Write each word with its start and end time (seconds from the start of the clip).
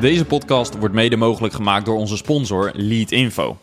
Deze 0.00 0.24
podcast 0.24 0.78
wordt 0.78 0.94
mede 0.94 1.16
mogelijk 1.16 1.54
gemaakt 1.54 1.86
door 1.86 1.96
onze 1.96 2.16
sponsor 2.16 2.70
Leadinfo. 2.74 3.58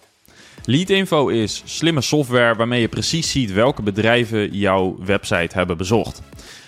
Leadinfo 0.66 1.28
is 1.28 1.62
slimme 1.66 2.02
software 2.02 2.56
waarmee 2.56 2.82
je 2.82 2.88
precies 2.88 3.32
ziet 3.32 3.54
welke 3.54 3.82
bedrijven 3.82 4.58
jouw 4.58 4.98
website 5.06 5.58
hebben 5.58 5.78
bezocht. 5.78 6.22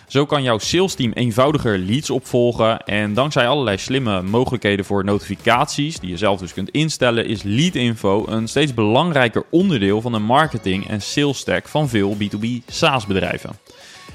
Zo 0.08 0.26
kan 0.26 0.44
jouw 0.44 0.58
salesteam 0.58 1.12
eenvoudiger 1.12 1.78
leads 1.78 2.10
opvolgen 2.10 2.80
en 2.84 3.14
dankzij 3.14 3.48
allerlei 3.48 3.78
slimme 3.78 4.22
mogelijkheden 4.22 4.86
voor 4.86 5.04
notificaties 5.04 6.00
die 6.00 6.10
je 6.10 6.18
zelf 6.18 6.40
dus 6.40 6.54
kunt 6.54 6.70
instellen, 6.70 7.26
is 7.26 7.44
Leadinfo 7.44 8.26
een 8.28 8.48
steeds 8.48 8.74
belangrijker 8.74 9.44
onderdeel 9.50 10.02
van 10.02 10.12
de 10.12 10.20
marketing 10.20 10.88
en 10.88 11.02
sales 11.02 11.38
stack 11.38 11.68
van 11.68 11.90
veel 11.90 12.16
B2B 12.16 12.48
SaaS 12.68 13.06
bedrijven. 13.06 13.58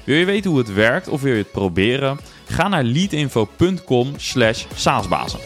Wil 0.03 0.17
je 0.17 0.25
weten 0.25 0.49
hoe 0.49 0.59
het 0.59 0.73
werkt 0.73 1.07
of 1.07 1.21
wil 1.21 1.31
je 1.31 1.37
het 1.37 1.51
proberen? 1.51 2.19
Ga 2.49 2.67
naar 2.67 2.83
leadinfo.com 2.83 4.13
slash 4.17 4.65
saasbazen. 4.75 5.39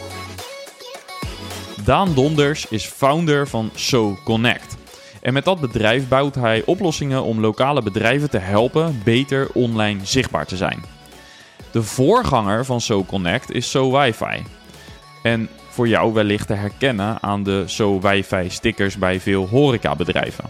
Daan 1.84 2.14
Donders 2.14 2.66
is 2.68 2.84
founder 2.84 3.48
van 3.48 3.70
SoConnect. 3.74 4.76
En 5.22 5.32
met 5.32 5.44
dat 5.44 5.60
bedrijf 5.60 6.08
bouwt 6.08 6.34
hij 6.34 6.62
oplossingen 6.64 7.22
om 7.22 7.40
lokale 7.40 7.82
bedrijven 7.82 8.30
te 8.30 8.38
helpen 8.38 9.00
beter 9.04 9.48
online 9.52 10.00
zichtbaar 10.04 10.46
te 10.46 10.56
zijn. 10.56 10.84
De 11.70 11.82
voorganger 11.82 12.64
van 12.64 12.80
SoConnect 12.80 13.50
is 13.50 13.70
SoWiFi. 13.70 14.42
En 15.22 15.48
voor 15.68 15.88
jou 15.88 16.12
wellicht 16.12 16.46
te 16.46 16.54
herkennen 16.54 17.22
aan 17.22 17.42
de 17.42 17.62
SoWiFi 17.66 18.50
stickers 18.50 18.98
bij 18.98 19.20
veel 19.20 19.48
horecabedrijven. 19.48 20.44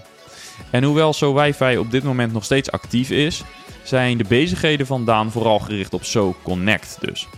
En 0.71 0.85
hoewel 0.85 1.13
SoWiFi 1.13 1.79
op 1.79 1.91
dit 1.91 2.03
moment 2.03 2.33
nog 2.33 2.45
steeds 2.45 2.71
actief 2.71 3.11
is, 3.11 3.43
zijn 3.85 4.19
de 4.19 4.25
bezigheden 4.29 4.87
van 4.87 5.05
Daan 5.05 5.31
vooral 5.31 5.59
gericht 5.59 5.95
op 5.95 6.05
SoConnect 6.05 6.97
dus. 7.01 7.29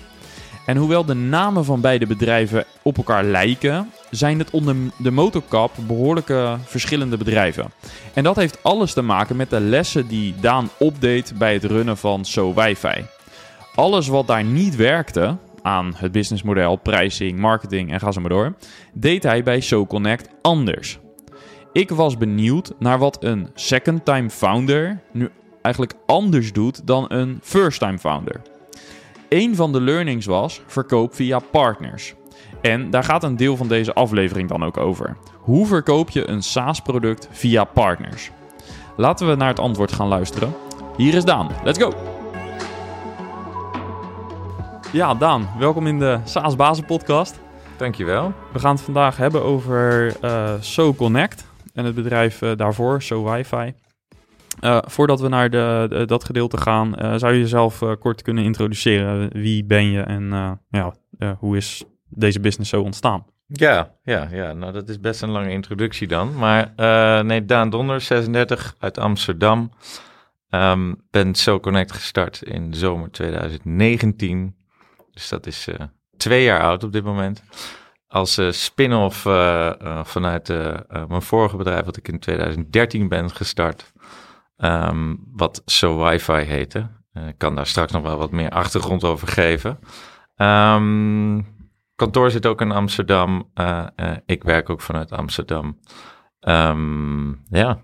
En 0.67 0.77
hoewel 0.77 1.05
de 1.05 1.15
namen 1.15 1.65
van 1.65 1.81
beide 1.81 2.07
bedrijven 2.07 2.65
op 2.83 2.97
elkaar 2.97 3.25
lijken, 3.25 3.91
zijn 4.11 4.39
het 4.39 4.51
onder 4.51 4.77
de 4.99 5.11
motorkap 5.11 5.73
behoorlijke 5.87 6.57
verschillende 6.65 7.17
bedrijven. 7.17 7.73
En 8.15 8.25
dat 8.25 8.37
heeft 8.37 8.63
alles 8.63 8.93
te 8.93 9.03
maken 9.03 9.37
met 9.37 9.51
de 9.51 9.61
lessen 9.61 10.07
die 10.07 10.35
Daan 10.41 10.69
opdeed 10.79 11.33
bij 11.39 11.53
het 11.53 11.65
runnen 11.65 11.97
van 11.97 12.25
SoWiFi. 12.25 13.05
Alles 13.75 14.09
wat 14.09 14.27
daar 14.27 14.45
niet 14.45 14.77
werkte 14.77 15.37
aan 15.63 15.95
het 15.97 16.13
businessmodel, 16.13 16.77
pricing, 16.77 17.39
marketing 17.39 17.93
en 17.93 18.01
ga 18.01 18.13
zo 18.13 18.21
maar 18.21 18.31
door, 18.31 18.55
deed 18.95 19.23
hij 19.23 19.43
bij 19.43 19.61
SoConnect 19.61 20.29
anders. 20.43 20.99
Ik 21.73 21.91
was 21.91 22.17
benieuwd 22.17 22.73
naar 22.79 22.99
wat 22.99 23.25
een 23.25 23.51
second-time 23.55 24.31
founder 24.31 25.01
nu 25.13 25.31
eigenlijk 25.67 25.95
anders 26.07 26.53
doet 26.53 26.87
dan 26.87 27.05
een 27.09 27.39
first-time 27.43 27.99
founder. 27.99 28.41
Een 29.29 29.57
van 29.57 29.73
de 29.73 29.81
learnings 29.81 30.27
was 30.27 30.61
verkoop 30.67 31.15
via 31.15 31.39
partners. 31.39 32.15
En 32.61 32.91
daar 32.91 33.05
gaat 33.05 33.25
een 33.25 33.37
deel 33.37 33.57
van 33.57 33.69
deze 33.69 33.95
aflevering 33.95 34.49
dan 34.49 34.65
ook 34.65 34.77
over. 34.77 35.17
Hoe 35.41 35.67
verkoop 35.67 36.11
je 36.11 36.29
een 36.29 36.43
SaaS-product 36.43 37.29
via 37.31 37.65
partners? 37.65 38.31
Laten 38.97 39.29
we 39.29 39.35
naar 39.35 39.49
het 39.49 39.59
antwoord 39.59 39.93
gaan 39.93 40.09
luisteren. 40.09 40.55
Hier 40.97 41.15
is 41.15 41.25
Daan. 41.25 41.51
Let's 41.65 41.79
go! 41.79 41.93
Ja, 44.93 45.15
Daan, 45.15 45.49
welkom 45.59 45.87
in 45.87 45.99
de 45.99 46.19
SaaS 46.25 46.57
Bazen 46.57 46.85
podcast. 46.85 47.41
Dankjewel. 47.77 48.33
We 48.53 48.59
gaan 48.59 48.75
het 48.75 48.85
vandaag 48.85 49.17
hebben 49.17 49.43
over 49.43 50.17
uh, 50.25 50.53
SoConnect 50.61 51.47
en 51.75 51.85
het 51.85 51.95
bedrijf 51.95 52.43
uh, 52.43 52.51
daarvoor, 52.57 53.03
SoWiFi. 53.03 53.73
Uh, 54.61 54.79
voordat 54.85 55.21
we 55.21 55.29
naar 55.29 55.51
de, 55.51 56.03
dat 56.07 56.25
gedeelte 56.25 56.57
gaan, 56.57 56.95
uh, 57.03 57.15
zou 57.17 57.33
je 57.33 57.41
jezelf 57.41 57.81
uh, 57.81 57.93
kort 57.99 58.23
kunnen 58.23 58.45
introduceren. 58.45 59.31
Wie 59.33 59.65
ben 59.65 59.91
je 59.91 60.01
en 60.01 60.59
ja, 60.71 60.95
hoe 61.39 61.57
is 61.57 61.85
deze 62.09 62.41
business 62.41 62.71
zo 62.71 62.83
ontstaan? 62.83 63.27
Ja, 63.47 63.95
ja, 64.03 64.29
ja, 64.31 64.53
nou 64.53 64.73
dat 64.73 64.89
is 64.89 65.01
best 65.01 65.23
een 65.23 65.31
lange 65.31 65.51
introductie 65.51 66.07
dan. 66.07 66.35
Maar 66.35 66.73
nee, 67.25 67.45
Daan 67.45 67.71
Donder, 67.71 68.01
36, 68.01 68.75
uit 68.79 68.99
Amsterdam. 68.99 69.71
Um, 70.51 71.03
ben 71.11 71.35
SoConnect 71.35 71.93
gestart 71.93 72.43
in 72.43 72.75
zomer 72.75 73.11
2019. 73.11 74.57
Dus 75.13 75.29
dat 75.29 75.47
is 75.47 75.69
twee 76.17 76.45
jaar 76.45 76.63
oud 76.63 76.85
op 76.85 76.93
dit 76.93 77.05
moment. 77.05 77.43
Als 78.09 78.41
spin-off 78.51 79.21
vanuit 80.03 80.49
mijn 81.09 81.23
vorige 81.23 81.57
bedrijf, 81.57 81.85
wat 81.85 81.97
ik 81.97 82.09
in 82.09 82.19
2013 82.19 83.09
ben 83.09 83.31
gestart. 83.31 83.93
Um, 84.57 85.25
wat 85.33 85.63
So 85.65 86.05
Wi-Fi 86.05 86.33
heette. 86.33 86.89
Uh, 87.13 87.29
ik 87.29 87.39
kan 87.39 87.55
daar 87.55 87.67
straks 87.67 87.93
nog 87.93 88.03
wel 88.03 88.17
wat 88.17 88.31
meer 88.31 88.51
achtergrond 88.51 89.05
over 89.05 89.29
geven. 89.29 89.79
Um, 90.37 91.47
kantoor 91.95 92.31
zit 92.31 92.47
ook 92.47 92.61
in 92.61 92.73
Amsterdam. 92.73 93.51
Uh, 93.55 93.87
uh, 93.97 94.11
ik 94.27 94.43
werk 94.43 94.71
ook 94.71 94.81
vanuit 94.81 95.13
Amsterdam. 95.13 95.79
Um, 96.41 97.43
ja. 97.49 97.81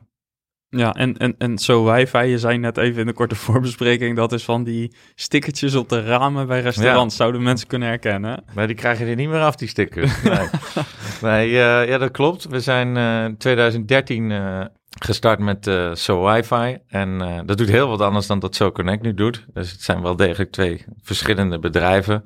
Ja, 0.69 0.93
en, 0.93 1.17
en, 1.17 1.35
en 1.39 1.59
zo 1.59 1.85
wifi, 1.85 2.19
je 2.19 2.39
zei 2.39 2.59
net 2.59 2.77
even 2.77 3.01
in 3.01 3.07
de 3.07 3.13
korte 3.13 3.35
voorbespreking, 3.45 4.17
dat 4.17 4.33
is 4.33 4.45
van 4.45 4.65
die 4.65 4.95
stickertjes 5.15 5.75
op 5.75 5.89
de 5.89 6.05
ramen 6.05 6.47
bij 6.47 6.61
restaurants. 6.61 7.17
Ja. 7.17 7.23
Zouden 7.23 7.43
mensen 7.43 7.69
kunnen 7.69 7.89
herkennen? 7.89 8.45
Maar 8.55 8.67
die 8.67 8.77
krijg 8.77 8.99
je 8.99 9.05
er 9.05 9.17
niet 9.17 9.29
meer 9.29 9.41
af, 9.41 9.57
die 9.57 9.69
stickers. 9.69 10.23
Nee, 10.23 10.49
nee 11.23 11.49
uh, 11.49 11.89
ja, 11.89 11.99
dat 11.99 12.11
klopt. 12.11 12.45
We 12.45 12.61
zijn 12.61 12.97
in 13.27 13.37
2013 13.37 14.31
gestart 14.99 15.39
met 15.39 15.67
uh, 15.67 15.91
So 15.95 16.25
Wi-Fi. 16.25 16.79
En 16.89 17.09
uh, 17.23 17.39
dat 17.45 17.59
doet 17.59 17.69
heel 17.69 17.89
wat 17.89 18.01
anders 18.01 18.27
dan 18.27 18.39
dat 18.39 18.55
SoConnect 18.55 19.03
nu 19.03 19.15
doet. 19.15 19.47
Dus 19.53 19.71
het 19.71 19.83
zijn 19.83 20.03
wel 20.03 20.17
degelijk 20.17 20.53
twee 20.53 20.85
verschillende 21.03 21.59
bedrijven. 21.59 22.23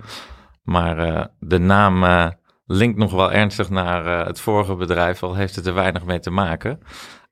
Maar 0.62 1.06
uh, 1.06 1.25
de 1.38 1.59
naam 1.59 2.05
linkt 2.66 2.99
nog 2.99 3.12
wel 3.12 3.32
ernstig 3.32 3.71
naar 3.71 4.26
het 4.26 4.41
vorige 4.41 4.75
bedrijf, 4.75 5.22
al 5.22 5.34
heeft 5.34 5.56
het 5.56 5.66
er 5.66 5.75
weinig 5.75 6.05
mee 6.05 6.21
te 6.21 6.31
maken. 6.31 6.81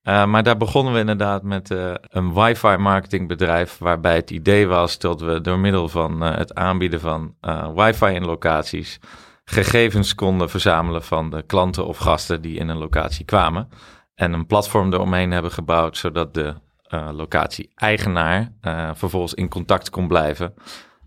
maar 0.03 0.43
daar 0.43 0.57
begonnen 0.57 0.93
we 0.93 0.99
inderdaad 0.99 1.43
met 1.43 1.71
een 2.09 2.35
wifi 2.35 2.77
marketingbedrijf, 2.77 3.79
waarbij 3.79 4.15
het 4.15 4.31
idee 4.31 4.67
was 4.67 4.99
dat 4.99 5.21
we 5.21 5.41
door 5.41 5.59
middel 5.59 5.89
van 5.89 6.21
het 6.21 6.55
aanbieden 6.55 7.01
van 7.01 7.35
wifi 7.75 8.07
in 8.07 8.25
locaties 8.25 9.01
gegevens 9.45 10.15
konden 10.15 10.51
verzamelen 10.51 11.03
van 11.03 11.31
de 11.31 11.43
klanten 11.43 11.87
of 11.87 11.99
gasten 11.99 12.43
die 12.43 12.59
in 12.59 12.69
een 12.69 12.79
locatie 12.79 13.25
kwamen 13.25 13.69
en 14.15 14.33
een 14.33 14.47
platform 14.47 14.93
eromheen 14.93 15.31
hebben 15.31 15.51
gebouwd, 15.51 15.97
zodat 15.97 16.35
de 16.35 16.55
uh, 16.89 17.09
locatie-eigenaar 17.13 18.53
uh, 18.63 18.91
vervolgens 18.95 19.35
in 19.35 19.49
contact 19.49 19.91
kon 19.91 20.09
blijven 20.09 20.55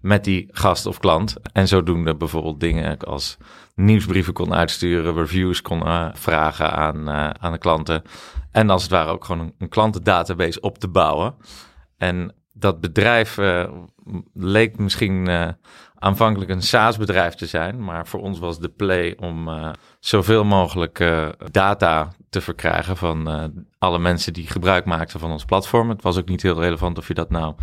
met 0.02 0.24
die 0.24 0.48
gast 0.52 0.86
of 0.86 1.00
klant. 1.00 1.36
En 1.54 1.68
zodoende 1.68 2.16
bijvoorbeeld 2.16 2.60
dingen 2.60 2.98
als 2.98 3.38
nieuwsbrieven 3.76 4.34
kon 4.34 4.54
uitsturen, 4.54 5.14
reviews 5.14 5.62
kon 5.62 5.88
uh, 5.88 6.08
vragen 6.14 6.72
aan, 6.72 7.10
aan 7.40 7.52
de 7.52 7.58
klanten. 7.58 8.02
En 8.52 8.70
als 8.70 8.82
het 8.82 8.92
ware 8.92 9.12
ook 9.12 9.26
gewoon 9.26 9.46
een, 9.46 9.54
een 9.58 9.70
klantendatabase 9.70 10.60
op 10.60 10.78
te 10.78 10.88
bouwen. 10.88 11.36
En 11.98 12.36
dat 12.54 12.82
bedrijf 12.82 13.40
leek 14.34 14.78
misschien 14.78 15.28
aanvankelijk 16.00 16.52
een 16.52 16.62
SaaS-bedrijf 16.62 17.36
te 17.36 17.46
zijn, 17.46 17.84
maar 17.84 18.08
voor 18.08 18.22
ons 18.22 18.40
was 18.40 18.60
de 18.60 18.70
play 18.70 19.16
om 19.20 19.48
uh, 19.48 19.70
zoveel 20.00 20.44
mogelijk 20.44 21.00
uh, 21.00 21.30
data 21.52 22.14
te 22.30 22.42
verkrijgen 22.42 22.98
van 22.98 23.30
uh, 23.30 23.44
alle 23.78 24.00
mensen 24.00 24.34
die 24.34 24.48
gebruik 24.48 24.86
maakten 24.86 25.20
van 25.20 25.32
ons 25.32 25.46
platform. 25.46 25.90
Het 25.90 26.02
was 26.02 26.18
ook 26.18 26.30
niet 26.30 26.42
heel 26.42 26.62
relevant 26.62 26.98
of 26.98 27.08
je 27.08 27.14
dat 27.14 27.30
nou 27.30 27.56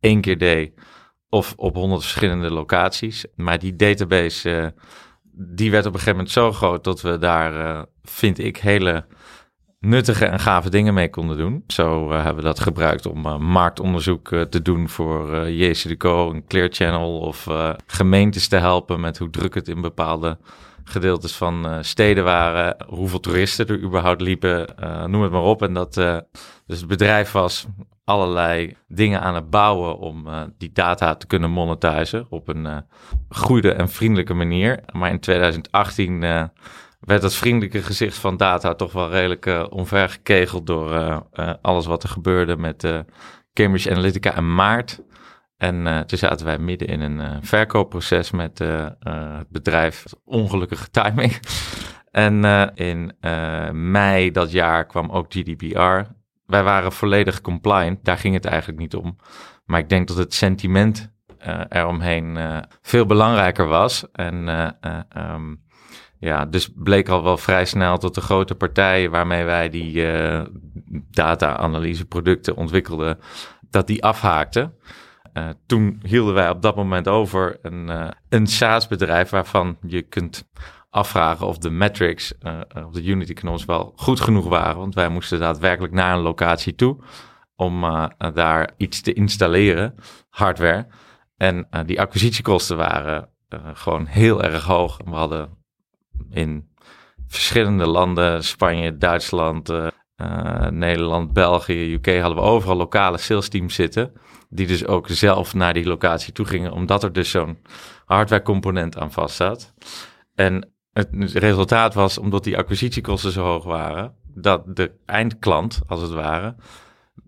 één 0.00 0.20
keer 0.20 0.38
deed 0.38 0.80
of 1.28 1.54
op 1.56 1.74
honderd 1.74 2.02
verschillende 2.02 2.50
locaties. 2.50 3.26
Maar 3.34 3.58
die 3.58 3.76
database, 3.76 4.74
die 5.32 5.70
werd 5.70 5.86
op 5.86 5.92
een 5.92 5.98
gegeven 5.98 6.16
moment 6.16 6.34
zo 6.34 6.52
groot 6.52 6.84
dat 6.84 7.00
we 7.00 7.18
daar, 7.18 7.84
vind 8.02 8.38
ik, 8.38 8.56
hele 8.56 9.06
nuttige 9.84 10.24
en 10.24 10.40
gave 10.40 10.70
dingen 10.70 10.94
mee 10.94 11.10
konden 11.10 11.36
doen. 11.36 11.64
Zo 11.66 12.10
uh, 12.10 12.16
hebben 12.16 12.36
we 12.36 12.42
dat 12.42 12.60
gebruikt 12.60 13.06
om 13.06 13.26
uh, 13.26 13.36
marktonderzoek 13.36 14.30
uh, 14.30 14.42
te 14.42 14.62
doen 14.62 14.88
voor 14.88 15.34
uh, 15.34 15.60
JCDecaux, 15.60 16.34
een 16.34 16.46
Clear 16.46 16.68
Channel 16.70 17.18
of 17.18 17.48
gemeentes 17.86 18.48
te 18.48 18.56
helpen 18.56 19.00
met 19.00 19.18
hoe 19.18 19.30
druk 19.30 19.54
het 19.54 19.68
in 19.68 19.80
bepaalde 19.80 20.38
gedeeltes 20.84 21.34
van 21.34 21.84
steden 21.84 22.24
waren, 22.24 22.76
hoeveel 22.86 23.20
toeristen 23.20 23.66
er 23.66 23.82
überhaupt 23.82 24.20
liepen, 24.20 24.66
noem 25.06 25.22
het 25.22 25.32
maar 25.32 25.42
op. 25.42 25.62
En 25.62 25.74
dat 25.74 25.94
dus 26.66 26.78
het 26.78 26.86
bedrijf 26.86 27.32
was 27.32 27.66
allerlei 28.04 28.76
dingen 28.88 29.20
aan 29.20 29.34
het 29.34 29.50
bouwen 29.50 29.98
om 29.98 30.26
die 30.58 30.70
data 30.72 31.14
te 31.14 31.26
kunnen 31.26 31.50
monetizen 31.50 32.26
op 32.28 32.48
een 32.48 32.84
goede 33.28 33.72
en 33.72 33.88
vriendelijke 33.88 34.34
manier. 34.34 34.80
Maar 34.92 35.10
in 35.10 35.20
2018 35.20 36.50
werd 37.04 37.22
het 37.22 37.34
vriendelijke 37.34 37.82
gezicht 37.82 38.16
van 38.16 38.36
data 38.36 38.74
toch 38.74 38.92
wel 38.92 39.10
redelijk 39.10 39.46
uh, 39.46 40.54
door 40.64 40.92
uh, 40.92 41.20
alles 41.62 41.86
wat 41.86 42.02
er 42.02 42.08
gebeurde 42.08 42.56
met 42.56 43.04
Cambridge 43.52 43.90
Analytica 43.90 44.34
en 44.34 44.54
maart. 44.54 45.02
En 45.56 46.06
toen 46.06 46.18
zaten 46.18 46.46
wij 46.46 46.58
midden 46.58 46.88
in 46.88 47.00
een 47.00 47.44
verkoopproces 47.44 48.30
met 48.30 48.58
het 48.58 49.48
bedrijf. 49.48 50.04
Ongelukkige 50.24 50.90
timing. 50.90 51.40
en 52.10 52.44
in 52.74 53.12
mei 53.90 54.30
dat 54.30 54.52
jaar 54.52 54.86
kwam 54.86 55.10
ook 55.10 55.26
GDPR. 55.28 56.10
Wij 56.46 56.62
waren 56.62 56.92
volledig 56.92 57.40
compliant. 57.40 58.04
Daar 58.04 58.18
ging 58.18 58.34
het 58.34 58.44
eigenlijk 58.44 58.78
niet 58.78 58.94
om. 58.94 59.16
Maar 59.64 59.80
ik 59.80 59.88
denk 59.88 60.08
dat 60.08 60.16
het 60.16 60.34
sentiment 60.34 61.12
eromheen 61.68 62.38
veel 62.82 63.06
belangrijker 63.06 63.66
was. 63.66 64.10
En 64.12 64.48
um, 65.16 65.63
ja, 66.18 66.44
dus 66.44 66.70
bleek 66.74 67.08
al 67.08 67.22
wel 67.22 67.36
vrij 67.36 67.64
snel 67.64 67.98
tot 67.98 68.14
de 68.14 68.20
grote 68.20 68.54
partijen 68.54 69.10
waarmee 69.10 69.44
wij 69.44 69.68
die 69.68 69.94
uh, 69.94 70.42
data-analyse 71.10 72.04
producten 72.04 72.56
ontwikkelden, 72.56 73.18
dat 73.70 73.86
die 73.86 74.04
afhaakten. 74.04 74.74
Uh, 75.34 75.48
toen 75.66 76.00
hielden 76.02 76.34
wij 76.34 76.50
op 76.50 76.62
dat 76.62 76.76
moment 76.76 77.08
over 77.08 77.58
een, 77.62 77.88
uh, 77.88 78.08
een 78.28 78.46
SaaS-bedrijf 78.46 79.30
waarvan 79.30 79.76
je 79.86 80.02
kunt 80.02 80.48
afvragen 80.90 81.46
of 81.46 81.58
de 81.58 81.70
metrics 81.70 82.34
of 82.86 82.92
de 82.92 83.04
unit 83.04 83.30
economics 83.30 83.64
wel 83.64 83.92
goed 83.96 84.20
genoeg 84.20 84.48
waren. 84.48 84.76
Want 84.76 84.94
wij 84.94 85.08
moesten 85.08 85.38
daadwerkelijk 85.38 85.92
naar 85.92 86.14
een 86.14 86.22
locatie 86.22 86.74
toe 86.74 86.96
om 87.56 87.80
daar 88.34 88.70
iets 88.76 89.00
te 89.00 89.12
installeren, 89.12 89.94
hardware. 90.28 90.86
En 91.36 91.68
die 91.86 92.00
acquisitiekosten 92.00 92.76
waren 92.76 93.28
gewoon 93.72 94.06
heel 94.06 94.42
erg 94.42 94.64
hoog. 94.64 95.00
We 95.04 95.14
hadden 95.14 95.63
in 96.30 96.68
verschillende 97.26 97.86
landen, 97.86 98.44
Spanje, 98.44 98.98
Duitsland, 98.98 99.70
uh, 99.70 100.68
Nederland, 100.68 101.32
België, 101.32 101.92
UK, 101.92 102.06
hadden 102.06 102.34
we 102.34 102.48
overal 102.48 102.76
lokale 102.76 103.18
sales 103.18 103.48
teams 103.48 103.74
zitten. 103.74 104.12
Die 104.48 104.66
dus 104.66 104.86
ook 104.86 105.08
zelf 105.08 105.54
naar 105.54 105.74
die 105.74 105.86
locatie 105.86 106.32
toe 106.32 106.46
gingen, 106.46 106.72
omdat 106.72 107.02
er 107.02 107.12
dus 107.12 107.30
zo'n 107.30 107.58
hardware 108.04 108.42
component 108.42 108.98
aan 108.98 109.12
vast 109.12 109.36
zat. 109.36 109.74
En 110.34 110.72
het 110.92 111.08
resultaat 111.32 111.94
was, 111.94 112.18
omdat 112.18 112.44
die 112.44 112.58
acquisitiekosten 112.58 113.32
zo 113.32 113.44
hoog 113.44 113.64
waren, 113.64 114.14
dat 114.34 114.76
de 114.76 114.92
eindklant, 115.06 115.80
als 115.86 116.00
het 116.00 116.10
ware, 116.10 116.54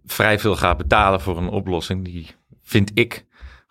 vrij 0.04 0.38
veel 0.38 0.56
gaat 0.56 0.76
betalen 0.76 1.20
voor 1.20 1.36
een 1.36 1.48
oplossing 1.48 2.04
die, 2.04 2.34
vind 2.62 2.90
ik, 2.94 3.25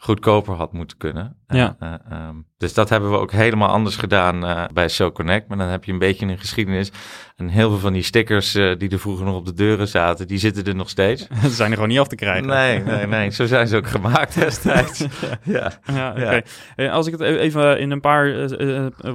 goedkoper 0.05 0.53
had 0.53 0.73
moeten 0.73 0.97
kunnen. 0.97 1.37
Ja. 1.47 1.75
Uh, 1.79 2.27
um, 2.27 2.45
dus 2.57 2.73
dat 2.73 2.89
hebben 2.89 3.11
we 3.11 3.17
ook 3.17 3.31
helemaal 3.31 3.69
anders 3.69 3.95
gedaan 3.95 4.43
uh, 4.43 4.65
bij 4.73 4.87
SoConnect. 4.87 5.47
Maar 5.47 5.57
dan 5.57 5.67
heb 5.67 5.83
je 5.83 5.91
een 5.91 5.99
beetje 5.99 6.25
een 6.25 6.37
geschiedenis. 6.37 6.91
En 7.35 7.47
heel 7.47 7.69
veel 7.69 7.79
van 7.79 7.93
die 7.93 8.01
stickers 8.01 8.55
uh, 8.55 8.77
die 8.77 8.89
er 8.89 8.99
vroeger 8.99 9.25
nog 9.25 9.35
op 9.35 9.45
de 9.45 9.53
deuren 9.53 9.87
zaten, 9.87 10.27
die 10.27 10.37
zitten 10.37 10.63
er 10.63 10.75
nog 10.75 10.89
steeds. 10.89 11.27
Ze 11.41 11.49
zijn 11.49 11.69
er 11.69 11.75
gewoon 11.75 11.89
niet 11.89 11.99
af 11.99 12.07
te 12.07 12.15
krijgen. 12.15 12.47
Nee, 12.47 12.79
nee, 12.79 13.07
nee. 13.07 13.29
Zo 13.29 13.45
zijn 13.45 13.67
ze 13.67 13.75
ook 13.75 13.87
gemaakt 13.87 14.35
destijds. 14.39 15.05
ja. 15.43 15.71
ja. 15.93 16.11
Okay. 16.11 16.43
Als 16.89 17.07
ik 17.07 17.11
het 17.11 17.21
e-, 17.21 17.37
even 17.37 17.79
in 17.79 17.91
een 17.91 18.01
paar 18.01 18.49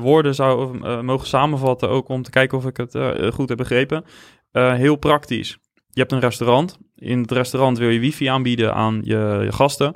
woorden 0.00 0.34
zou 0.34 0.78
mogen 1.02 1.26
samenvatten, 1.26 1.88
ook 1.88 2.08
om 2.08 2.22
te 2.22 2.30
kijken 2.30 2.58
of 2.58 2.66
ik 2.66 2.76
het 2.76 2.98
goed 3.34 3.48
heb 3.48 3.58
begrepen. 3.58 4.04
heel 4.52 4.96
praktisch. 4.96 5.58
Je 5.92 6.00
hebt 6.00 6.12
een 6.12 6.20
restaurant. 6.20 6.78
In 7.00 7.20
het 7.20 7.30
restaurant 7.30 7.78
wil 7.78 7.88
je 7.88 8.00
wifi 8.00 8.26
aanbieden 8.26 8.74
aan 8.74 9.00
je, 9.04 9.40
je 9.44 9.52
gasten. 9.52 9.94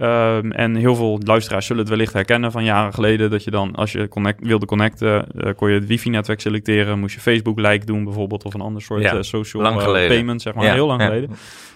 Um, 0.00 0.52
en 0.52 0.74
heel 0.74 0.94
veel 0.94 1.20
luisteraars 1.24 1.66
zullen 1.66 1.82
het 1.82 1.90
wellicht 1.90 2.12
herkennen 2.12 2.52
van 2.52 2.64
jaren 2.64 2.94
geleden. 2.94 3.30
Dat 3.30 3.44
je 3.44 3.50
dan, 3.50 3.74
als 3.74 3.92
je 3.92 4.08
connect, 4.08 4.46
wilde 4.46 4.66
connecten, 4.66 5.26
uh, 5.36 5.52
kon 5.56 5.68
je 5.68 5.74
het 5.74 5.86
wifi-netwerk 5.86 6.40
selecteren. 6.40 6.98
Moest 6.98 7.14
je 7.14 7.20
Facebook-like 7.20 7.86
doen 7.86 8.04
bijvoorbeeld. 8.04 8.44
Of 8.44 8.54
een 8.54 8.60
ander 8.60 8.82
soort 8.82 9.02
ja, 9.02 9.14
uh, 9.14 9.22
social 9.22 9.64
uh, 9.64 10.06
payment, 10.08 10.42
zeg 10.42 10.54
maar. 10.54 10.64
Ja, 10.64 10.72
heel 10.72 10.86
lang 10.86 11.00
ja. 11.00 11.06
geleden. 11.06 11.30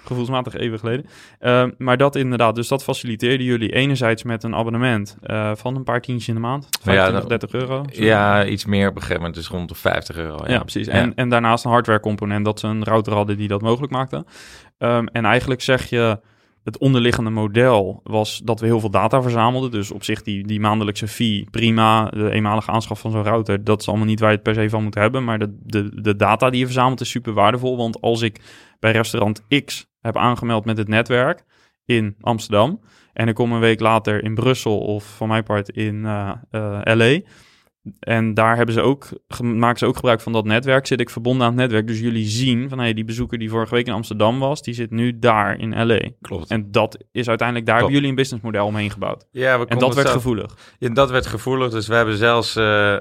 Gevoelsmatig 0.09 0.55
even 0.55 0.79
geleden. 0.79 1.07
Ehm, 1.39 1.71
maar 1.79 1.97
dat 1.97 2.17
inderdaad, 2.17 2.55
dus 2.55 2.69
dat 2.69 2.83
faciliteerden 2.85 3.47
jullie 3.47 3.73
enerzijds 3.73 4.23
met 4.23 4.43
een 4.43 4.55
abonnement 4.55 5.17
van 5.55 5.77
een 5.77 5.85
paar 5.85 6.01
tientjes 6.01 6.29
in 6.29 6.35
de 6.35 6.41
maand. 6.41 6.69
25, 6.83 7.23
Ja, 7.23 7.29
30 7.29 7.53
euro. 7.53 7.85
zo. 7.93 8.03
Ja, 8.05 8.45
iets 8.47 8.65
meer 8.65 8.89
op 8.89 8.95
een 8.95 9.01
gegeven 9.01 9.17
moment, 9.17 9.35
dus 9.35 9.49
rond 9.49 9.69
de 9.69 9.75
50 9.75 10.17
euro. 10.17 10.37
Ja, 10.47 10.53
Ja, 10.53 10.59
precies. 10.59 10.87
En, 10.87 11.15
en 11.15 11.29
daarnaast 11.29 11.65
een 11.65 11.71
hardware 11.71 12.01
component 12.01 12.45
dat 12.45 12.61
ze 12.61 12.67
een 12.67 12.85
router 12.85 13.13
hadden 13.13 13.37
die 13.37 13.49
dat 13.49 13.63
mogelijk 13.63 13.93
maakte. 13.93 14.25
Ehm, 14.79 15.07
en 15.07 15.25
eigenlijk 15.25 15.61
zeg 15.63 15.91
je, 15.91 16.21
het 16.65 16.79
onderliggende 16.79 17.31
model 17.31 18.01
was 18.05 18.41
dat 18.45 18.61
we 18.61 18.67
heel 18.67 18.81
veel 18.81 18.91
data 18.91 19.23
verzamelden. 19.23 19.71
Dus 19.71 19.91
op 19.91 20.05
zich 20.05 20.23
die, 20.23 20.47
die 20.47 20.61
maandelijkse 20.61 21.09
fee, 21.09 21.47
prima. 21.51 22.05
De 22.05 22.31
eenmalige 22.31 22.71
aanschaf 22.71 23.01
van 23.01 23.11
zo'n 23.11 23.23
router, 23.23 23.65
dat 23.65 23.81
is 23.81 23.89
allemaal 23.89 24.07
niet 24.07 24.21
waar 24.21 24.31
je 24.31 24.35
het 24.35 24.45
per 24.45 24.55
se 24.55 24.71
van 24.71 24.83
moet 24.83 24.95
hebben. 24.95 25.25
Maar 25.25 25.39
de, 25.39 25.57
de, 25.63 26.01
de 26.03 26.17
data 26.17 26.51
die 26.51 26.59
je 26.59 26.65
verzamelt 26.65 27.01
is 27.01 27.11
super 27.11 27.33
waardevol. 27.33 27.77
Want 27.77 28.01
als 28.01 28.23
ik 28.23 28.41
bij 28.81 28.93
restaurant 28.93 29.43
X 29.65 29.87
heb 30.15 30.23
aangemeld 30.23 30.65
met 30.65 30.79
het 30.79 30.89
netwerk 30.89 31.45
in 31.85 32.17
Amsterdam... 32.21 32.81
en 33.13 33.29
ik 33.29 33.35
kom 33.35 33.53
een 33.53 33.61
week 33.61 33.81
later 33.81 34.25
in 34.25 34.35
Brussel 34.35 34.79
of 34.79 35.17
van 35.17 35.29
mijn 35.29 35.43
part 35.43 35.69
in 35.69 36.05
eh, 36.05 36.33
eh, 36.51 36.97
LA... 36.97 37.21
En 38.01 38.35
daar 38.35 38.57
hebben 38.57 38.75
ze 38.75 38.81
ook, 38.81 39.09
maken 39.43 39.79
ze 39.79 39.87
ook 39.87 39.95
gebruik 39.97 40.21
van 40.21 40.33
dat 40.33 40.45
netwerk. 40.45 40.87
Zit 40.87 41.01
ik 41.01 41.11
verbonden 41.11 41.47
aan 41.47 41.53
het 41.53 41.61
netwerk. 41.61 41.87
Dus 41.87 42.01
jullie 42.01 42.27
zien 42.27 42.69
van 42.69 42.79
hey, 42.79 42.95
die 42.95 43.05
bezoeker 43.05 43.39
die 43.39 43.51
vorige 43.51 43.75
week 43.75 43.87
in 43.87 43.93
Amsterdam 43.93 44.39
was, 44.39 44.63
die 44.63 44.75
zit 44.75 44.91
nu 44.91 45.19
daar 45.19 45.59
in 45.59 45.87
LA. 45.87 46.01
klopt. 46.21 46.51
En 46.51 46.71
dat 46.71 47.05
is 47.13 47.29
uiteindelijk, 47.29 47.67
daar 47.67 47.77
hebben 47.77 47.95
jullie 47.95 48.09
een 48.09 48.15
businessmodel 48.15 48.67
omheen 48.67 48.91
gebouwd. 48.91 49.27
ja, 49.31 49.59
we 49.59 49.67
En 49.67 49.79
dat 49.79 49.95
werd 49.95 50.07
zelf- 50.07 50.23
gevoelig. 50.23 50.57
Ja, 50.79 50.89
dat 50.89 51.11
werd 51.11 51.27
gevoelig. 51.27 51.71
Dus 51.71 51.87
we 51.87 51.95
hebben 51.95 52.17
zelfs 52.17 52.57
eh, 52.57 52.97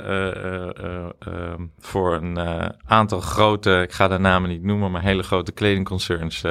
voor 1.79 2.13
een 2.15 2.39
aantal 2.85 3.19
grote, 3.19 3.81
ik 3.81 3.91
ga 3.91 4.07
de 4.07 4.17
namen 4.17 4.49
niet 4.49 4.63
noemen, 4.63 4.91
maar 4.91 5.01
hele 5.01 5.23
grote 5.23 5.51
kledingconcerns, 5.51 6.43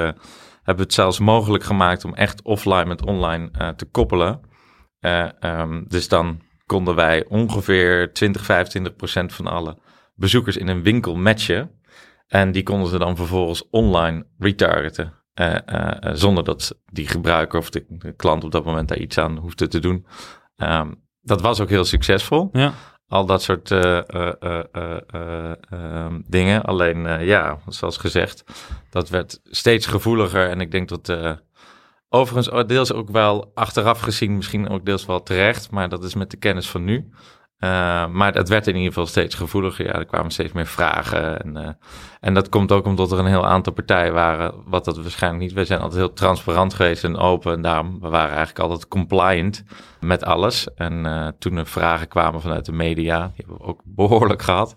hebben 0.67 0.85
we 0.85 0.91
het 0.91 0.93
zelfs 0.93 1.19
mogelijk 1.19 1.63
gemaakt 1.63 2.05
om 2.05 2.13
echt 2.13 2.41
offline 2.41 2.85
met 2.85 3.05
online 3.05 3.49
eh, 3.51 3.69
te 3.69 3.85
koppelen. 3.85 4.41
Eh, 4.99 5.29
ehm, 5.39 5.83
dus 5.87 6.07
dan 6.07 6.41
konden 6.65 6.95
wij 6.95 7.25
ongeveer 7.27 8.13
20, 8.13 8.45
25 8.45 8.95
procent 8.95 9.33
van 9.33 9.47
alle 9.47 9.77
bezoekers 10.15 10.57
in 10.57 10.67
een 10.67 10.83
winkel 10.83 11.15
matchen. 11.15 11.71
En 12.27 12.51
die 12.51 12.63
konden 12.63 12.89
ze 12.89 12.97
dan 12.97 13.15
vervolgens 13.15 13.69
online 13.69 14.25
retargeten. 14.37 15.13
eh, 15.33 16.13
zonder 16.13 16.43
dat 16.43 16.79
die 16.85 17.07
gebruiker 17.07 17.59
of 17.59 17.69
de, 17.69 17.85
de 17.87 18.13
klant 18.13 18.43
op 18.43 18.51
dat 18.51 18.65
moment 18.65 18.87
daar 18.87 18.97
iets 18.97 19.17
aan 19.17 19.37
hoefde 19.37 19.67
te 19.67 19.79
doen. 19.79 20.05
Ehm, 20.55 20.93
dat 21.21 21.41
was 21.41 21.59
ook 21.59 21.69
heel 21.69 21.85
succesvol. 21.85 22.49
Ja, 22.51 22.73
Al 23.09 23.25
dat 23.25 23.41
soort 23.41 23.71
eh, 23.71 23.97
eh, 23.97 24.33
eh, 24.39 24.63
eh, 24.71 24.97
eh, 25.07 25.51
ehm, 25.69 26.21
dingen. 26.25 26.63
Alleen 26.63 27.25
ja, 27.25 27.59
zoals 27.67 27.97
gezegd, 27.97 28.43
dat 28.89 29.09
werd 29.09 29.39
steeds 29.43 29.85
gevoeliger. 29.85 30.49
En 30.49 30.61
ik 30.61 30.71
denk 30.71 30.89
dat 30.89 31.37
overigens 32.09 32.67
deels 32.67 32.93
ook 32.93 33.09
wel 33.09 33.51
achteraf 33.53 33.99
gezien, 33.99 34.35
misschien 34.35 34.69
ook 34.69 34.85
deels 34.85 35.05
wel 35.05 35.23
terecht. 35.23 35.71
Maar 35.71 35.89
dat 35.89 36.03
is 36.03 36.13
met 36.13 36.31
de 36.31 36.37
kennis 36.37 36.69
van 36.69 36.83
nu. 36.83 37.09
Eh, 37.57 38.07
maar 38.07 38.33
het 38.33 38.49
werd 38.49 38.67
in 38.67 38.75
ieder 38.75 38.87
geval 38.87 39.05
steeds 39.07 39.35
gevoeliger. 39.35 39.85
Ja, 39.85 39.93
er 39.93 40.05
kwamen 40.05 40.31
steeds 40.31 40.53
meer 40.53 40.65
vragen. 40.67 41.41
En, 41.41 41.57
eh, 41.57 41.69
en 42.19 42.33
dat 42.33 42.49
komt 42.49 42.71
ook 42.71 42.85
omdat 42.85 43.11
er 43.11 43.19
een 43.19 43.25
heel 43.25 43.45
aantal 43.47 43.73
partijen 43.73 44.13
waren, 44.13 44.53
wat 44.65 44.85
dat 44.85 44.97
waarschijnlijk 45.01 45.43
niet. 45.43 45.53
Wij 45.53 45.65
zijn 45.65 45.79
altijd 45.79 45.99
heel 45.99 46.13
transparant 46.13 46.73
geweest 46.73 47.03
en 47.03 47.17
open. 47.17 47.53
En 47.53 47.61
daarom, 47.61 47.99
we 48.01 48.09
waren 48.09 48.35
eigenlijk 48.35 48.59
altijd 48.59 48.87
compliant 48.87 49.63
met 49.99 50.23
alles. 50.23 50.73
En 50.75 51.05
eh, 51.05 51.27
toen 51.39 51.57
er 51.57 51.65
vragen 51.67 52.07
kwamen 52.07 52.41
vanuit 52.41 52.65
de 52.65 52.71
media, 52.71 53.19
die 53.19 53.33
hebben 53.45 53.57
we 53.57 53.63
ook 53.63 53.81
behoorlijk 54.01 54.41
gehad. 54.41 54.75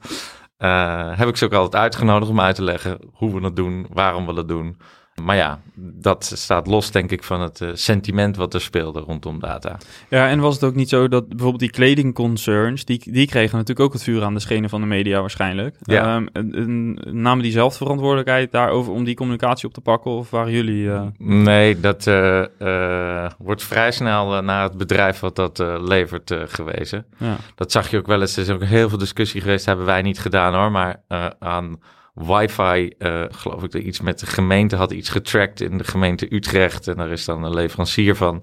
eh, 0.56 1.18
heb 1.18 1.28
ik 1.28 1.36
ze 1.36 1.44
ook 1.44 1.52
altijd 1.52 1.82
uitgenodigd 1.82 2.30
om 2.30 2.40
uit 2.40 2.54
te 2.54 2.62
leggen 2.64 2.98
hoe 3.12 3.34
we 3.34 3.40
dat 3.40 3.56
doen, 3.56 3.86
waarom 3.92 4.26
we 4.26 4.34
dat 4.34 4.48
doen. 4.48 4.80
Maar 5.24 5.36
ja, 5.36 5.60
dat 5.74 6.32
staat 6.34 6.66
los, 6.66 6.90
denk 6.90 7.10
ik, 7.10 7.22
van 7.24 7.40
het 7.40 7.60
eh, 7.60 7.68
sentiment 7.72 8.36
wat 8.36 8.54
er 8.54 8.60
speelde 8.60 9.00
rondom 9.00 9.40
data. 9.40 9.78
ja, 10.08 10.28
en 10.28 10.40
was 10.40 10.54
het 10.54 10.64
ook 10.64 10.74
niet 10.74 10.88
zo 10.88 11.08
dat 11.08 11.28
bijvoorbeeld 11.28 11.60
die 11.60 11.70
kledingconcerns, 11.70 12.84
die, 12.84 13.02
die 13.12 13.26
kregen 13.26 13.56
natuurlijk 13.56 13.86
ook 13.86 13.92
het 13.92 14.02
vuur 14.02 14.22
aan 14.24 14.34
de 14.34 14.40
schenen 14.40 14.70
van 14.70 14.80
de 14.80 14.86
media 14.86 15.20
waarschijnlijk. 15.20 15.76
Ja. 15.82 16.14
Ehm, 16.14 16.26
en- 16.32 16.54
en 16.54 16.98
namen 17.22 17.42
die 17.42 17.52
zelf 17.52 17.72
de 17.72 17.78
verantwoordelijkheid 17.78 18.52
daarover 18.52 18.92
om 18.92 19.04
die 19.04 19.14
communicatie 19.14 19.68
op 19.68 19.74
te 19.74 19.80
pakken? 19.80 20.10
Of 20.10 20.30
waren 20.30 20.52
jullie... 20.52 20.90
eh, 20.92 21.02
Nee, 21.18 21.80
dat 21.80 22.06
eh, 22.06 23.26
wordt 23.38 23.62
vrij 23.62 23.90
snel 23.92 24.42
naar 24.42 24.62
het 24.62 24.76
bedrijf 24.78 25.20
wat 25.20 25.36
dat 25.36 25.58
levert 25.80 26.34
gewezen. 26.46 27.04
ja. 27.16 27.36
Dat 27.54 27.72
zag 27.72 27.90
je 27.90 27.98
ook 27.98 28.06
wel 28.06 28.20
eens. 28.20 28.36
Er 28.36 28.42
is 28.42 28.50
ook 28.50 28.64
heel 28.64 28.88
veel 28.88 28.98
discussie 28.98 29.40
geweest. 29.40 29.66
Hebben 29.66 29.86
wij 29.86 30.02
niet 30.02 30.18
gedaan 30.20 30.54
hoor. 30.54 30.70
Maar 30.70 31.02
aan 31.38 31.78
wifi, 32.14 32.88
eh, 32.98 33.24
geloof 33.30 33.62
ik, 33.62 33.70
dat 33.70 33.82
iets 33.82 34.00
met 34.00 34.18
de 34.20 34.26
gemeente 34.26 34.76
had 34.76 34.90
iets 34.92 35.08
getracked 35.08 35.60
in 35.60 35.78
de 35.78 35.84
gemeente 35.84 36.34
Utrecht. 36.34 36.88
En 36.88 36.96
daar 36.96 37.10
is 37.10 37.24
dan 37.24 37.42
een 37.42 37.54
leverancier 37.54 38.16
van. 38.16 38.42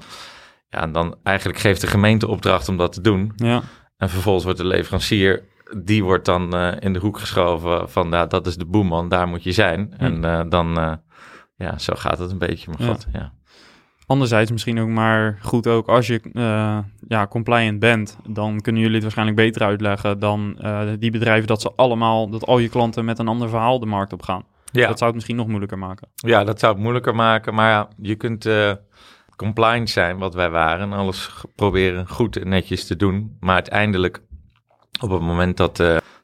Ja, 0.70 0.82
en 0.82 0.92
dan 0.92 1.16
eigenlijk 1.24 1.60
geeft 1.60 1.82
de 1.82 1.88
gemeente 1.88 2.28
opdracht 2.28 2.70
om 2.70 2.78
dat 2.78 2.94
te 2.94 3.02
doen. 3.02 3.32
ja. 3.36 3.62
En 3.98 4.10
vervolgens 4.10 4.44
wordt 4.44 4.60
de 4.60 4.66
leverancier, 4.68 5.44
die 5.84 6.04
wordt 6.04 6.26
dan 6.26 6.56
eh, 6.56 6.72
in 6.80 6.94
de 6.94 7.00
hoek 7.00 7.20
geschoven 7.20 7.90
van, 7.90 8.10
ja, 8.10 8.26
dat 8.26 8.48
is 8.48 8.56
de 8.56 8.66
boeman, 8.66 9.10
daar 9.10 9.28
moet 9.28 9.44
je 9.44 9.52
zijn. 9.52 9.94
En 9.98 10.24
eh, 10.26 10.42
dan, 10.50 11.00
ja, 11.56 11.78
zo 11.78 11.94
gaat 11.96 12.20
het 12.20 12.32
een 12.32 12.38
beetje, 12.38 12.70
maar 12.72 12.82
Ja. 12.82 12.88
god, 12.94 13.06
ja. 13.14 13.34
Anderzijds 14.08 14.52
misschien 14.52 14.80
ook 14.80 14.88
maar 14.88 15.38
goed 15.42 15.68
ook 15.68 15.88
als 15.88 16.08
je 16.08 16.22
uh, 16.34 16.78
ja, 17.08 17.28
compliant 17.28 17.80
bent, 17.80 18.18
dan 18.28 18.62
kunnen 18.62 18.82
jullie 18.82 18.96
het 18.96 19.04
waarschijnlijk 19.04 19.38
beter 19.38 19.62
uitleggen 19.62 20.20
dan 20.20 20.58
uh, 20.62 20.82
die 21.00 21.12
bedrijven 21.12 21.48
dat 21.48 21.62
ze 21.62 21.72
allemaal, 21.76 22.30
dat 22.30 22.46
al 22.46 22.58
je 22.60 22.70
klanten 22.70 23.06
met 23.06 23.20
een 23.20 23.28
ander 23.28 23.50
verhaal 23.50 23.80
de 23.80 23.86
markt 23.86 24.14
op 24.14 24.22
gaan. 24.22 24.44
Ja. 24.72 24.88
Dat 24.88 24.98
zou 24.98 25.06
het 25.06 25.14
misschien 25.14 25.36
nog 25.36 25.48
moeilijker 25.48 25.78
maken. 25.78 26.08
Ja, 26.16 26.44
dat 26.44 26.60
zou 26.60 26.74
het 26.74 26.82
moeilijker 26.82 27.16
maken. 27.16 27.54
Maar 27.54 27.70
ja, 27.70 27.88
je 27.98 28.16
kunt 28.16 28.46
uh, 28.46 28.72
compliant 29.36 29.90
zijn, 29.90 30.18
wat 30.18 30.34
wij 30.34 30.50
waren, 30.50 30.94
alles 30.94 31.44
proberen 31.56 32.08
goed 32.08 32.38
en 32.38 32.50
netjes 32.50 32.88
te 32.88 32.96
doen. 32.96 33.38
Maar 33.40 33.54
uiteindelijk, 33.54 34.22
op 35.02 35.10
het 35.10 35.22
moment 35.22 35.58
dat 35.58 35.78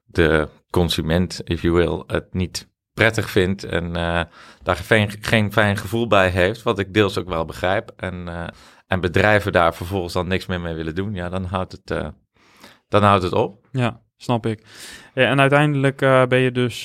de 0.05 0.49
consument, 0.69 1.41
if 1.43 1.61
you 1.61 1.73
will, 1.73 2.03
het 2.07 2.33
niet 2.33 2.71
prettig 2.93 3.29
vindt 3.29 3.63
en 3.63 3.85
uh, 3.85 4.21
daar 4.63 4.75
geen, 4.75 5.09
geen 5.21 5.51
fijn 5.51 5.77
gevoel 5.77 6.07
bij 6.07 6.29
heeft, 6.29 6.63
wat 6.63 6.79
ik 6.79 6.93
deels 6.93 7.17
ook 7.17 7.27
wel 7.27 7.45
begrijp, 7.45 7.91
en, 7.95 8.25
uh, 8.27 8.47
en 8.87 9.01
bedrijven 9.01 9.51
daar 9.51 9.73
vervolgens 9.73 10.13
dan 10.13 10.27
niks 10.27 10.45
meer 10.45 10.61
mee 10.61 10.73
willen 10.73 10.95
doen, 10.95 11.13
ja, 11.13 11.29
dan 11.29 11.43
houdt 11.43 11.71
het, 11.71 11.91
uh, 11.91 12.07
dan 12.87 13.03
houdt 13.03 13.23
het 13.23 13.33
op. 13.33 13.67
Ja, 13.71 14.01
snap 14.17 14.45
ik. 14.45 14.65
En 15.13 15.39
uiteindelijk 15.39 15.97
ben 16.29 16.39
je 16.39 16.51
dus 16.51 16.83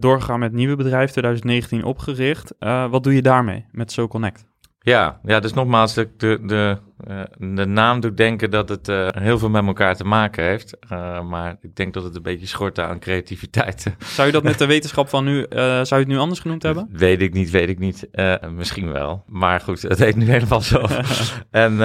doorgegaan 0.00 0.38
met 0.38 0.52
nieuwe 0.52 0.76
bedrijf, 0.76 1.10
2019 1.10 1.84
opgericht. 1.84 2.54
wat 2.90 3.02
doe 3.02 3.14
je 3.14 3.22
daarmee 3.22 3.66
met 3.70 3.92
SoConnect? 3.92 4.45
Ja, 4.86 5.20
ja, 5.24 5.40
dus 5.40 5.52
nogmaals, 5.52 5.94
de, 5.94 6.08
de, 6.16 6.38
de, 6.42 6.78
uh, 7.08 7.20
de 7.38 7.66
naam 7.66 8.00
doet 8.00 8.16
denken 8.16 8.50
dat 8.50 8.68
het 8.68 8.88
uh, 8.88 9.08
heel 9.10 9.38
veel 9.38 9.48
met 9.48 9.66
elkaar 9.66 9.96
te 9.96 10.04
maken 10.04 10.44
heeft. 10.44 10.76
Uh, 10.92 11.22
maar 11.22 11.56
ik 11.60 11.76
denk 11.76 11.94
dat 11.94 12.04
het 12.04 12.16
een 12.16 12.22
beetje 12.22 12.46
schort 12.46 12.78
aan 12.78 12.98
creativiteit. 12.98 13.86
Zou 14.16 14.26
je 14.26 14.32
dat 14.32 14.42
met 14.42 14.58
de 14.58 14.66
wetenschap 14.66 15.08
van 15.08 15.24
nu, 15.24 15.46
zou 15.50 15.86
je 15.88 15.94
het 15.94 16.06
nu 16.06 16.16
anders 16.16 16.40
genoemd 16.40 16.62
hebben? 16.62 16.88
Weet 16.92 17.22
ik 17.22 17.32
niet, 17.32 17.50
weet 17.50 17.68
ik 17.68 17.78
niet. 17.78 18.08
misschien 18.50 18.92
wel. 18.92 19.24
Maar 19.26 19.60
goed, 19.60 19.82
het 19.82 19.98
heet 19.98 20.16
nu 20.16 20.26
helemaal 20.36 20.60
zo. 20.60 20.84
en 21.50 21.78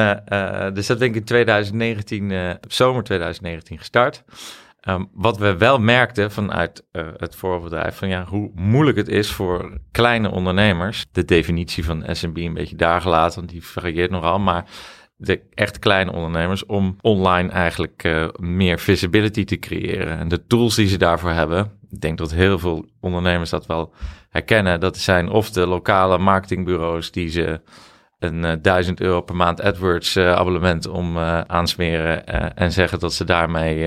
dus 0.74 0.88
dat 0.88 1.00
denk 1.00 1.15
ik 1.15 1.20
in 1.20 1.25
2019, 1.25 2.58
zomer 2.67 3.03
2019 3.03 3.77
gestart. 3.77 4.24
Um, 4.88 5.09
wat 5.13 5.38
we 5.38 5.57
wel 5.57 5.79
merkten 5.79 6.31
vanuit 6.31 6.85
uh, 6.91 7.07
het 7.17 7.35
voorbedrijf, 7.35 7.95
van 7.95 8.07
ja, 8.07 8.25
hoe 8.25 8.51
moeilijk 8.55 8.97
het 8.97 9.07
is 9.07 9.31
voor 9.31 9.79
kleine 9.91 10.31
ondernemers, 10.31 11.05
de 11.11 11.25
definitie 11.25 11.85
van 11.85 12.03
SMB 12.07 12.38
een 12.38 12.53
beetje 12.53 12.75
daar 12.75 13.01
gelaten, 13.01 13.39
want 13.39 13.51
die 13.51 13.65
varieert 13.65 14.11
nogal, 14.11 14.39
maar 14.39 14.65
de 15.15 15.41
echt 15.53 15.79
kleine 15.79 16.11
ondernemers, 16.11 16.65
om 16.65 16.97
online 17.01 17.50
eigenlijk 17.50 18.03
uh, 18.03 18.27
meer 18.39 18.79
visibility 18.79 19.43
te 19.43 19.59
creëren. 19.59 20.17
En 20.17 20.27
de 20.27 20.45
tools 20.45 20.75
die 20.75 20.88
ze 20.88 20.97
daarvoor 20.97 21.29
hebben, 21.29 21.71
ik 21.89 22.01
denk 22.01 22.17
dat 22.17 22.31
heel 22.31 22.59
veel 22.59 22.85
ondernemers 23.00 23.50
dat 23.50 23.65
wel 23.65 23.93
herkennen, 24.29 24.79
dat 24.79 24.97
zijn 24.97 25.29
of 25.29 25.50
de 25.50 25.67
lokale 25.67 26.17
marketingbureaus 26.17 27.11
die 27.11 27.29
ze 27.29 27.61
een 28.22 28.44
uh, 28.44 28.51
1000 28.62 29.01
euro 29.01 29.22
per 29.22 29.36
maand 29.36 29.62
AdWords 29.62 30.16
uh, 30.16 30.34
abonnement 30.34 30.88
om 30.88 31.18
uh, 31.18 31.42
aansmeren 31.42 32.25
en 32.56 32.72
zeggen 32.72 33.00
dat 33.00 33.13
ze 33.13 33.24
daarmee 33.24 33.78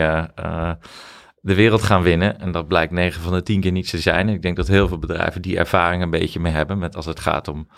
de 1.40 1.54
wereld 1.54 1.82
gaan 1.82 2.02
winnen. 2.02 2.40
En 2.40 2.52
dat 2.52 2.68
blijkt 2.68 2.92
9 2.92 3.22
van 3.22 3.32
de 3.32 3.42
10 3.42 3.60
keer 3.60 3.72
niet 3.72 3.90
te 3.90 3.98
zijn. 3.98 4.28
ik 4.28 4.42
denk 4.42 4.56
dat 4.56 4.66
heel 4.66 4.88
veel 4.88 4.98
bedrijven 4.98 5.42
die 5.42 5.58
ervaring 5.58 6.02
een 6.02 6.10
beetje 6.10 6.40
mee 6.40 6.52
hebben 6.52 6.78
met 6.78 6.96
als 6.96 7.06
het 7.06 7.20
gaat 7.20 7.48
om 7.48 7.68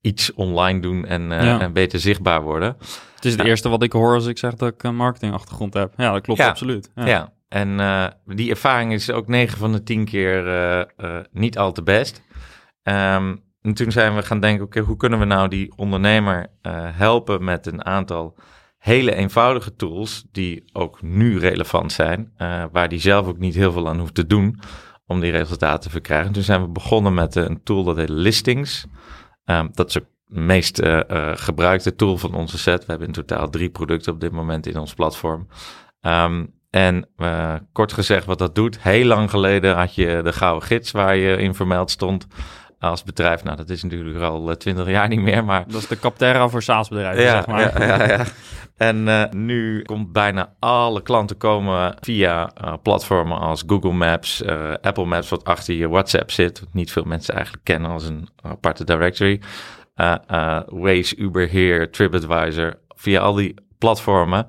iets 0.00 0.32
online 0.32 0.80
doen 0.80 1.06
en, 1.06 1.22
ja. 1.22 1.60
en, 1.60 1.72
beter 1.72 1.98
zichtbaar 1.98 2.42
worden. 2.42 2.76
Het 3.14 3.24
is 3.24 3.32
het 3.32 3.46
eerste 3.46 3.68
wat 3.68 3.82
ik 3.82 3.92
hoor 3.92 4.14
als 4.14 4.26
ik 4.26 4.38
zeg 4.38 4.54
dat 4.54 4.72
ik 4.72 4.82
een 4.82 4.96
marketingachtergrond 4.96 5.74
heb. 5.74 5.92
Ja, 5.96 6.12
dat 6.12 6.22
klopt 6.22 6.40
ja. 6.40 6.48
absoluut. 6.48 6.90
Ja, 6.94 7.06
ja. 7.06 7.32
en 7.48 7.76
die 8.26 8.50
ervaring 8.50 8.92
is 8.92 9.10
ook 9.10 9.28
9 9.28 9.58
van 9.58 9.72
de 9.72 9.82
10 9.82 10.04
keer 10.04 10.86
niet 11.30 11.58
al 11.58 11.72
te 11.72 11.82
best. 11.82 12.22
Um, 12.82 13.51
en 13.62 13.74
toen 13.74 13.92
zijn 13.92 14.14
we 14.14 14.22
gaan 14.22 14.40
denken, 14.40 14.64
oké, 14.64 14.80
hoe 14.80 14.96
kunnen 14.96 15.18
we 15.18 15.24
nou 15.24 15.48
die 15.48 15.72
ondernemer 15.76 16.46
uh, 16.62 16.72
helpen 16.76 17.44
met 17.44 17.66
een 17.66 17.84
aantal 17.84 18.36
hele 18.78 19.14
eenvoudige 19.14 19.76
tools 19.76 20.24
die 20.32 20.64
ook 20.72 21.02
nu 21.02 21.38
relevant 21.38 21.92
zijn, 21.92 22.32
uh, 22.38 22.64
waar 22.72 22.88
die 22.88 23.00
zelf 23.00 23.26
ook 23.26 23.38
niet 23.38 23.54
heel 23.54 23.72
veel 23.72 23.88
aan 23.88 23.98
hoeft 23.98 24.14
te 24.14 24.26
doen 24.26 24.60
om 25.06 25.20
die 25.20 25.30
resultaten 25.30 25.80
te 25.80 25.90
verkrijgen. 25.90 26.32
toen 26.32 26.42
zijn 26.42 26.60
we 26.62 26.68
begonnen 26.68 27.14
met 27.14 27.34
een 27.34 27.62
tool 27.62 27.84
dat 27.84 27.96
heet 27.96 28.08
Listings. 28.08 28.86
Um, 29.44 29.70
dat 29.72 29.88
is 29.88 29.94
de 29.94 30.04
meest 30.26 30.82
gebruikte 31.34 31.94
tool 31.94 32.18
van 32.18 32.34
onze 32.34 32.58
set. 32.58 32.80
We 32.80 32.90
hebben 32.90 33.06
in 33.06 33.12
totaal 33.12 33.50
drie 33.50 33.70
producten 33.70 34.12
op 34.12 34.20
dit 34.20 34.32
moment 34.32 34.66
in 34.66 34.78
ons 34.78 34.94
platform. 34.94 35.48
Um, 36.00 36.54
en 36.70 37.08
kort 37.72 37.92
gezegd 37.92 38.26
wat 38.26 38.38
dat 38.38 38.54
doet, 38.54 38.82
heel 38.82 39.04
lang 39.04 39.30
geleden 39.30 39.76
had 39.76 39.94
je 39.94 40.20
de 40.24 40.32
gouden 40.32 40.68
gids 40.68 40.90
waar 40.90 41.16
je 41.16 41.36
in 41.36 41.54
vermeld 41.54 41.90
stond 41.90 42.26
als 42.90 43.02
bedrijf. 43.02 43.44
Nou, 43.44 43.56
dat 43.56 43.70
is 43.70 43.82
natuurlijk 43.82 44.24
al 44.24 44.50
eh, 44.50 44.56
twintig 44.56 44.88
jaar 44.88 45.08
niet 45.08 45.20
meer, 45.20 45.44
maar... 45.44 45.64
Dat 45.66 45.82
is 45.82 45.88
de 45.88 45.98
Capterra 45.98 46.48
voor 46.48 46.62
SaaS-bedrijven, 46.62 47.22
ja, 47.22 47.30
zeg 47.30 47.46
maar. 47.46 47.80
Ja, 47.80 47.96
ja, 47.96 48.08
ja. 48.08 48.24
En 48.76 49.06
uh, 49.06 49.24
nu 49.30 49.82
komt 49.82 50.12
bijna 50.12 50.54
alle 50.58 51.02
klanten 51.02 51.36
komen 51.36 51.96
via 52.00 52.52
uh, 52.64 52.72
platformen 52.82 53.38
als 53.38 53.64
Google 53.66 53.92
Maps, 53.92 54.42
uh, 54.42 54.72
Apple 54.80 55.04
Maps, 55.04 55.28
wat 55.28 55.44
achter 55.44 55.74
je 55.74 55.88
WhatsApp 55.88 56.30
zit. 56.30 56.60
Wat 56.60 56.68
niet 56.72 56.92
veel 56.92 57.04
mensen 57.04 57.34
eigenlijk 57.34 57.64
kennen 57.64 57.90
als 57.90 58.04
een 58.04 58.28
aparte 58.40 58.84
directory. 58.84 59.40
Waze, 60.66 61.16
Uber 61.16 61.50
Here, 61.50 61.90
TripAdvisor. 61.90 62.78
Via 62.88 63.20
al 63.20 63.34
die 63.34 63.54
platformen 63.78 64.46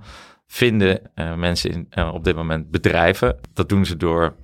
vinden 0.47 0.99
mensen 1.35 1.71
in, 1.71 2.03
op 2.11 2.23
dit 2.23 2.35
moment 2.35 2.71
bedrijven. 2.71 3.35
Dat 3.53 3.69
doen 3.69 3.85
ze 3.85 3.97
door 3.97 4.35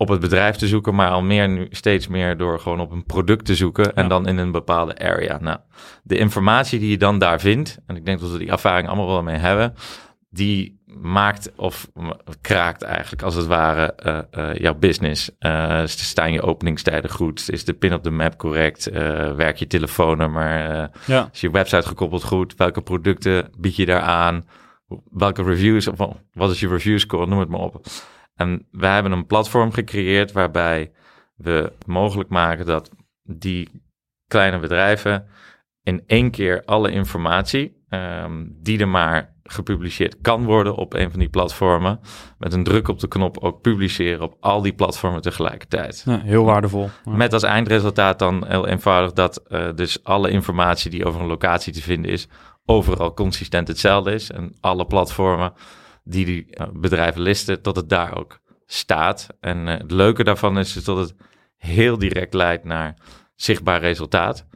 op 0.00 0.08
het 0.08 0.20
bedrijf 0.20 0.56
te 0.56 0.66
zoeken, 0.66 0.94
maar 0.94 1.10
al 1.10 1.22
meer 1.22 1.48
nu 1.48 1.66
steeds 1.70 2.06
meer 2.06 2.36
door 2.36 2.60
gewoon 2.60 2.80
op 2.80 2.90
een 2.90 3.04
product 3.04 3.44
te 3.44 3.54
zoeken 3.54 3.94
en 3.94 4.08
dan 4.08 4.26
in 4.28 4.38
een 4.38 4.52
bepaalde 4.52 4.98
area. 4.98 5.38
Nou, 5.40 5.58
de 6.02 6.18
informatie 6.18 6.78
die 6.78 6.90
je 6.90 6.98
dan 6.98 7.18
daar 7.18 7.40
vindt, 7.40 7.78
en 7.86 7.96
ik 7.96 8.04
denk 8.04 8.20
dat 8.20 8.30
we 8.30 8.38
die 8.38 8.50
ervaring 8.50 8.88
allemaal 8.88 9.06
wel 9.06 9.22
mee 9.22 9.36
hebben, 9.36 9.74
die 10.30 10.80
maakt 11.00 11.52
of 11.56 11.90
kraakt 12.40 12.82
eigenlijk 12.82 13.22
als 13.22 13.34
het 13.34 13.46
ware 13.46 13.94
uh, 14.06 14.18
uh, 14.44 14.54
jouw 14.54 14.74
business. 14.74 15.30
Uh, 15.40 15.82
staan 15.84 16.32
je 16.32 16.42
openingstijden 16.42 17.10
goed? 17.10 17.50
Is 17.50 17.64
de 17.64 17.72
pin 17.74 17.94
op 17.94 18.04
de 18.04 18.10
map 18.10 18.38
correct? 18.38 18.90
werk 19.36 19.56
je 19.56 19.66
telefoonnummer? 19.66 20.90
Ja. 21.06 21.28
Is 21.32 21.40
je 21.40 21.50
website 21.50 21.86
gekoppeld 21.86 22.24
goed? 22.24 22.54
Welke 22.56 22.82
producten 22.82 23.50
bied 23.58 23.76
je 23.76 23.86
daar 23.86 24.00
aan? 24.00 24.46
Welke 25.10 25.42
reviews? 25.42 25.86
Of 25.86 26.08
wat 26.32 26.50
is 26.50 26.60
je 26.60 26.68
review 26.68 26.98
score? 26.98 27.26
Noem 27.26 27.38
het 27.38 27.48
maar 27.48 27.60
op. 27.60 27.86
En 28.38 28.66
wij 28.70 28.94
hebben 28.94 29.12
een 29.12 29.26
platform 29.26 29.72
gecreëerd 29.72 30.32
waarbij 30.32 30.92
we 31.36 31.72
mogelijk 31.86 32.28
maken 32.28 32.66
dat 32.66 32.90
die 33.22 33.82
kleine 34.26 34.58
bedrijven 34.58 35.26
in 35.82 36.02
één 36.06 36.30
keer 36.30 36.62
alle 36.64 36.90
informatie 36.90 37.84
um, 37.90 38.56
die 38.62 38.78
er 38.78 38.88
maar 38.88 39.36
gepubliceerd 39.42 40.20
kan 40.20 40.44
worden 40.44 40.74
op 40.74 40.94
een 40.94 41.10
van 41.10 41.18
die 41.18 41.28
platformen, 41.28 42.00
met 42.38 42.52
een 42.52 42.64
druk 42.64 42.88
op 42.88 42.98
de 42.98 43.08
knop 43.08 43.38
ook 43.38 43.60
publiceren 43.60 44.22
op 44.22 44.36
al 44.40 44.62
die 44.62 44.74
platformen 44.74 45.22
tegelijkertijd. 45.22 46.02
Ja, 46.06 46.20
heel 46.20 46.44
waardevol. 46.44 46.90
Met 47.04 47.32
als 47.32 47.42
eindresultaat 47.42 48.18
dan 48.18 48.46
heel 48.46 48.66
eenvoudig 48.66 49.12
dat 49.12 49.42
uh, 49.48 49.68
dus 49.74 50.04
alle 50.04 50.30
informatie 50.30 50.90
die 50.90 51.04
over 51.04 51.20
een 51.20 51.26
locatie 51.26 51.72
te 51.72 51.82
vinden 51.82 52.10
is, 52.10 52.28
overal 52.64 53.14
consistent 53.14 53.68
hetzelfde 53.68 54.12
is 54.12 54.30
en 54.30 54.56
alle 54.60 54.86
platformen 54.86 55.52
die 56.08 56.24
die 56.24 56.46
uh, 56.50 56.66
bedrijven 56.72 57.20
listen, 57.20 57.62
dat 57.62 57.76
het 57.76 57.88
daar 57.88 58.16
ook 58.16 58.40
staat. 58.66 59.26
En 59.40 59.66
uh, 59.66 59.76
het 59.76 59.90
leuke 59.90 60.24
daarvan 60.24 60.58
is, 60.58 60.76
is 60.76 60.84
dat 60.84 60.96
het 60.96 61.14
heel 61.56 61.98
direct 61.98 62.34
leidt 62.34 62.64
naar 62.64 62.94
zichtbaar 63.34 63.80
resultaat. 63.80 64.46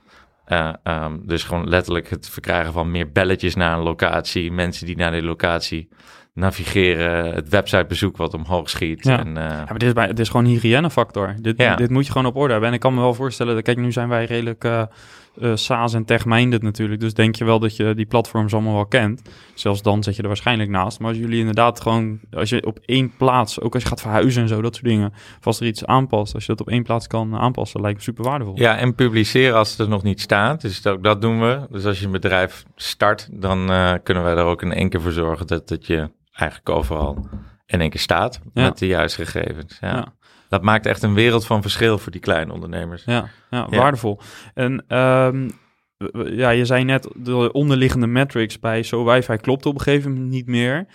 Uh, 0.49 0.73
um, 0.85 1.27
dus 1.27 1.45
gewoon 1.45 1.69
letterlijk 1.69 2.11
het 2.11 2.29
verkrijgen 2.29 2.73
van 2.73 2.91
meer 2.91 3.13
belletjes 3.13 3.55
naar 3.55 3.77
een 3.77 3.85
locatie, 3.85 4.53
mensen 4.53 4.87
die 4.87 4.97
naar 4.97 5.13
die 5.13 5.23
locatie 5.23 5.89
navigeren, 6.35 7.35
het 7.35 7.49
websitebezoek 7.49 8.17
wat 8.17 8.35
omhoog 8.35 8.71
schiet. 8.71 9.05
Ja, 9.05 9.19
en, 9.19 9.29
uh... 9.29 9.35
ja 9.35 9.65
maar 9.65 9.79
dit 9.79 9.83
is, 9.83 9.93
bij, 9.93 10.07
dit 10.07 10.19
is 10.19 10.29
gewoon 10.29 10.45
een 10.45 10.51
hygiënefactor. 10.51 11.35
Dit, 11.41 11.59
ja. 11.59 11.77
dit 11.77 11.91
moet 11.91 12.07
je 12.07 12.13
gewoon 12.13 12.27
op 12.27 12.37
orde 12.37 12.53
hebben. 12.53 12.69
En 12.69 12.75
ik 12.75 12.81
kan 12.81 12.95
me 12.95 13.01
wel 13.01 13.15
voorstellen, 13.15 13.55
dat, 13.55 13.63
kijk, 13.63 13.77
nu 13.77 13.93
zijn 13.93 14.09
wij 14.09 14.25
redelijk 14.25 14.65
uh, 14.65 14.83
uh, 15.39 15.57
SaaS 15.57 15.95
en 15.95 16.05
tech-minded 16.05 16.63
natuurlijk. 16.63 17.01
Dus 17.01 17.15
denk 17.15 17.35
je 17.35 17.45
wel 17.45 17.59
dat 17.59 17.77
je 17.77 17.95
die 17.95 18.07
platforms 18.07 18.53
allemaal 18.53 18.75
wel 18.75 18.87
kent. 18.87 19.23
Zelfs 19.55 19.83
dan 19.83 20.03
zet 20.03 20.17
je 20.17 20.23
er 20.23 20.29
waarschijnlijk 20.29 20.71
naast. 20.71 20.99
Maar 20.99 21.09
als 21.09 21.19
jullie 21.19 21.39
inderdaad 21.39 21.81
gewoon, 21.81 22.21
als 22.31 22.49
je 22.49 22.67
op 22.67 22.79
één 22.85 23.13
plaats, 23.17 23.61
ook 23.61 23.75
als 23.75 23.83
je 23.83 23.89
gaat 23.89 24.01
verhuizen 24.01 24.43
en 24.43 24.49
zo, 24.49 24.63
dat 24.63 24.75
soort 24.75 24.87
dingen, 24.87 25.13
als 25.43 25.61
er 25.61 25.67
iets 25.67 25.85
aanpast, 25.85 26.35
als 26.35 26.47
je 26.47 26.53
dat 26.53 26.61
op 26.61 26.69
één 26.69 26.83
plaats 26.83 27.07
kan 27.07 27.37
aanpassen, 27.37 27.81
lijkt 27.81 27.97
me 27.97 28.03
super 28.03 28.25
waardevol. 28.25 28.59
Ja, 28.59 28.77
en 28.77 28.95
publiceren 28.95 29.57
als 29.57 29.71
het 29.71 29.79
er 29.79 29.89
nog 29.89 30.03
niet 30.03 30.21
staat. 30.21 30.61
Dus 30.61 30.87
ook 30.87 31.03
dat 31.03 31.21
doen 31.21 31.41
we. 31.41 31.67
Dus 31.71 31.85
als 31.85 31.99
je 31.99 32.07
een 32.07 32.13
bedrijf 32.13 32.65
start, 32.77 33.29
dan 33.33 33.71
uh, 33.71 33.93
kunnen 34.03 34.23
wij 34.23 34.33
er 34.33 34.45
ook 34.45 34.63
in 34.63 34.73
één 34.73 34.89
keer 34.89 35.01
voor 35.01 35.13
zorgen 35.13 35.47
dat, 35.47 35.69
dat 35.69 35.87
je 35.87 36.11
eigenlijk 36.33 36.69
overal 36.69 37.29
in 37.67 37.81
één 37.81 37.91
keer 37.91 38.01
staat 38.01 38.41
ja. 38.55 38.63
met 38.63 38.79
de 38.79 38.87
juiste 38.87 39.27
gegevens. 39.27 39.79
Ja. 39.81 39.89
ja. 39.89 40.13
Dat 40.53 40.63
maakt 40.63 40.87
echt 40.87 41.03
een 41.03 41.15
wereld 41.15 41.47
van 41.47 41.63
verschil 41.63 41.99
voor 41.99 42.13
die 42.13 42.21
kleine 42.21 42.53
ondernemers. 42.53 43.03
Ja, 43.05 43.29
ja, 43.51 43.69
waardevol. 43.69 44.21
En 44.55 44.97
um, 44.99 45.51
ja, 46.25 46.51
je 46.51 46.65
zei 46.65 46.85
net, 46.85 47.09
de 47.17 47.53
onderliggende 47.53 48.07
metrics 48.07 48.59
bij 48.59 48.83
Zo 48.83 49.05
Wifi 49.05 49.37
klopt 49.37 49.67
op 49.67 49.75
een 49.75 49.81
gegeven 49.81 50.13
moment 50.13 50.31
niet 50.31 50.47
meer. 50.47 50.87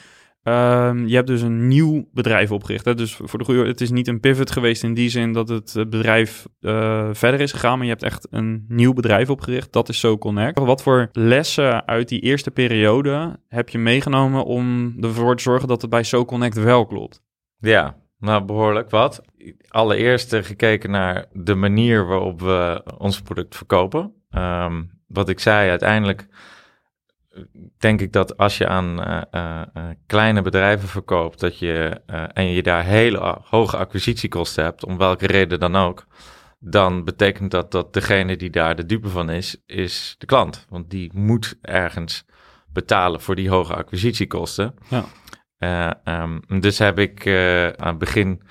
Ehm, 0.44 1.06
je 1.06 1.16
hebt 1.16 1.28
dus 1.28 1.42
een 1.42 1.68
nieuw 1.68 2.10
bedrijf 2.14 2.52
opgericht. 2.52 2.86
Hè? 2.86 2.96
Dus 2.96 3.20
voor 3.24 3.40
de 3.40 3.46
goede, 3.46 3.66
het 3.66 3.82
is 3.82 3.92
niet 3.92 4.08
een 4.08 4.20
pivot 4.20 4.52
geweest 4.52 4.84
in 4.84 4.94
die 4.94 5.10
zin 5.10 5.34
dat 5.34 5.50
het 5.50 5.74
bedrijf 5.74 6.48
uh, 6.62 7.10
verder 7.12 7.40
is 7.40 7.52
gegaan, 7.52 7.78
maar 7.78 7.86
je 7.86 7.92
hebt 7.92 8.04
echt 8.04 8.28
een 8.32 8.66
nieuw 8.68 8.94
bedrijf 8.94 9.30
opgericht. 9.30 9.74
Dat 9.74 9.90
is 9.90 10.00
SoConnect. 10.00 10.60
Wat 10.60 10.84
voor 10.84 11.10
lessen 11.12 11.88
uit 11.88 12.10
die 12.10 12.20
eerste 12.20 12.52
periode 12.52 13.40
heb 13.48 13.70
je 13.70 13.78
meegenomen 13.78 14.46
om 14.46 14.96
ervoor 15.02 15.36
te 15.36 15.44
zorgen 15.44 15.68
dat 15.68 15.82
het 15.82 15.90
bij 15.90 16.04
SoConnect 16.04 16.56
wel 16.56 16.86
klopt? 16.86 17.22
Ja, 17.60 17.96
nou 18.20 18.44
behoorlijk 18.44 18.90
wat. 18.90 19.22
Allereerst 19.68 20.36
gekeken 20.36 20.92
naar 20.92 21.26
de 21.32 21.56
manier 21.56 22.06
waarop 22.06 22.42
we 22.42 22.84
ons 22.98 23.22
product 23.22 23.56
verkopen. 23.56 24.14
Um, 24.32 25.02
wat 25.08 25.30
ik 25.30 25.40
zei, 25.40 25.70
uiteindelijk 25.70 26.28
denk 27.78 28.02
ik 28.02 28.14
dat 28.14 28.38
als 28.38 28.58
je 28.58 28.68
aan 28.68 29.00
uh, 29.36 29.62
kleine 30.06 30.42
bedrijven 30.42 30.88
verkoopt 30.88 31.40
dat 31.40 31.60
je, 31.60 32.02
en 32.34 32.48
je 32.48 32.64
daar 32.64 32.84
hele 32.84 33.38
hoge 33.44 33.78
acquisitiekosten 33.78 34.64
hebt, 34.64 34.86
om 34.86 34.98
welke 34.98 35.28
reden 35.28 35.60
dan 35.60 35.76
ook, 35.76 36.06
dan 36.60 37.04
betekent 37.04 37.52
dat 37.52 37.72
dat 37.72 37.94
degene 37.94 38.38
die 38.38 38.50
daar 38.50 38.76
de 38.76 38.86
dupe 38.86 39.10
van 39.10 39.30
is, 39.30 39.62
is 39.66 40.16
de 40.18 40.26
klant. 40.26 40.66
Want 40.70 40.90
die 40.90 41.12
moet 41.14 41.58
ergens 41.62 42.26
betalen 42.74 43.22
voor 43.22 43.36
die 43.36 43.50
hoge 43.50 43.76
acquisitiekosten. 43.76 44.76
Ja. 44.90 45.06
Um, 45.60 46.60
dus 46.60 46.80
heb 46.80 47.00
ik 47.00 47.28
aan 47.78 47.88
het 47.88 47.98
begin 47.98 48.42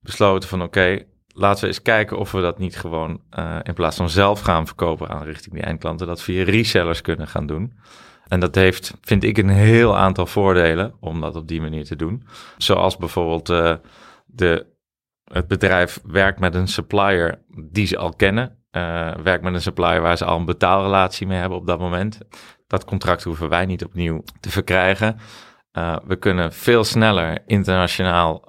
besloten 0.00 0.48
van 0.48 0.62
oké, 0.62 1.04
laten 1.28 1.60
we 1.60 1.66
eens 1.66 1.82
kijken 1.82 2.18
of 2.18 2.32
we 2.32 2.40
dat 2.40 2.58
niet 2.58 2.76
gewoon 2.76 3.20
in 3.62 3.74
plaats 3.74 3.96
van 3.96 4.10
zelf 4.10 4.40
gaan 4.40 4.66
verkopen 4.66 5.08
aan 5.08 5.22
richting 5.22 5.54
die 5.54 5.64
eindklanten, 5.64 6.06
dat 6.06 6.22
via 6.22 6.44
resellers 6.44 7.00
kunnen 7.00 7.28
gaan 7.28 7.46
doen. 7.46 7.78
En 8.28 8.40
dat 8.40 8.54
heeft, 8.54 8.94
vind 9.00 9.24
ik, 9.24 9.38
een 9.38 9.48
heel 9.48 9.96
aantal 9.96 10.26
voordelen 10.26 10.94
om 11.00 11.20
dat 11.20 11.36
op 11.36 11.48
die 11.48 11.60
manier 11.60 11.84
te 11.84 11.96
doen. 11.96 12.26
Zoals 12.56 12.96
bijvoorbeeld 12.96 13.46
de, 14.26 14.66
het 15.24 15.46
bedrijf 15.46 16.00
werkt 16.04 16.40
met 16.40 16.54
een 16.54 16.68
supplier 16.68 17.42
die 17.70 17.86
ze 17.86 17.98
al 17.98 18.14
kennen. 18.14 18.58
Werkt 19.22 19.42
met 19.42 19.54
een 19.54 19.60
supplier 19.60 20.00
waar 20.00 20.16
ze 20.16 20.24
al 20.24 20.38
een 20.38 20.44
betaalrelatie 20.44 21.26
mee 21.26 21.38
hebben 21.38 21.58
op 21.58 21.66
dat 21.66 21.78
moment. 21.78 22.18
Dat 22.66 22.84
contract 22.84 23.22
hoeven 23.22 23.48
wij 23.48 23.66
niet 23.66 23.84
opnieuw 23.84 24.22
te 24.40 24.50
verkrijgen. 24.50 25.18
Uh, 25.78 25.96
we 26.04 26.16
kunnen 26.16 26.52
veel 26.52 26.84
sneller 26.84 27.38
internationaal 27.46 28.44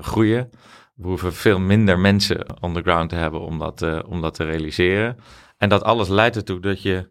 groeien. 0.00 0.50
We 0.94 1.06
hoeven 1.06 1.32
veel 1.32 1.58
minder 1.58 1.98
mensen 1.98 2.46
on 2.60 2.74
the 2.74 2.82
ground 2.82 3.08
te 3.08 3.14
hebben 3.14 3.40
om 3.40 3.58
dat, 3.58 4.04
om 4.06 4.20
dat 4.20 4.34
te 4.34 4.44
realiseren. 4.44 5.16
En 5.56 5.68
dat 5.68 5.82
alles 5.82 6.08
leidt 6.08 6.36
ertoe 6.36 6.60
dat 6.60 6.82
je 6.82 7.10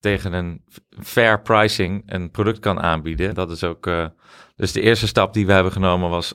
tegen 0.00 0.32
een 0.32 0.64
fair 1.02 1.42
pricing 1.42 2.02
een 2.06 2.30
product 2.30 2.58
kan 2.58 2.80
aanbieden. 2.80 3.34
Dat 3.34 3.50
is 3.50 3.64
ook. 3.64 3.90
Dus 4.56 4.72
de 4.72 4.80
eerste 4.80 5.06
stap 5.06 5.34
die 5.34 5.46
we 5.46 5.52
hebben 5.52 5.72
genomen 5.72 6.10
was 6.10 6.34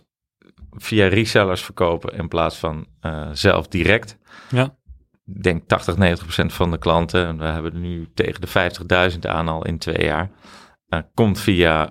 via 0.71 1.07
resellers 1.07 1.61
verkopen 1.61 2.13
in 2.13 2.27
plaats 2.27 2.57
van 2.57 2.87
zelf 3.31 3.67
direct. 3.67 4.17
Ja. 4.49 4.77
Ik 5.25 5.43
denk 5.43 5.67
80, 5.67 5.97
90 5.97 6.23
procent 6.23 6.53
van 6.53 6.71
de 6.71 6.77
klanten, 6.77 7.25
en 7.25 7.37
we 7.37 7.45
hebben 7.45 7.73
er 7.73 7.79
nu 7.79 8.07
tegen 8.13 8.41
de 8.41 9.11
50.000 9.13 9.19
aan 9.19 9.47
al 9.47 9.65
in 9.65 9.77
twee 9.77 10.05
jaar, 10.05 10.29
uh, 10.89 10.99
komt 11.13 11.39
via, 11.39 11.89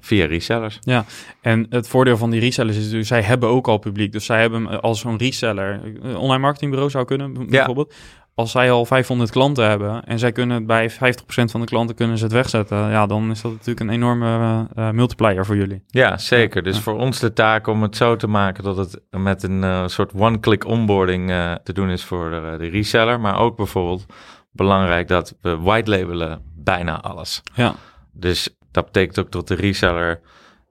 via 0.00 0.26
resellers. 0.26 0.78
Ja, 0.80 1.04
en 1.40 1.66
het 1.68 1.88
voordeel 1.88 2.16
van 2.16 2.30
die 2.30 2.40
resellers 2.40 2.76
is 2.76 2.90
dus, 2.90 3.08
zij 3.08 3.22
hebben 3.22 3.48
ook 3.48 3.68
al 3.68 3.78
publiek. 3.78 4.12
Dus 4.12 4.24
zij 4.24 4.40
hebben 4.40 4.80
als 4.80 5.00
zo'n 5.00 5.16
reseller, 5.16 5.80
online 6.02 6.38
marketingbureau 6.38 6.90
zou 6.90 7.04
kunnen 7.04 7.46
bijvoorbeeld, 7.48 7.94
als 8.34 8.50
zij 8.50 8.70
al 8.70 8.84
500 8.84 9.30
klanten 9.30 9.68
hebben 9.68 10.04
en 10.04 10.18
zij 10.18 10.32
kunnen 10.32 10.66
bij 10.66 10.90
50% 10.90 10.94
van 11.26 11.60
de 11.60 11.66
klanten 11.66 11.96
kunnen 11.96 12.18
ze 12.18 12.24
het 12.24 12.32
wegzetten, 12.32 12.90
ja, 12.90 13.06
dan 13.06 13.30
is 13.30 13.40
dat 13.40 13.52
natuurlijk 13.52 13.80
een 13.80 13.90
enorme 13.90 14.66
multiplier 14.92 15.46
voor 15.46 15.56
jullie. 15.56 15.82
Ja, 15.86 16.18
zeker. 16.18 16.62
Dus 16.62 16.78
voor 16.78 16.98
ons 16.98 17.18
de 17.18 17.32
taak 17.32 17.66
om 17.66 17.82
het 17.82 17.96
zo 17.96 18.16
te 18.16 18.26
maken 18.26 18.64
dat 18.64 18.76
het 18.76 19.00
met 19.10 19.42
een 19.42 19.90
soort 19.90 20.12
one-click 20.14 20.66
onboarding 20.66 21.28
te 21.62 21.72
doen 21.72 21.90
is 21.90 22.04
voor 22.04 22.30
de, 22.30 22.54
de, 22.58 22.68
reseller, 22.68 23.20
maar 23.20 23.38
ook 23.38 23.56
bijvoorbeeld 23.56 24.06
belangrijk 24.50 25.08
dat 25.08 25.36
we 25.40 25.56
white 25.56 25.90
labelen 25.90 26.42
bijna 26.54 27.00
alles. 27.00 27.42
Ja. 27.54 27.74
Dus 28.12 28.56
dat 28.70 28.84
betekent 28.84 29.18
ook 29.18 29.32
dat 29.32 29.48
de 29.48 29.54
reseller 29.54 30.20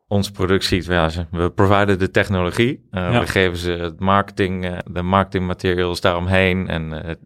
ons 0.07 0.31
product 0.31 0.63
ziet. 0.63 0.85
Ja, 0.85 1.09
we 1.31 1.49
providen 1.49 1.99
de 1.99 2.11
technologie. 2.11 2.87
Uh, 2.91 3.11
ja. 3.11 3.19
We 3.19 3.27
geven 3.27 3.57
ze 3.57 3.71
het 3.71 3.99
marketing, 3.99 4.65
uh, 4.65 4.77
de 4.91 5.01
marketingmaterials 5.01 6.01
daaromheen 6.01 6.67
en 6.67 7.17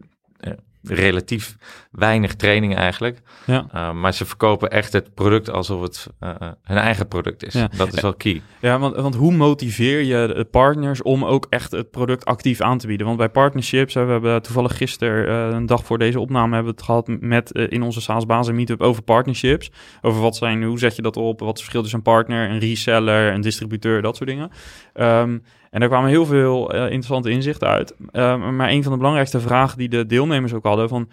relatief 0.82 1.56
weinig 1.96 2.34
training 2.34 2.76
eigenlijk. 2.76 3.22
Ja. 3.46 3.66
Uh, 3.74 3.92
maar 3.92 4.14
ze 4.14 4.24
verkopen 4.24 4.70
echt 4.70 4.92
het 4.92 5.14
product 5.14 5.50
alsof 5.50 5.82
het 5.82 6.06
uh, 6.20 6.30
hun 6.62 6.76
eigen 6.76 7.08
product 7.08 7.44
is. 7.44 7.52
Ja. 7.52 7.68
Dat 7.76 7.92
is 7.92 8.00
wel 8.00 8.14
key. 8.14 8.42
Ja, 8.60 8.78
want, 8.78 8.96
want 8.96 9.14
hoe 9.14 9.32
motiveer 9.32 10.02
je 10.02 10.34
de 10.36 10.44
partners 10.44 11.02
om 11.02 11.24
ook 11.24 11.46
echt 11.50 11.70
het 11.70 11.90
product 11.90 12.24
actief 12.24 12.60
aan 12.60 12.78
te 12.78 12.86
bieden? 12.86 13.06
Want 13.06 13.18
bij 13.18 13.28
partnerships, 13.28 13.94
we 13.94 14.00
hebben 14.00 14.42
toevallig 14.42 14.76
gisteren, 14.76 15.28
uh, 15.28 15.56
een 15.56 15.66
dag 15.66 15.84
voor 15.84 15.98
deze 15.98 16.20
opname, 16.20 16.54
hebben 16.54 16.72
we 16.72 16.78
het 16.78 16.86
gehad 16.86 17.08
met 17.20 17.52
in 17.52 17.82
onze 17.82 18.00
SaaS 18.00 18.26
Bazen 18.26 18.54
Meetup 18.54 18.80
over 18.80 19.02
partnerships. 19.02 19.70
Over 20.00 20.20
wat 20.20 20.36
zijn, 20.36 20.62
hoe 20.62 20.78
zet 20.78 20.96
je 20.96 21.02
dat 21.02 21.16
op? 21.16 21.40
Wat 21.40 21.58
verschilt 21.58 21.82
tussen 21.82 22.02
een 22.04 22.12
partner, 22.12 22.50
een 22.50 22.58
reseller, 22.58 23.32
een 23.32 23.40
distributeur, 23.40 24.02
dat 24.02 24.16
soort 24.16 24.28
dingen. 24.28 24.50
Um, 24.94 25.42
en 25.70 25.80
daar 25.80 25.88
kwamen 25.88 26.10
heel 26.10 26.26
veel 26.26 26.72
interessante 26.74 27.30
inzichten 27.30 27.68
uit. 27.68 27.94
Uh, 28.12 28.50
maar 28.50 28.68
een 28.68 28.82
van 28.82 28.92
de 28.92 28.98
belangrijkste 28.98 29.40
vragen 29.40 29.78
die 29.78 29.88
de 29.88 30.06
deelnemers 30.06 30.54
ook 30.54 30.64
hadden 30.64 30.88
van... 30.88 31.08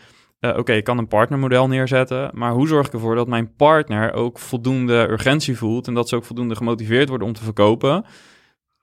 Uh, 0.45 0.57
Oké, 0.57 0.73
ik 0.73 0.83
kan 0.83 0.97
een 0.97 1.07
partnermodel 1.07 1.67
neerzetten, 1.67 2.31
maar 2.33 2.51
hoe 2.51 2.67
zorg 2.67 2.87
ik 2.87 2.93
ervoor 2.93 3.15
dat 3.15 3.27
mijn 3.27 3.55
partner 3.55 4.13
ook 4.13 4.39
voldoende 4.39 5.07
urgentie 5.09 5.57
voelt 5.57 5.87
en 5.87 5.93
dat 5.93 6.09
ze 6.09 6.15
ook 6.15 6.25
voldoende 6.25 6.55
gemotiveerd 6.55 7.09
worden 7.09 7.27
om 7.27 7.33
te 7.33 7.43
verkopen? 7.43 8.05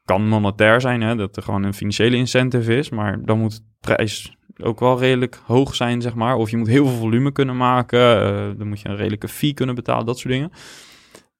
Kan 0.05 0.29
monetair 0.29 0.81
zijn, 0.81 1.01
hè, 1.01 1.17
dat 1.17 1.37
er 1.37 1.43
gewoon 1.43 1.63
een 1.63 1.75
financiële 1.75 2.17
incentive 2.17 2.77
is, 2.77 2.91
maar 2.91 3.25
dan 3.25 3.39
moet 3.39 3.57
de 3.57 3.63
prijs 3.81 4.37
ook 4.63 4.81
wel 4.81 4.99
redelijk 4.99 5.41
hoog 5.47 5.75
zijn, 5.75 6.03
zeg 6.03 6.15
maar. 6.15 6.37
Of 6.37 6.51
je 6.51 6.57
moet 6.57 6.69
heel 6.69 6.87
veel 6.87 6.99
volume 6.99 7.33
kunnen 7.33 7.57
maken, 7.57 7.99
dan 8.59 8.69
moet 8.69 8.81
je 8.81 8.89
een 8.89 8.97
redelijke 8.97 9.29
fee 9.29 9.55
kunnen 9.55 9.75
betalen, 9.75 10.07
dat 10.07 10.19
soort 10.19 10.35
dingen. 10.35 10.51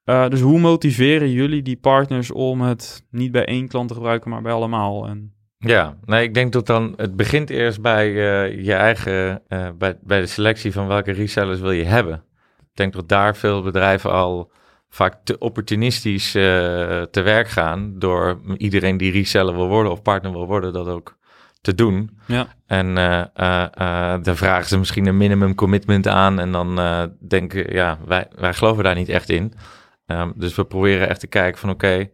Uh, 0.05 0.29
dus 0.29 0.41
hoe 0.41 0.59
motiveren 0.59 1.31
jullie 1.31 1.63
die 1.63 1.77
partners 1.77 2.31
om 2.31 2.61
het 2.61 3.07
niet 3.11 3.33
bij 3.33 3.45
één 3.45 3.69
klant 3.69 3.89
te 3.89 3.95
gebruiken, 3.95 4.31
maar 4.31 4.43
bij 4.43 4.53
allemaal? 4.53 5.09
En... 5.09 5.35
Ja, 5.67 5.97
nee, 6.05 6.23
ik 6.23 6.35
denk 6.35 6.53
dat 6.53 6.67
dan 6.67 6.95
het 6.97 7.17
begint 7.17 7.51
eerst 7.51 7.81
bij 7.81 8.09
uh, 8.09 8.65
je 8.65 8.75
eigen, 8.75 9.43
uh, 9.49 9.69
bij, 9.79 9.99
bij 10.03 10.21
de 10.21 10.27
selectie 10.27 10.73
van 10.73 10.87
welke 10.87 11.13
resellers 11.13 11.61
wil 11.61 11.71
je 11.71 11.85
hebben. 11.85 12.25
Ik 12.59 12.77
denk 12.77 12.93
dat 12.93 13.09
daar 13.09 13.37
veel 13.37 13.63
bedrijven 13.63 14.11
al 14.13 14.51
vaak 14.89 15.15
te 15.25 15.39
opportunistisch 15.39 16.31
te 16.31 17.21
werk 17.25 17.49
gaan 17.49 17.99
door 17.99 18.41
iedereen 18.57 18.97
die 18.97 19.13
reseller 19.13 19.55
wil 19.55 19.69
worden 19.69 19.93
of 19.93 20.03
partner 20.03 20.33
wil 20.33 20.47
worden, 20.47 20.73
dat 20.73 20.87
ook 20.89 21.19
te 21.61 21.75
doen. 21.75 22.19
Ja. 22.27 22.47
En 22.67 22.95
dan 24.23 24.37
vragen 24.37 24.69
ze 24.69 24.79
misschien 24.79 25.07
een 25.07 25.17
minimum 25.17 25.55
commitment 25.55 26.09
aan 26.09 26.39
en 26.39 26.53
dan 26.53 26.81
denken, 27.21 27.73
ja, 27.73 27.99
wij, 28.07 28.27
wij 28.35 28.55
geloven 28.55 28.85
daar 28.85 28.95
niet 28.95 29.09
echt 29.09 29.29
in. 29.29 29.53
Um, 30.07 30.33
dus 30.37 30.55
we 30.55 30.65
proberen 30.65 31.09
echt 31.09 31.21
te 31.21 31.27
kijken 31.27 31.61
van 31.61 31.71
oké, 31.71 31.87
okay, 31.87 32.11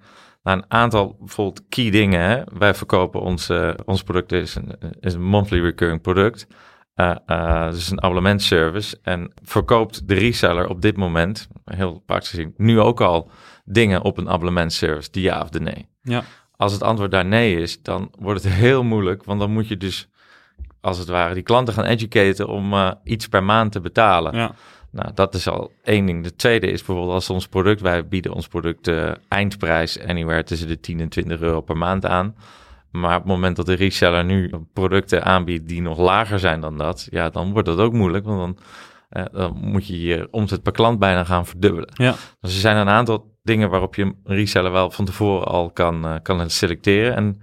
naar 0.47 0.57
een 0.57 0.65
aantal 0.69 1.17
bijvoorbeeld 1.19 1.69
key 1.69 1.91
dingen. 1.91 2.21
Hè? 2.21 2.43
Wij 2.59 2.75
verkopen 2.75 3.21
ons, 3.21 3.51
uh, 3.51 3.71
ons 3.85 4.03
product 4.03 4.33
is 4.33 4.55
een, 4.55 4.79
is 5.01 5.15
een 5.15 5.25
monthly 5.25 5.61
recurring 5.61 6.01
product. 6.01 6.47
Uh, 6.97 7.15
uh, 7.27 7.71
dus 7.71 7.91
een 7.91 8.03
abonnementservice. 8.03 8.99
En 9.03 9.33
verkoopt 9.43 10.09
de 10.09 10.15
reseller 10.15 10.69
op 10.69 10.83
dit 10.83 10.97
moment, 10.97 11.49
heel 11.65 12.03
praktisch 12.07 12.29
gezien, 12.31 12.55
nu 12.57 12.81
ook 12.81 13.01
al 13.01 13.31
dingen 13.65 14.03
op 14.03 14.19
een 14.19 14.29
abonnementservice, 14.29 15.11
die 15.11 15.23
ja 15.23 15.41
of 15.41 15.49
de 15.49 15.61
nee. 15.61 15.89
Ja. 16.03 16.23
Als 16.57 16.73
het 16.73 16.83
antwoord 16.83 17.11
daar 17.11 17.27
nee 17.27 17.61
is, 17.61 17.83
dan 17.83 18.11
wordt 18.19 18.43
het 18.43 18.53
heel 18.53 18.83
moeilijk, 18.83 19.25
want 19.25 19.41
dan 19.41 19.51
moet 19.51 19.69
je 19.69 19.77
dus 19.77 20.09
als 20.81 20.99
het 20.99 21.09
ware 21.09 21.35
die 21.35 21.43
klanten 21.43 21.75
gaan 21.75 21.85
educaten 21.85 22.49
om 22.49 22.73
uh, 22.73 22.91
iets 23.05 23.29
per 23.29 23.45
maand 23.45 23.73
te 23.73 23.81
betalen. 23.81 24.37
Ja. 24.37 24.55
Nou, 24.97 25.11
dat 25.15 25.35
is 25.35 25.49
al 25.49 25.73
één 25.83 26.07
ding. 26.07 26.23
De 26.23 26.37
tweede 26.37 26.67
is 26.67 26.85
bijvoorbeeld 26.85 27.15
als 27.15 27.31
ons 27.31 27.49
product, 27.49 27.81
wij 27.81 28.09
bieden 28.09 28.33
ons 28.33 28.49
product 28.49 28.89
uh, 28.89 29.11
eindprijs 29.29 30.01
anywhere 30.01 30.45
tussen 30.45 30.69
de 30.69 30.81
10 30.81 31.01
en 31.01 31.09
20 31.09 31.41
euro 31.41 31.61
per 31.61 31.77
maand 31.77 32.07
aan. 32.07 32.35
Maar 32.91 33.17
op 33.17 33.23
het 33.23 33.33
moment 33.33 33.57
dat 33.57 33.67
de 33.67 33.75
reseller 33.75 34.25
nu 34.25 34.51
producten 34.73 35.25
aanbiedt 35.25 35.69
die 35.69 35.83
nog 35.83 35.99
lager 35.99 36.39
zijn 36.39 36.61
dan 36.61 36.79
dat, 36.79 37.09
ja, 37.11 37.31
dan 37.31 37.53
wordt 37.53 37.69
dat 37.69 37.79
ook 37.79 37.93
moeilijk. 37.93 38.25
Want 38.25 38.39
dan, 38.39 38.59
uh, 39.23 39.33
dan 39.33 39.57
moet 39.61 39.87
je 39.87 40.01
je 40.01 40.29
omzet 40.31 40.63
per 40.63 40.73
klant 40.73 40.99
bijna 40.99 41.25
gaan 41.25 41.47
verdubbelen. 41.47 41.91
Ja. 41.95 42.15
Dus 42.41 42.55
er 42.55 42.61
zijn 42.61 42.77
een 42.77 42.89
aantal 42.89 43.35
dingen 43.43 43.71
waarop 43.71 43.95
je 43.95 44.03
een 44.03 44.17
reseller 44.25 44.73
wel 44.73 44.91
van 44.91 45.05
tevoren 45.05 45.47
al 45.47 45.71
kan, 45.71 46.07
uh, 46.07 46.15
kan 46.23 46.51
selecteren. 46.51 47.15
En 47.17 47.41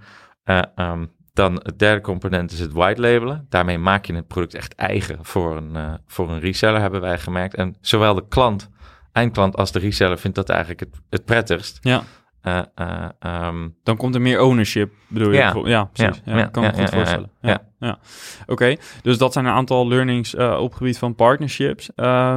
um, 0.76 1.10
dan 1.34 1.54
het 1.54 1.78
derde 1.78 2.00
component 2.00 2.52
is 2.52 2.58
het 2.58 2.72
white 2.72 3.00
labelen. 3.00 3.46
Daarmee 3.48 3.78
maak 3.78 4.04
je 4.04 4.14
het 4.14 4.26
product 4.26 4.54
echt 4.54 4.74
eigen 4.74 5.18
voor 5.24 5.56
een, 5.56 5.76
uh, 5.76 5.94
voor 6.06 6.30
een 6.30 6.40
reseller, 6.40 6.80
hebben 6.80 7.00
wij 7.00 7.18
gemerkt. 7.18 7.54
En 7.54 7.76
zowel 7.80 8.14
de 8.14 8.28
klant, 8.28 8.70
eindklant 9.12 9.56
als 9.56 9.72
de 9.72 9.78
reseller 9.78 10.18
vindt 10.18 10.36
dat 10.36 10.48
eigenlijk 10.48 10.80
het, 10.80 11.00
het 11.10 11.24
prettigst. 11.24 11.78
Ja. 11.80 12.02
Eh, 12.44 12.62
eh, 12.74 13.08
ehm, 13.18 13.68
Dan 13.82 13.96
komt 13.96 14.14
er 14.14 14.20
meer 14.20 14.40
ownership, 14.40 14.92
bedoel 15.08 15.30
je? 15.30 15.36
Ja. 15.36 15.52
Ja, 15.64 15.84
precies. 15.84 16.22
Ja, 16.24 16.32
Ja, 16.32 16.38
ja, 16.38 16.46
kan 16.46 16.62
me 16.62 16.72
goed 16.72 16.90
voorstellen. 16.90 17.30
ja. 17.40 17.98
Oké, 18.46 18.76
dus 19.02 19.18
dat 19.18 19.32
zijn 19.32 19.44
een 19.44 19.52
aantal 19.52 19.88
learnings 19.88 20.34
eh, 20.34 20.58
op 20.60 20.74
gebied 20.74 20.98
van 20.98 21.14
partnerships. 21.14 21.90
Eh, 21.94 22.36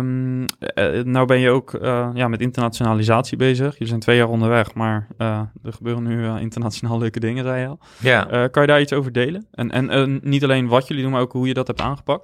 nou 1.03 1.25
ben 1.25 1.39
je 1.39 1.49
ook 1.49 1.77
ja, 2.13 2.27
met 2.27 2.41
internationalisatie 2.41 3.37
bezig. 3.37 3.77
Je 3.77 3.85
zijn 3.85 3.99
twee 3.99 4.17
jaar 4.17 4.29
onderweg, 4.29 4.73
maar 4.73 5.07
er 5.17 5.73
gebeuren 5.73 6.03
nu 6.03 6.39
internationaal 6.39 6.97
leuke 6.97 7.19
dingen, 7.19 7.43
zei 7.43 7.61
je 7.61 7.67
al. 7.67 7.79
ja. 7.99 8.47
Kan 8.47 8.61
je 8.61 8.67
daar 8.67 8.81
iets 8.81 8.93
over 8.93 9.11
delen? 9.11 9.47
En, 9.51 9.89
en 9.89 10.19
niet 10.23 10.43
alleen 10.43 10.67
wat 10.67 10.87
jullie 10.87 11.03
doen, 11.03 11.11
maar 11.11 11.21
ook 11.21 11.31
hoe 11.31 11.47
je 11.47 11.53
dat 11.53 11.67
hebt 11.67 11.81
aangepakt? 11.81 12.23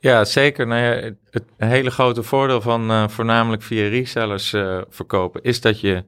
Ja, 0.00 0.24
zeker. 0.24 0.66
Nou 0.66 0.80
ja, 0.80 1.10
het, 1.30 1.44
hele 1.56 1.90
grote 1.90 2.22
voordeel 2.22 2.60
van 2.60 3.10
voornamelijk 3.10 3.62
via 3.62 3.88
resellers 3.88 4.54
verkopen 4.88 5.42
is 5.42 5.60
dat 5.60 5.80
je 5.80 6.04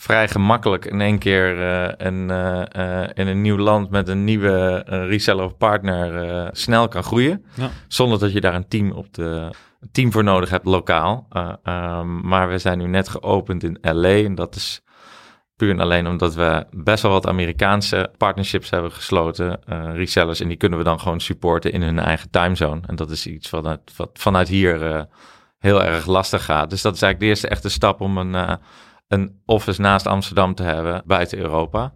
vrij 0.00 0.28
gemakkelijk 0.28 0.84
in 0.84 1.00
één 1.00 1.18
keer 1.18 1.62
eh, 1.62 2.06
een, 2.06 2.30
eh, 2.30 3.02
eh, 3.02 3.10
in 3.14 3.26
een 3.26 3.40
nieuw 3.40 3.56
land 3.56 3.90
met 3.90 4.08
een 4.08 4.24
nieuwe 4.24 4.82
reseller 4.86 5.44
of 5.44 5.56
partner 5.56 6.48
snel 6.52 6.88
kan 6.88 7.02
groeien. 7.02 7.44
Ja. 7.54 7.70
Zonder 7.88 8.18
dat 8.18 8.32
je 8.32 8.40
daar 8.40 8.54
een 8.54 8.68
team, 8.68 8.90
op 8.90 9.14
de, 9.14 9.50
een 9.80 9.88
team 9.92 10.12
voor 10.12 10.24
nodig 10.24 10.50
hebt 10.50 10.64
lokaal. 10.64 11.26
Eh, 11.30 11.52
ehm, 11.62 12.28
maar 12.28 12.48
we 12.48 12.58
zijn 12.58 12.78
nu 12.78 12.86
net 12.86 13.08
geopend 13.08 13.62
in 13.62 13.78
LA 13.80 14.08
en 14.08 14.34
dat 14.34 14.54
is 14.54 14.82
puur 15.56 15.70
en 15.70 15.80
alleen 15.80 16.06
omdat 16.06 16.34
we 16.34 16.66
best 16.70 17.02
wel 17.02 17.12
wat 17.12 17.26
Amerikaanse 17.26 18.10
partnerships 18.16 18.70
hebben 18.70 18.92
gesloten, 18.92 19.60
resellers. 19.94 20.40
En 20.40 20.48
die 20.48 20.56
kunnen 20.56 20.78
we 20.78 20.84
dan 20.84 21.00
gewoon 21.00 21.20
supporten 21.20 21.72
in 21.72 21.82
hun 21.82 21.98
eigen 21.98 22.30
timezone. 22.30 22.80
En 22.86 22.96
dat 22.96 23.10
is 23.10 23.26
iets 23.26 23.48
vanuit, 23.48 23.80
wat 23.96 24.10
vanuit 24.12 24.48
hier 24.48 25.06
heel 25.58 25.84
erg 25.84 26.06
lastig 26.06 26.44
gaat. 26.44 26.70
Dus 26.70 26.82
dat 26.82 26.94
is 26.94 27.02
eigenlijk 27.02 27.20
de 27.20 27.26
eerste 27.26 27.48
echte 27.48 27.68
stap 27.68 28.00
om 28.00 28.18
een, 28.18 28.58
een 29.10 29.40
office 29.46 29.80
naast 29.80 30.06
Amsterdam 30.06 30.54
te 30.54 30.62
hebben 30.62 31.02
buiten 31.06 31.38
Europa. 31.38 31.92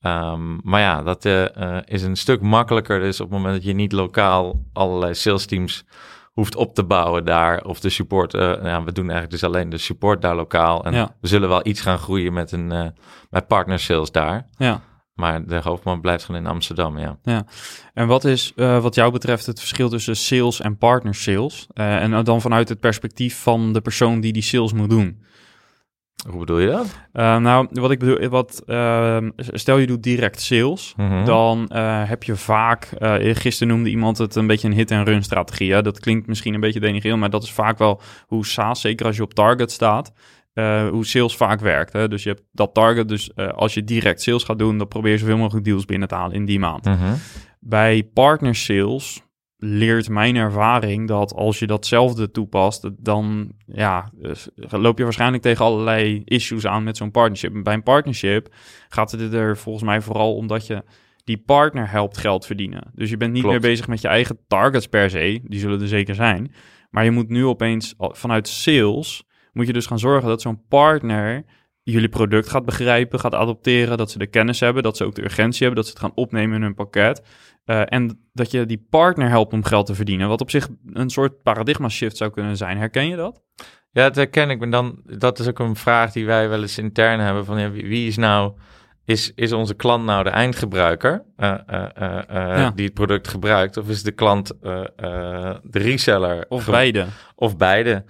Ehm, 0.00 0.56
maar 0.62 0.80
ja, 0.80 1.02
dat 1.02 1.24
eh, 1.24 1.56
eh, 1.56 1.82
is 1.84 2.02
een 2.02 2.16
stuk 2.16 2.40
makkelijker. 2.40 3.00
Dus 3.00 3.20
op 3.20 3.26
het 3.30 3.36
moment 3.36 3.54
dat 3.54 3.64
je 3.64 3.72
niet 3.72 3.92
lokaal 3.92 4.64
allerlei 4.72 5.14
sales 5.14 5.46
teams 5.46 5.84
hoeft 6.32 6.56
op 6.56 6.74
te 6.74 6.84
bouwen 6.84 7.24
daar. 7.24 7.64
Of 7.64 7.80
de 7.80 7.88
support. 7.88 8.32
ja, 8.32 8.84
we 8.84 8.92
doen 8.92 9.10
eigenlijk 9.10 9.30
dus 9.30 9.44
alleen 9.44 9.68
de 9.70 9.78
support 9.78 10.22
daar 10.22 10.36
lokaal. 10.36 10.84
En 10.84 10.92
Ja. 10.92 11.16
we 11.20 11.28
zullen 11.28 11.48
wel 11.48 11.66
iets 11.66 11.80
gaan 11.80 11.98
groeien 11.98 12.32
met, 12.32 12.52
een, 12.52 12.72
eh 12.72 12.86
met 13.30 13.46
partner 13.46 13.78
sales 13.78 14.10
daar. 14.10 14.48
Ja. 14.56 14.80
Maar 15.14 15.46
de 15.46 15.60
hoofdman 15.62 16.00
blijft 16.00 16.24
gewoon 16.24 16.40
in 16.40 16.46
Amsterdam, 16.46 16.98
ja. 16.98 17.44
En 17.94 18.06
wat 18.06 18.24
is 18.24 18.52
wat 18.56 18.94
jou 18.94 19.12
betreft 19.12 19.46
het 19.46 19.58
verschil 19.58 19.88
tussen 19.88 20.16
sales 20.16 20.60
en 20.60 20.78
partner 20.78 21.14
sales? 21.14 21.66
En 21.74 22.24
dan 22.24 22.40
vanuit 22.40 22.68
het 22.68 22.80
perspectief 22.80 23.42
van 23.42 23.72
de 23.72 23.80
persoon 23.80 24.20
die 24.20 24.32
die 24.32 24.42
sales 24.42 24.72
moet 24.72 24.90
doen. 24.90 25.22
Hoe 26.28 26.38
bedoel 26.38 26.58
je 26.58 26.66
dat? 26.68 26.98
Eh, 27.12 27.36
nou, 27.36 27.66
wat 27.70 27.90
ik 27.90 27.98
bedoel, 27.98 28.28
wat, 28.28 28.62
ehm, 28.66 29.30
stel 29.36 29.76
je 29.78 29.86
doet 29.86 30.02
direct 30.02 30.40
sales, 30.40 30.94
Mhm. 30.96 31.24
dan 31.24 31.68
eh, 31.68 32.08
heb 32.08 32.22
je 32.22 32.36
vaak, 32.36 32.84
eh, 32.84 33.34
gisteren 33.36 33.74
noemde 33.74 33.90
iemand 33.90 34.18
het 34.18 34.34
een 34.34 34.46
beetje 34.46 34.68
een 34.68 34.74
hit-and-run 34.74 35.22
strategie. 35.22 35.72
Hè? 35.72 35.82
Dat 35.82 36.00
klinkt 36.00 36.26
misschien 36.26 36.54
een 36.54 36.60
beetje 36.60 36.80
denigrerend, 36.80 37.20
maar 37.20 37.30
dat 37.30 37.42
is 37.42 37.52
vaak 37.52 37.78
wel 37.78 38.00
hoe 38.26 38.46
SaaS, 38.46 38.80
zeker 38.80 39.06
als 39.06 39.16
je 39.16 39.22
op 39.22 39.34
target 39.34 39.70
staat, 39.72 40.12
eh, 40.52 40.88
hoe 40.88 41.06
sales 41.06 41.36
vaak 41.36 41.60
werkt. 41.60 41.92
Hè? 41.92 42.08
Dus 42.08 42.22
je 42.22 42.28
hebt 42.28 42.42
dat 42.52 42.74
target, 42.74 43.08
dus 43.08 43.32
eh, 43.34 43.48
als 43.48 43.74
je 43.74 43.84
direct 43.84 44.22
sales 44.22 44.44
gaat 44.44 44.58
doen, 44.58 44.78
dan 44.78 44.88
probeer 44.88 45.12
je 45.12 45.18
zoveel 45.18 45.36
mogelijk 45.38 45.64
deals 45.64 45.84
binnen 45.84 46.08
te 46.08 46.14
halen 46.14 46.36
in 46.36 46.44
die 46.44 46.58
maand. 46.58 46.84
Mhm. 46.84 47.12
Bij 47.60 48.10
partner 48.14 48.54
sales 48.54 49.22
leert 49.64 50.08
mijn 50.08 50.36
ervaring 50.36 51.08
dat 51.08 51.34
als 51.34 51.58
je 51.58 51.66
datzelfde 51.66 52.30
toepast, 52.30 52.90
dan 52.98 53.52
ja, 53.66 54.10
dus 54.14 54.48
loop 54.56 54.98
je 54.98 55.04
waarschijnlijk 55.04 55.42
tegen 55.42 55.64
allerlei 55.64 56.22
issues 56.24 56.66
aan 56.66 56.84
met 56.84 56.96
zo'n 56.96 57.10
partnership. 57.10 57.62
Bij 57.62 57.74
een 57.74 57.82
partnership 57.82 58.54
gaat 58.88 59.10
het 59.10 59.32
er 59.32 59.56
volgens 59.56 59.84
mij 59.84 60.00
vooral 60.00 60.34
om 60.34 60.46
dat 60.46 60.66
je 60.66 60.84
die 61.24 61.38
partner 61.38 61.90
helpt 61.90 62.18
geld 62.18 62.46
verdienen. 62.46 62.90
Dus 62.94 63.10
je 63.10 63.16
bent 63.16 63.32
niet 63.32 63.42
Klopt. 63.42 63.60
meer 63.60 63.70
bezig 63.70 63.88
met 63.88 64.00
je 64.00 64.08
eigen 64.08 64.38
targets 64.48 64.86
per 64.86 65.10
se, 65.10 65.40
die 65.44 65.60
zullen 65.60 65.80
er 65.80 65.88
zeker 65.88 66.14
zijn. 66.14 66.54
Maar 66.90 67.04
je 67.04 67.10
moet 67.10 67.28
nu 67.28 67.44
opeens 67.44 67.94
vanuit 67.98 68.48
sales, 68.48 69.24
moet 69.52 69.66
je 69.66 69.72
dus 69.72 69.86
gaan 69.86 69.98
zorgen 69.98 70.28
dat 70.28 70.40
zo'n 70.42 70.62
partner 70.68 71.44
jullie 71.84 72.08
product 72.08 72.48
gaat 72.48 72.64
begrijpen, 72.64 73.20
gaat 73.20 73.34
adopteren, 73.34 73.98
dat 73.98 74.10
ze 74.10 74.18
de 74.18 74.26
kennis 74.26 74.60
hebben, 74.60 74.82
dat 74.82 74.96
ze 74.96 75.04
ook 75.04 75.14
de 75.14 75.24
urgentie 75.24 75.66
hebben, 75.66 75.76
dat 75.76 75.86
ze 75.86 75.90
het 75.90 76.00
gaan 76.00 76.24
opnemen 76.24 76.56
in 76.56 76.62
hun 76.62 76.74
pakket. 76.74 77.22
Eh, 77.64 77.82
en 77.84 78.28
dat 78.32 78.50
je 78.50 78.66
die 78.66 78.86
partner 78.90 79.28
helpt 79.28 79.52
om 79.52 79.64
geld 79.64 79.86
te 79.86 79.94
verdienen, 79.94 80.28
wat 80.28 80.40
op 80.40 80.50
zich 80.50 80.68
een 80.92 81.10
soort 81.10 81.42
paradigma 81.42 81.88
shift 81.88 82.16
zou 82.16 82.30
kunnen 82.30 82.56
zijn. 82.56 82.78
Herken 82.78 83.08
je 83.08 83.16
dat? 83.16 83.42
Ja, 83.90 84.02
dat 84.02 84.16
herken 84.16 84.50
ik. 84.50 84.58
Maar 84.58 84.70
dan, 84.70 85.00
dat 85.04 85.38
is 85.38 85.48
ook 85.48 85.58
een 85.58 85.76
vraag 85.76 86.12
die 86.12 86.26
wij 86.26 86.48
wel 86.48 86.60
eens 86.60 86.78
intern 86.78 87.20
hebben. 87.20 87.44
Van, 87.44 87.60
ja, 87.60 87.70
wie, 87.70 88.06
is 88.06 88.16
nou... 88.16 88.52
Is, 89.06 89.32
is 89.34 89.52
onze 89.52 89.74
klant 89.74 90.04
nou 90.04 90.24
de 90.24 90.30
eindgebruiker 90.30 91.24
eh, 91.36 91.50
eh, 91.66 91.88
Ja. 92.28 92.70
die 92.74 92.84
het 92.84 92.94
product 92.94 93.28
gebruikt? 93.28 93.76
Of 93.76 93.88
is 93.88 94.02
de 94.02 94.12
klant 94.12 94.52
de 94.60 95.60
reseller? 95.70 96.44
Of 96.48 96.66
beide? 96.66 97.06
Of 97.34 97.56
beide. 97.56 98.04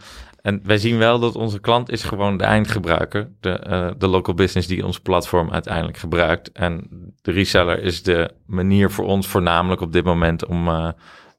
En 0.45 0.61
wij 0.65 0.79
zien 0.79 0.99
wel 0.99 1.19
dat 1.19 1.37
onze 1.37 1.61
klant 1.61 1.91
is 1.91 2.03
gewoon 2.03 2.37
de 2.37 2.45
eindgebruiker. 2.45 3.29
De, 3.41 3.51
eh, 3.51 3.91
de 3.99 4.07
local 4.07 4.35
business 4.35 4.67
die 4.69 4.85
ons 4.87 5.01
platform 5.01 5.51
uiteindelijk 5.51 5.97
gebruikt. 5.97 6.53
En 6.53 6.87
de 7.23 7.33
reseller 7.33 7.83
is 7.83 8.03
de 8.03 8.31
manier 8.47 8.91
voor 8.91 9.05
ons 9.05 9.27
voornamelijk 9.27 9.81
op 9.81 9.93
dit 9.93 10.05
moment 10.05 10.47
om, 10.47 10.69
eh, 10.69 10.91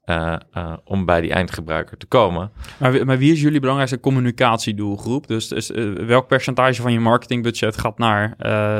eh, 0.04 0.72
om 0.84 1.04
bij 1.04 1.20
die 1.20 1.32
eindgebruiker 1.32 1.96
te 1.96 2.06
komen. 2.06 2.50
Maar, 2.78 2.92
wie- 2.92 3.04
maar 3.04 3.18
wie 3.18 3.32
is 3.32 3.40
jullie 3.40 3.60
belangrijkste 3.60 4.00
communicatiedoelgroep? 4.00 5.26
Dus, 5.26 5.48
dus 5.48 5.70
welk 6.06 6.26
percentage 6.26 6.82
van 6.82 6.92
je 6.92 7.00
marketingbudget 7.00 7.78
gaat 7.78 7.98
naar 7.98 8.34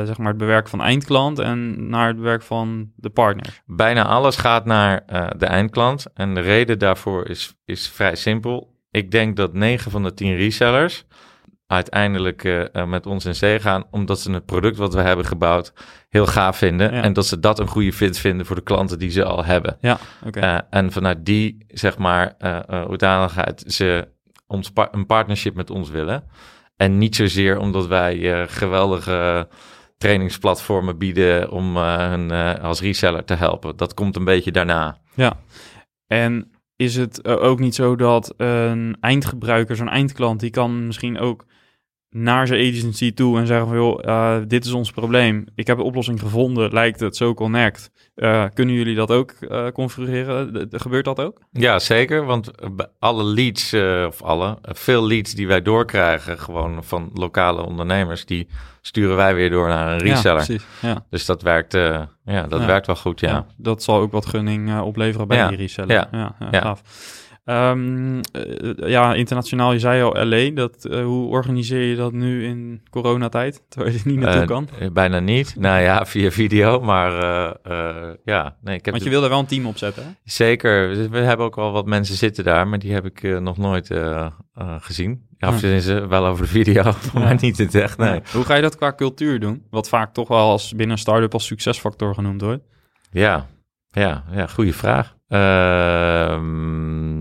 zeg 0.05 0.17
maar 0.17 0.27
het 0.27 0.37
bewerken 0.37 0.69
van 0.69 0.81
eindklant 0.81 1.39
en 1.39 1.89
naar 1.89 2.07
het 2.07 2.15
bewerken 2.15 2.47
van 2.47 2.91
de 2.95 3.09
partner? 3.09 3.61
Bijna 3.65 4.05
alles 4.05 4.37
gaat 4.37 4.65
naar 4.65 5.03
de 5.37 5.45
eindklant. 5.45 6.05
En 6.13 6.33
de 6.33 6.41
reden 6.41 6.79
daarvoor 6.79 7.29
is, 7.29 7.55
is 7.65 7.89
vrij 7.89 8.15
simpel. 8.15 8.75
Ik 8.97 9.11
denk 9.11 9.35
dat 9.35 9.53
9 9.53 9.91
van 9.91 10.03
de 10.03 10.13
10 10.13 10.35
resellers 10.35 11.05
uiteindelijk 11.67 12.43
eh, 12.43 12.75
eh, 12.75 12.87
met 12.87 13.05
ons 13.05 13.25
in 13.25 13.35
zee 13.35 13.59
gaan, 13.59 13.83
omdat 13.91 14.19
ze 14.19 14.31
het 14.31 14.45
product 14.45 14.77
wat 14.77 14.93
we 14.93 15.01
hebben 15.01 15.25
gebouwd 15.25 15.73
heel 16.09 16.25
gaaf 16.25 16.57
vinden. 16.57 16.93
Ja. 16.93 17.01
En 17.01 17.13
dat 17.13 17.25
ze 17.25 17.39
dat 17.39 17.59
een 17.59 17.67
goede 17.67 17.93
fit 17.93 18.19
vinden 18.19 18.45
voor 18.45 18.55
de 18.55 18.61
klanten 18.61 18.99
die 18.99 19.09
ze 19.09 19.23
al 19.23 19.45
hebben. 19.45 19.77
Ja, 19.81 19.97
oké. 20.25 20.39
Eh, 20.39 20.57
en 20.69 20.91
vanuit 20.91 21.25
die, 21.25 21.65
zeg 21.67 21.97
maar, 21.97 22.35
hoedanigheid 22.87 23.63
ze 23.67 24.07
ons 24.47 24.71
par- 24.71 24.89
een 24.91 25.05
partnership 25.05 25.55
met 25.55 25.69
ons 25.69 25.89
willen. 25.89 26.23
En 26.75 26.97
niet 26.97 27.15
zozeer 27.15 27.59
omdat 27.59 27.87
wij 27.87 28.47
geweldige 28.47 29.47
trainingsplatformen 29.97 30.97
bieden 30.97 31.51
om 31.51 31.77
eh, 31.77 31.97
hun 32.09 32.31
als 32.61 32.81
reseller 32.81 33.23
te 33.23 33.33
helpen. 33.33 33.77
Dat 33.77 33.93
komt 33.93 34.15
een 34.15 34.25
beetje 34.25 34.51
daarna. 34.51 34.97
Ja. 35.13 35.33
En 36.07 36.51
is 36.77 36.95
het 36.95 37.21
eh, 37.21 37.43
ook 37.43 37.59
niet 37.59 37.75
zo 37.75 37.95
dat 37.95 38.33
een 38.37 38.97
eindgebruiker, 38.99 39.75
zo'n 39.75 39.89
eindklant, 39.89 40.39
die 40.39 40.49
kan 40.49 40.85
misschien 40.85 41.19
ook 41.19 41.45
naar 42.09 42.47
zijn 42.47 42.73
agency 42.73 43.13
toe 43.13 43.39
en 43.39 43.47
zeggen 43.47 43.67
van, 43.67 43.75
joh, 43.75 44.03
eh, 44.05 44.35
dit 44.47 44.65
is 44.65 44.71
ons 44.71 44.91
probleem. 44.91 45.45
Ik 45.55 45.67
heb 45.67 45.77
een 45.77 45.83
oplossing 45.83 46.19
gevonden, 46.19 46.73
lijkt 46.73 46.99
het, 46.99 47.15
zo 47.15 47.33
connect. 47.33 47.91
Eh, 48.15 48.43
kunnen 48.53 48.75
jullie 48.75 48.95
dat 48.95 49.11
ook 49.11 49.31
eh, 49.31 49.67
configureren? 49.67 50.53
De- 50.53 50.67
de- 50.67 50.79
gebeurt 50.79 51.05
dat 51.05 51.19
ook? 51.19 51.41
Ja, 51.51 51.79
zeker. 51.79 52.25
Want 52.25 52.51
alle 52.99 53.23
leads, 53.23 53.73
of 54.07 54.21
alle, 54.21 54.57
veel 54.61 55.07
leads 55.07 55.33
die 55.33 55.47
wij 55.47 55.61
doorkrijgen, 55.61 56.39
gewoon 56.39 56.83
van 56.83 57.09
lokale 57.13 57.61
ondernemers, 57.65 58.25
die 58.25 58.47
sturen 58.81 59.15
wij 59.15 59.35
weer 59.35 59.49
door 59.49 59.67
naar 59.67 59.91
een 59.93 59.99
reseller. 59.99 60.39
Ja, 60.39 60.45
precies. 60.45 60.65
Ja. 60.81 61.05
dus 61.09 61.25
dat 61.25 61.41
werkt, 61.41 61.73
ja, 61.73 62.09
dat 62.49 62.59
Ja. 62.59 62.65
werkt 62.65 62.85
wel 62.87 62.95
goed, 62.95 63.19
ja. 63.19 63.45
Dat 63.57 63.83
zal 63.83 63.99
ook 63.99 64.11
wat 64.11 64.25
gunning 64.25 64.79
opleveren 64.81 65.27
bij 65.27 65.47
die 65.47 65.57
reseller. 65.57 65.91
ja, 65.91 66.07
ja, 66.11 66.35
ja, 66.39 66.47
ja. 66.51 66.61
gaaf. 66.61 66.81
Ehm, 67.47 68.19
eh, 68.31 68.89
ja, 68.89 69.13
internationaal, 69.13 69.73
je 69.73 69.79
zei 69.79 70.01
al 70.03 70.25
LA. 70.25 70.49
Dat, 70.49 70.85
eh, 70.85 71.03
hoe 71.03 71.27
organiseer 71.27 71.81
je 71.81 71.95
dat 71.95 72.11
nu 72.13 72.45
in 72.45 72.81
coronatijd, 72.89 73.63
terwijl 73.69 73.93
je 73.93 73.99
er 73.99 74.07
niet 74.07 74.19
naartoe 74.19 74.41
Eh, 74.41 74.47
kan? 74.47 74.69
bijna 74.93 75.19
niet. 75.19 75.55
Nou 75.59 75.81
ja, 75.81 76.05
via 76.11 76.31
video, 76.31 76.79
maar 76.81 77.11
ja. 78.23 78.57
Nee, 78.61 78.75
ik 78.77 78.85
heb 78.85 78.93
Want 78.93 78.97
je 78.97 79.03
de- 79.03 79.09
wil 79.09 79.23
er 79.23 79.29
wel 79.29 79.39
een 79.39 79.45
team 79.45 79.65
op 79.65 79.77
zetten, 79.77 80.03
hè? 80.03 80.09
Zeker. 80.23 81.09
We 81.09 81.17
hebben 81.19 81.45
ook 81.45 81.55
wel 81.55 81.71
wat 81.71 81.85
mensen 81.85 82.15
zitten 82.15 82.43
daar, 82.43 82.67
maar 82.67 82.79
die 82.79 82.93
heb 82.93 83.05
ik 83.05 83.39
nog 83.39 83.57
nooit 83.57 83.91
gezien. 84.79 85.25
Ja, 85.37 85.47
of 85.49 85.59
ze 85.59 86.05
wel 86.07 86.25
over 86.25 86.43
de 86.45 86.51
video, 86.51 86.83
maar 87.13 87.37
niet 87.41 87.59
in 87.59 87.65
het 87.65 87.75
echt, 87.75 87.97
nee. 87.97 88.21
Hoe 88.33 88.43
ga 88.43 88.55
je 88.55 88.61
dat 88.61 88.75
qua 88.77 88.93
cultuur 88.93 89.39
doen? 89.39 89.63
Wat 89.69 89.89
vaak 89.89 90.13
toch 90.13 90.27
wel 90.27 90.49
als 90.49 90.69
binnen 90.69 90.89
een 90.91 90.97
start-up 91.01 91.33
als 91.33 91.45
succesfactor 91.45 92.13
genoemd 92.13 92.41
wordt. 92.41 92.63
Ja, 93.11 93.45
ja, 93.87 94.23
ja 94.31 94.47
goede 94.47 94.73
vraag. 94.73 95.15
Ehm, 95.27 97.16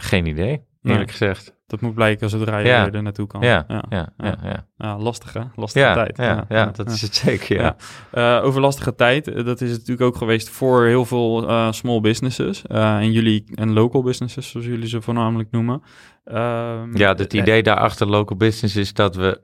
geen 0.00 0.26
idee, 0.26 0.62
eerlijk 0.82 1.10
gezegd. 1.10 1.56
Dat 1.66 1.80
moet 1.80 1.94
blijken 1.94 2.30
zodra 2.30 2.58
je 2.58 2.66
Ja. 2.66 2.92
er 2.92 3.02
naartoe 3.02 3.26
kan. 3.26 3.40
Ja, 3.40 3.64
ja. 3.68 3.84
ja, 3.88 4.08
ja, 4.18 4.38
ja. 4.42 4.66
Ja, 4.76 4.98
lastig 4.98 5.32
hè? 5.32 5.40
Lastige 5.54 5.86
Ja, 5.86 5.94
tijd. 5.94 6.16
ja, 6.16 6.44
ja, 6.48 6.66
dat 6.66 6.90
is 6.90 7.02
het 7.02 7.14
zeker, 7.14 7.60
ja. 7.60 7.76
Eh, 8.10 8.44
over 8.44 8.60
lastige 8.60 8.94
tijd, 8.94 9.28
eh, 9.28 9.44
dat 9.44 9.60
is 9.60 9.70
het 9.70 9.78
natuurlijk 9.78 10.06
ook 10.08 10.16
geweest 10.16 10.48
voor 10.48 10.86
heel 10.86 11.04
veel 11.04 11.48
eh, 11.48 11.72
small 11.72 12.00
businesses. 12.00 12.62
en 12.66 13.12
jullie, 13.12 13.44
en 13.54 13.72
local 13.72 14.02
businesses, 14.02 14.50
zoals 14.50 14.66
jullie 14.66 14.88
ze 14.88 15.02
voornamelijk 15.02 15.50
noemen. 15.50 15.82
Ehm, 16.24 16.96
Ja, 16.96 17.14
het 17.14 17.32
idee 17.34 17.62
daarachter 17.62 18.06
local 18.06 18.36
business 18.36 18.76
is 18.76 18.92
dat 18.92 19.16
we, 19.16 19.40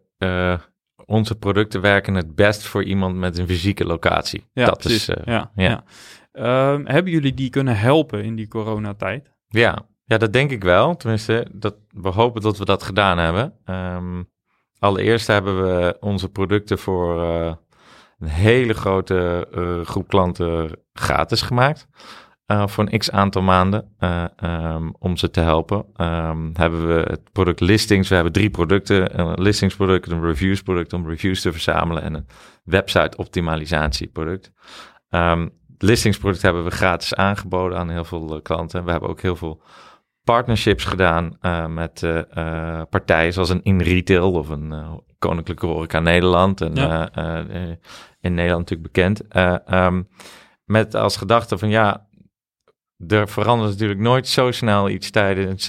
onze 1.06 1.34
producten 1.34 1.80
werken 1.80 2.14
het 2.14 2.34
best 2.34 2.62
voor 2.62 2.84
iemand 2.84 3.16
met 3.16 3.38
een 3.38 3.46
fysieke 3.46 3.84
locatie. 3.84 4.44
Ja, 4.52 4.64
dat 4.66 4.78
precies. 4.78 5.08
is, 5.08 5.16
ja, 5.24 5.50
ja. 5.54 5.68
ja. 5.68 5.84
Ehm, 6.32 6.84
hebben 6.86 7.12
jullie 7.12 7.34
die 7.34 7.50
kunnen 7.50 7.76
helpen 7.76 8.24
in 8.24 8.36
die 8.36 8.48
coronatijd? 8.48 9.32
Ja, 9.48 9.86
ja, 10.04 10.18
dat 10.18 10.32
denk 10.32 10.50
ik 10.50 10.62
wel. 10.62 10.96
Tenminste, 10.96 11.46
dat, 11.52 11.76
we 11.88 12.08
hopen 12.08 12.42
dat 12.42 12.58
we 12.58 12.64
dat 12.64 12.82
gedaan 12.82 13.18
hebben. 13.18 13.54
Ehm, 13.64 14.22
allereerst 14.78 15.26
hebben 15.26 15.62
we 15.62 15.96
onze 16.00 16.28
producten 16.28 16.78
voor 16.78 17.22
eh, 17.22 17.54
een 18.18 18.28
hele 18.28 18.74
grote 18.74 19.48
eh, 19.54 19.80
groep 19.86 20.08
klanten 20.08 20.78
gratis 20.92 21.42
gemaakt. 21.42 21.86
eh, 22.46 22.66
voor 22.66 22.86
een 22.88 22.98
x 22.98 23.10
aantal 23.10 23.42
maanden 23.42 23.94
eh, 23.98 24.24
ehm, 24.36 24.90
om 24.98 25.16
ze 25.16 25.30
te 25.30 25.40
helpen. 25.40 25.84
Ehm, 25.94 26.50
hebben 26.52 26.86
we 26.86 27.02
het 27.10 27.32
product 27.32 27.60
listings. 27.60 28.08
We 28.08 28.14
hebben 28.14 28.32
drie 28.32 28.50
producten. 28.50 29.18
Een 29.20 29.42
listingsproduct, 29.42 30.10
een 30.10 30.22
reviewsproduct 30.22 30.92
om 30.92 31.08
reviews 31.08 31.40
te 31.40 31.52
verzamelen 31.52 32.02
en 32.02 32.14
een 32.14 32.26
website 32.64 33.16
optimalisatieproduct. 33.16 34.52
Het 35.08 35.82
listingsproduct 35.82 36.42
hebben 36.42 36.64
we 36.64 36.70
gratis 36.70 37.14
aangeboden 37.14 37.78
aan 37.78 37.90
heel 37.90 38.04
veel 38.04 38.40
klanten. 38.42 38.84
We 38.84 38.90
hebben 38.90 39.08
ook 39.08 39.20
heel 39.20 39.36
veel 39.36 39.62
partnerships 40.24 40.84
gedaan 40.84 41.36
eh, 41.40 41.66
met 41.66 42.02
eh, 42.02 42.18
eh, 42.18 42.82
partijen 42.90 43.32
zoals 43.32 43.48
een 43.48 43.62
In 43.62 43.80
Retail 43.80 44.32
of 44.32 44.48
een 44.48 44.74
Koninklijke 45.18 45.66
Horeca 45.66 46.00
Nederland. 46.00 46.60
En 46.60 46.74
Ja. 46.74 47.10
in 48.20 48.34
Nederland 48.34 48.70
natuurlijk 48.70 48.92
bekend. 48.92 49.28
Eh, 49.28 49.56
ehm, 49.66 50.02
met 50.64 50.94
als 50.94 51.16
gedachte 51.16 51.58
van 51.58 51.68
ja, 51.68 52.06
er 53.08 53.28
verandert 53.28 53.70
natuurlijk 53.70 54.00
nooit 54.00 54.28
zo 54.28 54.50
snel 54.50 54.88
iets 54.88 55.10
tijdens, 55.10 55.64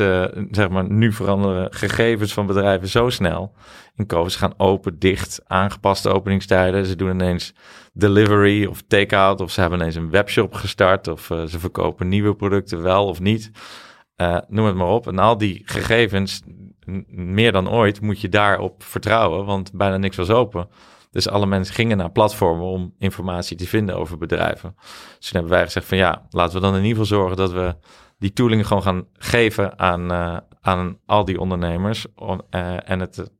zeg 0.51 0.69
maar, 0.69 0.89
nu 0.89 1.11
veranderen 1.11 1.73
gegevens 1.73 2.33
van 2.33 2.45
bedrijven 2.45 2.87
zo 2.87 3.09
snel. 3.09 3.53
In 3.95 4.05
COVID, 4.05 4.35
gaan 4.35 4.53
open, 4.57 4.99
dicht, 4.99 5.41
aangepaste 5.47 6.09
openingstijden. 6.09 6.85
Ze 6.85 6.95
doen 6.95 7.09
ineens 7.09 7.53
delivery 7.93 8.65
of 8.65 8.81
take-out, 8.87 9.41
of 9.41 9.51
ze 9.51 9.61
hebben 9.61 9.79
ineens 9.79 9.95
een 9.95 10.09
webshop 10.09 10.53
gestart, 10.53 11.07
of 11.07 11.25
ze 11.47 11.59
verkopen 11.59 12.07
nieuwe 12.07 12.35
producten 12.35 12.81
wel 12.81 13.07
of 13.07 13.19
niet. 13.19 13.51
Eh, 14.15 14.37
noem 14.47 14.65
het 14.65 14.75
maar 14.75 14.87
op. 14.87 15.07
En 15.07 15.19
al 15.19 15.37
die 15.37 15.61
gegevens, 15.65 16.41
meer 17.07 17.51
dan 17.51 17.69
ooit, 17.69 18.01
moet 18.01 18.21
je 18.21 18.29
daarop 18.29 18.83
vertrouwen, 18.83 19.45
want 19.45 19.71
bijna 19.73 19.97
niks 19.97 20.17
was 20.17 20.29
open. 20.29 20.69
Dus 21.11 21.29
alle 21.29 21.45
mensen 21.45 21.75
gingen 21.75 21.97
naar 21.97 22.11
platformen 22.11 22.65
om 22.65 22.93
informatie 22.99 23.57
te 23.57 23.67
vinden 23.67 23.95
over 23.95 24.17
bedrijven. 24.17 24.75
Dus 25.17 25.29
toen 25.29 25.39
hebben 25.39 25.51
wij 25.51 25.63
gezegd 25.63 25.85
van 25.85 25.97
ja, 25.97 26.25
laten 26.29 26.55
we 26.55 26.61
dan 26.61 26.75
in 26.75 26.83
ieder 26.83 27.03
geval 27.03 27.17
zorgen 27.17 27.37
dat 27.37 27.51
we 27.51 27.75
die 28.17 28.33
tooling 28.33 28.67
gewoon 28.67 28.83
gaan 28.83 29.07
geven 29.13 29.79
aan, 29.79 30.11
eh, 30.11 30.37
aan 30.61 30.99
al 31.05 31.25
die 31.25 31.39
ondernemers. 31.39 32.05
Eh, 32.49 32.89
en 32.89 32.99
het, 32.99 33.31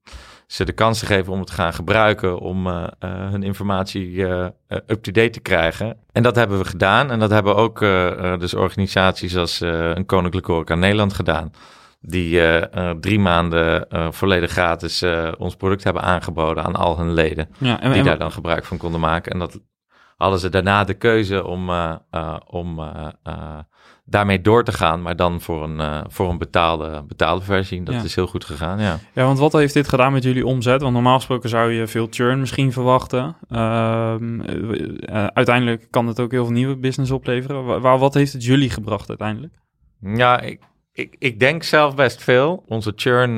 ze 0.48 0.66
de 0.66 0.72
kans 0.72 1.00
te 1.00 1.06
geven 1.06 1.34
om 1.34 1.40
het 1.40 1.48
te 1.48 1.54
gaan 1.54 1.74
gebruiken 1.74 2.40
om 2.40 2.68
eh, 2.68 2.84
eh, 3.00 3.10
hun 3.10 3.44
informatie 3.44 4.28
eh, 4.28 4.46
up-to-date 4.68 5.30
te 5.30 5.40
krijgen. 5.40 5.98
En 6.12 6.24
dat 6.24 6.36
hebben 6.36 6.58
we 6.58 6.66
gedaan. 6.66 7.12
En 7.12 7.20
dat 7.20 7.30
hebben 7.30 7.56
ook 7.56 7.80
dus 8.40 8.54
organisaties 8.54 9.38
als 9.38 9.60
een 9.60 10.06
Koninklijke 10.06 10.52
Horeca 10.52 10.76
Nederland 10.76 11.14
gedaan. 11.14 11.52
Die 12.02 12.42
drie 13.00 13.20
maanden 13.20 13.88
volledig 14.14 14.52
gratis 14.52 15.04
ons 15.38 15.56
product 15.56 15.84
hebben 15.84 16.04
aangeboden 16.04 16.64
aan 16.64 16.76
al 16.76 16.98
hun 16.98 17.14
leden 17.14 17.50
Ja, 17.58 17.82
en, 17.82 17.90
die 17.90 18.00
en- 18.00 18.06
daar 18.06 18.18
dan 18.18 18.32
gebruik 18.32 18.66
van 18.66 18.78
konden 18.78 19.00
maken. 19.00 19.32
En 19.32 19.40
dat 19.40 19.60
hadden 20.18 20.40
ze 20.40 20.50
daarna 20.50 20.84
de 20.84 20.94
keuze 20.94 21.46
om, 21.46 21.70
om 22.48 22.80
daarmee 24.08 24.42
door 24.42 24.64
te 24.64 24.72
gaan, 24.72 25.02
maar 25.02 25.16
dan 25.16 25.42
voor 25.42 25.64
een, 25.64 25.80
eh, 25.80 26.02
voor 26.08 26.30
een 26.30 26.38
betaalde, 26.38 27.04
betaalde 27.08 27.44
versie. 27.46 27.84
Dat 27.84 27.94
Ja. 27.96 28.04
is 28.04 28.16
heel 28.16 28.28
goed 28.28 28.46
gegaan, 28.46 28.80
ja. 28.80 28.98
ja, 29.14 29.26
want 29.26 29.40
wat 29.40 29.54
heeft 29.54 29.74
dit 29.74 29.88
gedaan 29.90 30.12
met 30.14 30.24
jullie 30.24 30.46
omzet? 30.46 30.82
Want 30.82 30.94
normaal 30.94 31.16
gesproken 31.16 31.50
zou 31.50 31.72
je 31.72 31.88
veel 31.88 32.08
churn 32.10 32.40
misschien 32.40 32.72
verwachten. 32.72 33.36
Ehm, 33.50 34.42
eh, 34.42 35.24
eh, 35.24 35.28
uiteindelijk 35.34 35.88
kan 35.90 36.08
het 36.08 36.20
ook 36.20 36.32
heel 36.32 36.46
veel 36.46 36.54
nieuwe 36.54 36.76
business 36.78 37.12
opleveren. 37.12 37.66
Wa- 37.66 37.80
wa- 37.80 37.98
wat 37.98 38.14
heeft 38.14 38.34
het 38.34 38.44
jullie 38.44 38.70
gebracht 38.70 39.10
uiteindelijk? 39.10 39.54
Ja, 40.00 40.40
ik, 40.40 40.60
ik, 40.94 41.16
ik 41.20 41.40
denk 41.40 41.64
zelf 41.64 41.96
best 41.96 42.24
veel. 42.24 42.64
Onze 42.68 42.94
churn 42.96 43.38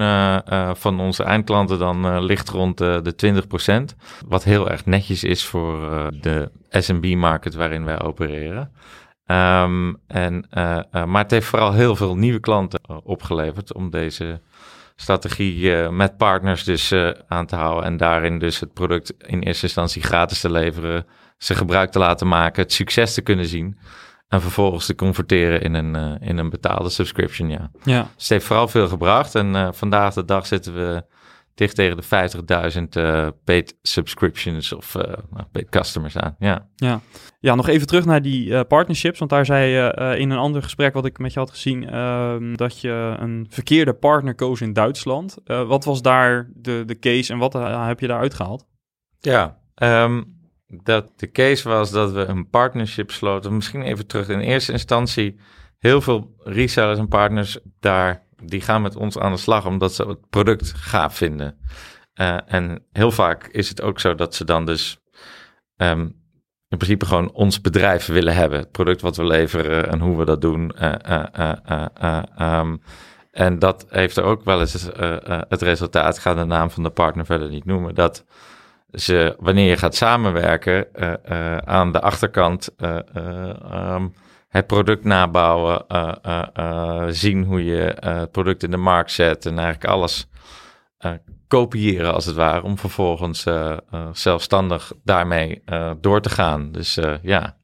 van 0.76 1.00
onze 1.00 1.24
eindklanten 1.24 1.80
dan 1.80 2.20
ligt 2.24 2.50
rond 2.50 2.78
de 2.78 3.16
20%. 3.16 3.96
Wat 4.28 4.44
heel 4.44 4.70
erg 4.70 4.86
netjes 4.86 5.24
is 5.24 5.46
voor 5.46 5.80
de 6.22 6.52
SMB-market 6.70 7.54
waarin 7.56 7.86
wij 7.86 8.02
opereren. 8.02 8.72
Ehm, 9.28 9.94
en, 10.08 10.46
eh, 10.50 10.78
eh, 10.92 11.04
maar 11.06 11.22
het 11.22 11.32
heeft 11.32 11.48
vooral 11.48 11.74
heel 11.74 11.96
veel 11.96 12.16
nieuwe 12.16 12.40
klanten 12.40 12.80
eh, 12.82 12.98
opgeleverd 13.04 13.74
om 13.74 13.90
deze 13.90 14.42
strategie 14.96 15.90
met 15.90 16.18
partners 16.18 16.64
dus 16.64 16.94
aan 17.28 17.46
te 17.46 17.56
houden. 17.56 17.84
En 17.84 17.98
daarin 17.98 18.40
dus 18.40 18.60
het 18.60 18.74
product 18.74 19.14
in 19.18 19.42
eerste 19.42 19.66
instantie 19.66 20.02
gratis 20.02 20.42
te 20.42 20.52
leveren. 20.52 21.06
Ze 21.38 21.56
gebruik 21.56 21.92
te 21.92 22.00
laten 22.00 22.28
maken, 22.28 22.64
het 22.64 22.74
succes 22.74 23.14
te 23.14 23.22
kunnen 23.22 23.46
zien. 23.46 23.78
En 24.28 24.42
vervolgens 24.42 24.86
te 24.86 24.96
converteren 24.96 25.62
in 25.62 25.74
een, 25.74 26.20
in 26.22 26.38
een 26.38 26.50
betaalde 26.50 26.90
subscription, 26.90 27.50
ja. 27.50 27.72
Ja, 27.84 28.02
Dus 28.02 28.24
het 28.24 28.30
heeft 28.30 28.46
vooral 28.46 28.68
veel 28.68 28.88
gebracht. 28.88 29.36
En 29.36 29.74
vandaag 29.76 30.14
de 30.14 30.26
dag 30.26 30.46
zitten 30.46 30.74
we 30.76 31.04
dicht 31.58 31.76
tegen 31.76 31.98
de 31.98 32.04
50.000 32.78 32.84
eh, 32.90 33.28
paid 33.44 33.78
subscriptions 33.82 34.74
of 34.74 34.94
nou, 35.30 35.46
paid 35.52 35.70
customers 35.70 36.18
aan. 36.18 36.36
Ja. 36.40 36.68
ja. 36.76 37.02
ja, 37.40 37.56
nog 37.56 37.68
even 37.68 37.88
terug 37.88 38.06
naar 38.06 38.22
die 38.22 38.56
eh, 38.56 38.68
partnerships. 38.68 39.20
Want 39.20 39.32
daar 39.32 39.46
zei 39.46 39.70
je 39.70 40.16
in 40.18 40.30
een 40.30 40.38
ander 40.38 40.64
gesprek 40.64 40.94
wat 40.94 41.06
ik 41.06 41.18
met 41.18 41.34
je 41.34 41.40
had 41.40 41.50
gezien... 41.50 41.90
ehm, 41.90 42.54
dat 42.56 42.82
je 42.82 43.16
een 43.20 43.46
verkeerde 43.50 43.94
partner 43.94 44.36
koos 44.36 44.62
in 44.62 44.74
Duitsland. 44.74 45.38
Wat 45.46 45.86
was 45.86 46.02
daar 46.02 46.50
de, 46.54 46.84
de 46.86 47.00
case 47.00 47.34
en 47.34 47.40
wat 47.40 47.54
heb 47.88 48.00
je 48.00 48.08
daar 48.08 48.20
uitgehaald? 48.20 48.66
Ja, 49.20 49.58
ehm, 49.76 50.24
dat 50.68 51.12
de 51.16 51.32
case 51.32 51.70
was 51.70 51.92
dat 51.92 52.12
we 52.12 52.26
een 52.26 52.50
partnership 52.50 53.12
sloten. 53.12 53.56
Misschien 53.56 53.82
even 53.82 54.08
terug. 54.08 54.30
In 54.30 54.40
eerste 54.40 54.72
instantie 54.72 55.40
heel 55.78 56.02
veel 56.02 56.36
resellers 56.44 57.00
en 57.00 57.08
partners 57.08 57.60
daar, 57.80 58.27
die 58.44 58.62
gaan 58.62 58.82
met 58.82 58.96
ons 58.96 59.18
aan 59.18 59.32
de 59.32 59.38
slag 59.38 59.66
omdat 59.66 59.94
ze 59.94 60.08
het 60.08 60.30
product 60.30 60.74
gaaf 60.74 61.16
vinden. 61.16 61.58
Eh, 62.14 62.38
en 62.46 62.86
heel 62.92 63.12
vaak 63.12 63.48
is 63.48 63.70
het 63.70 63.82
ook 63.82 64.00
zo 64.00 64.16
dat 64.16 64.36
ze 64.36 64.46
dan 64.46 64.66
dus 64.66 65.00
ehm, 65.76 66.10
in 66.70 66.78
principe 66.78 67.06
gewoon 67.06 67.32
ons 67.32 67.62
bedrijf 67.62 68.06
willen 68.06 68.36
hebben. 68.36 68.60
Het 68.60 68.72
product 68.72 69.02
wat 69.02 69.16
we 69.16 69.26
leveren 69.26 69.90
en 69.90 70.00
hoe 70.00 70.18
we 70.18 70.26
dat 70.26 70.42
doen. 70.42 70.72
Eh, 70.72 70.94
eh, 71.02 71.26
eh, 71.34 71.58
eh, 71.66 71.86
eh, 71.94 72.24
ehm, 72.38 72.78
en 73.32 73.60
dat 73.60 73.86
heeft 73.90 74.18
er 74.18 74.24
ook 74.24 74.44
wel 74.44 74.60
eens 74.60 74.90
het 75.50 75.62
resultaat, 75.62 76.20
ga 76.20 76.34
de 76.34 76.46
naam 76.46 76.70
van 76.70 76.84
de 76.84 76.90
partner 76.90 77.26
verder 77.26 77.50
niet 77.50 77.66
noemen, 77.66 77.96
dat 77.96 78.26
ze, 78.92 79.36
wanneer 79.40 79.70
je 79.70 79.78
gaat 79.78 79.96
samenwerken, 79.96 80.88
aan 81.66 81.92
de 81.92 82.02
achterkant 82.02 82.76
eh, 82.78 82.98
eh, 83.14 83.62
ehm, 83.72 84.08
het 84.48 84.68
product 84.68 85.04
nabouwen, 85.04 85.88
eh, 85.88 86.14
eh, 86.22 86.44
eh, 86.54 87.06
zien 87.10 87.44
hoe 87.44 87.66
je 87.66 87.96
het 88.00 88.32
product 88.32 88.64
in 88.64 88.72
de 88.72 88.78
markt 88.78 89.12
zet 89.12 89.46
en 89.46 89.60
eigenlijk 89.60 89.92
alles 89.92 90.28
kopiëren 91.48 92.14
als 92.14 92.26
het 92.26 92.36
ware, 92.36 92.64
om 92.64 92.78
vervolgens 92.78 93.46
zelfstandig 94.12 94.92
daarmee 95.04 95.64
door 96.02 96.22
te 96.22 96.30
gaan. 96.30 96.72
Dus 96.72 97.00
ja, 97.22 97.58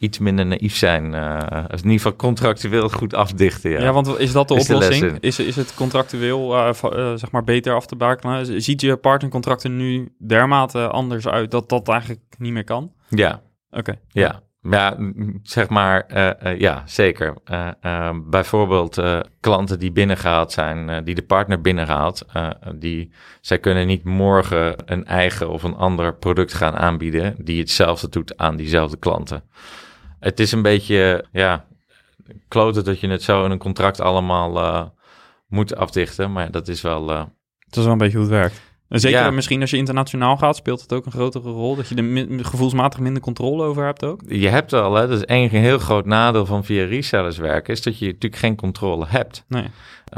iets 0.00 0.18
minder 0.18 0.46
naïef 0.46 0.76
zijn, 0.76 1.14
eh, 1.14 1.64
in 1.70 1.76
ieder 1.76 1.90
geval 1.92 2.16
contractueel 2.16 2.88
goed 2.88 3.14
afdichten. 3.14 3.70
Ja, 3.70 3.80
Ja, 3.80 3.92
want 3.92 4.18
is 4.18 4.32
dat 4.32 4.48
de 4.48 4.54
Is 4.54 4.70
oplossing? 4.70 5.02
in. 5.12 5.20
is, 5.20 5.38
is 5.38 5.56
het 5.56 5.74
contractueel 5.74 6.74
zeg 7.14 7.30
maar 7.30 7.44
beter 7.44 7.74
af 7.74 7.86
te 7.86 7.96
bakenen? 7.96 8.62
Ziet 8.62 8.80
je 8.80 8.96
partnercontracten 8.96 9.76
nu 9.76 10.14
dermate 10.18 10.88
anders 10.88 11.26
uit 11.28 11.50
dat 11.50 11.68
dat 11.68 11.88
eigenlijk 11.88 12.20
niet 12.38 12.52
meer 12.52 12.64
kan? 12.64 12.92
ja. 13.08 13.42
Oké. 13.72 13.94
Ja, 14.08 14.42
ja 14.62 14.96
zeg 15.42 15.68
maar, 15.68 16.06
eh, 16.06 16.52
eh, 16.52 16.60
ja, 16.60 16.82
zeker. 16.86 17.34
Eh, 17.44 17.70
eh, 17.80 18.16
bijvoorbeeld 18.24 19.02
klanten 19.40 19.78
die 19.78 19.92
binnengehaald 19.92 20.52
zijn, 20.52 21.04
die 21.04 21.14
de 21.14 21.22
partner 21.22 21.60
binnenhaalt, 21.60 22.24
eh, 22.32 22.50
die, 22.74 23.12
zij 23.40 23.58
kunnen 23.58 23.86
niet 23.86 24.04
morgen 24.04 24.74
een 24.84 25.06
eigen 25.06 25.50
of 25.50 25.62
een 25.62 25.76
ander 25.76 26.14
product 26.14 26.54
gaan 26.54 26.76
aanbieden 26.76 27.34
die 27.38 27.60
hetzelfde 27.60 28.08
doet 28.08 28.36
aan 28.36 28.56
diezelfde 28.56 28.96
klanten. 28.96 29.42
Het 30.18 30.40
is 30.40 30.52
een 30.52 30.62
beetje, 30.62 31.24
ja, 31.32 31.64
kloten 32.48 32.84
dat 32.84 33.00
je 33.00 33.08
het 33.08 33.22
zo 33.22 33.44
in 33.44 33.50
een 33.50 33.58
contract 33.58 34.00
allemaal 34.00 34.94
moet 35.46 35.76
afdichten, 35.76 36.32
maar 36.32 36.50
dat 36.50 36.68
is 36.68 36.82
wel... 36.82 37.06
Dat 37.06 37.78
is 37.78 37.84
wel 37.84 37.92
een 37.92 37.98
beetje 37.98 38.18
hoe 38.18 38.26
het 38.26 38.36
werkt. 38.36 38.69
En 38.90 39.00
zeker 39.00 39.18
Ja. 39.20 39.30
misschien 39.30 39.60
als 39.60 39.70
je 39.70 39.76
internationaal 39.76 40.36
gaat, 40.36 40.56
speelt 40.56 40.80
het 40.80 40.92
ook 40.92 41.06
een 41.06 41.12
grotere 41.12 41.50
rol. 41.50 41.76
Dat 41.76 41.88
je 41.88 41.94
er 42.38 42.44
gevoelsmatig 42.44 43.00
minder 43.00 43.22
controle 43.22 43.64
over 43.64 43.84
hebt 43.84 44.04
ook. 44.04 44.20
je 44.28 44.48
hebt 44.48 44.72
al, 44.72 44.94
hè, 44.94 45.08
dat 45.08 45.18
is 45.18 45.24
één 45.24 45.48
heel 45.50 45.78
groot 45.78 46.06
nadeel 46.06 46.46
van 46.46 46.64
via 46.64 46.84
resellers 46.84 47.38
werken, 47.38 47.72
is 47.74 47.82
dat 47.82 47.98
je 47.98 48.06
natuurlijk 48.06 48.36
geen 48.36 48.56
controle 48.56 49.04
hebt. 49.08 49.44
Nee. 49.48 49.66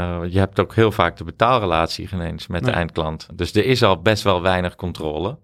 Uh, 0.00 0.18
je 0.28 0.38
hebt 0.38 0.60
ook 0.60 0.74
heel 0.74 0.92
vaak 0.92 1.16
de 1.16 1.24
betaalrelatie 1.24 2.06
geen 2.08 2.20
eens 2.20 2.46
met 2.46 2.62
Nee. 2.62 2.70
de 2.70 2.76
eindklant. 2.76 3.28
Dus 3.34 3.54
er 3.54 3.64
is 3.66 3.82
al 3.82 4.02
best 4.02 4.22
wel 4.22 4.42
weinig 4.42 4.74
controle. 4.74 5.38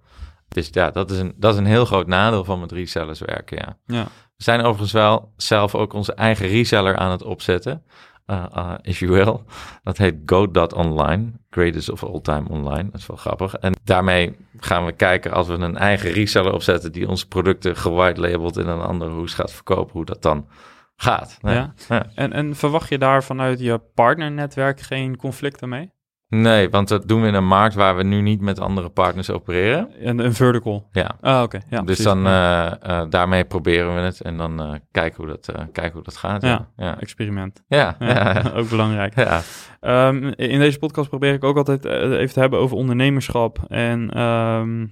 Dus 0.49 0.69
ja, 0.73 0.91
dat 0.91 1.11
is 1.11 1.19
een, 1.19 1.35
dat 1.37 1.53
is 1.53 1.59
een 1.59 1.67
heel 1.67 1.85
groot 1.85 2.07
nadeel 2.07 2.45
van 2.45 2.61
met 2.61 2.73
resellers 2.73 3.21
werken, 3.21 3.57
ja. 3.57 3.77
Ja. 3.97 4.05
We 4.37 4.45
zijn 4.45 4.61
overigens 4.61 4.93
wel 4.93 5.33
zelf 5.37 5.75
ook 5.75 5.93
onze 5.93 6.13
eigen 6.15 6.47
reseller 6.49 6.97
aan 6.97 7.11
het 7.11 7.23
opzetten. 7.23 7.83
Uh, 8.31 8.45
uh, 8.57 8.75
if 8.83 8.99
you 8.99 9.13
will. 9.13 9.41
Dat 9.83 9.99
heet 9.99 10.15
Go.online, 10.27 11.33
Greatest 11.51 11.91
of 11.91 12.05
All 12.05 12.21
Time 12.21 12.49
Online. 12.49 12.91
Dat 12.91 13.01
is 13.01 13.07
wel 13.07 13.17
grappig. 13.17 13.55
En 13.55 13.75
daarmee 13.85 14.37
gaan 14.57 14.85
we 14.85 14.93
kijken 14.93 15.33
als 15.33 15.47
we 15.47 15.55
een 15.55 15.77
eigen 15.77 16.11
reseller 16.11 16.53
opzetten 16.53 16.93
die 16.93 17.09
onze 17.09 17.29
producten 17.29 17.77
gewide 17.77 18.21
labeled 18.21 18.57
in 18.57 18.67
een 18.67 18.81
andere 18.81 19.11
hoes 19.11 19.35
gaat 19.35 19.53
verkopen, 19.53 19.93
hoe 19.93 20.05
dat 20.05 20.23
dan 20.23 20.49
gaat. 20.97 21.39
Nee. 21.41 21.55
Ja. 21.55 21.75
En, 22.15 22.33
en 22.33 22.57
verwacht 22.57 22.89
je 22.89 22.99
daar 22.99 23.25
vanuit 23.25 23.61
je 23.61 23.81
partnernetwerk 23.95 24.81
geen 24.81 25.17
conflicten 25.17 25.69
mee? 25.69 25.97
Nee, 26.31 26.69
want 26.71 26.89
dat 26.89 27.09
doen 27.09 27.21
we 27.21 27.29
in 27.29 27.35
een 27.35 27.47
markt 27.47 27.75
waar 27.75 27.97
we 27.97 28.03
nu 28.03 28.21
niet 28.21 28.41
met 28.41 28.61
andere 28.61 28.89
partners 28.89 29.31
opereren. 29.31 29.91
Een, 30.01 30.19
een 30.19 30.35
vertical? 30.35 30.89
Ja. 30.93 31.17
Ah, 31.21 31.43
oké. 31.43 31.61
Ja, 31.71 31.77
dus 31.77 31.85
precies. 31.85 32.05
dan 32.05 32.27
eh, 32.27 32.67
eh, 32.83 33.11
daarmee 33.11 33.45
proberen 33.45 33.95
we 33.95 34.01
het 34.01 34.21
en 34.21 34.37
dan 34.37 34.61
eh, 34.61 34.73
kijken, 34.91 35.17
hoe 35.17 35.27
dat, 35.27 35.53
kijken 35.73 35.93
hoe 35.93 36.03
dat 36.03 36.17
gaat. 36.17 36.43
Ja. 36.77 36.99
Experiment. 37.01 37.63
ja, 37.69 37.97
ook 38.57 38.69
belangrijk. 38.69 39.15
Ja. 39.15 39.43
Ehm, 39.81 40.25
in 40.37 40.59
deze 40.59 40.79
podcast 40.79 41.09
probeer 41.09 41.33
ik 41.33 41.45
ook 41.45 41.57
altijd 41.57 41.85
even 41.85 42.33
te 42.33 42.41
hebben 42.41 42.59
over 42.59 42.77
ondernemerschap. 42.77 43.59
En 43.69 44.11
ehm, 44.11 44.87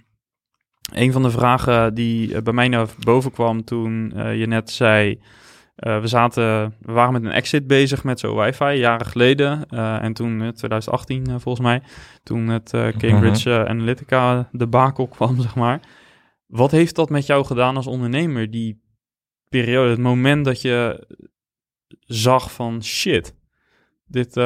een 0.92 1.12
van 1.12 1.22
de 1.22 1.30
vragen 1.30 1.94
die 1.94 2.42
bij 2.42 2.52
mij 2.52 2.68
naar 2.68 2.86
boven 2.98 3.32
kwam 3.32 3.64
toen 3.64 4.12
je 4.36 4.46
net 4.46 4.70
zei... 4.70 5.20
eh, 5.76 6.00
we, 6.00 6.06
zaten, 6.06 6.74
we 6.80 6.92
waren 6.92 7.12
met 7.12 7.24
een 7.24 7.30
exit 7.30 7.66
bezig 7.66 8.04
met 8.04 8.20
zo'n 8.20 8.36
wifi, 8.36 8.70
jaren 8.70 9.06
geleden. 9.06 9.68
Eh, 9.68 10.02
en 10.02 10.12
toen, 10.12 10.42
eh, 10.42 10.48
2018 10.48 11.26
eh, 11.26 11.34
volgens 11.38 11.66
mij, 11.66 11.82
toen 12.22 12.48
het 12.48 12.70
Cambridge 12.98 13.54
eh, 13.54 13.64
Analytica 13.64 14.48
debakel 14.52 15.06
kwam, 15.06 15.40
zeg 15.46 15.54
maar. 15.54 15.80
Wat 16.46 16.70
heeft 16.70 16.94
dat 16.94 17.10
met 17.10 17.26
jou 17.26 17.44
gedaan 17.44 17.76
als 17.76 17.86
ondernemer, 17.86 18.50
die 18.50 18.82
periode? 19.48 19.90
Het 19.90 19.98
moment 19.98 20.44
dat 20.44 20.60
je 20.60 21.06
zag 22.06 22.52
van 22.52 22.82
shit, 22.82 23.34
dit... 24.06 24.36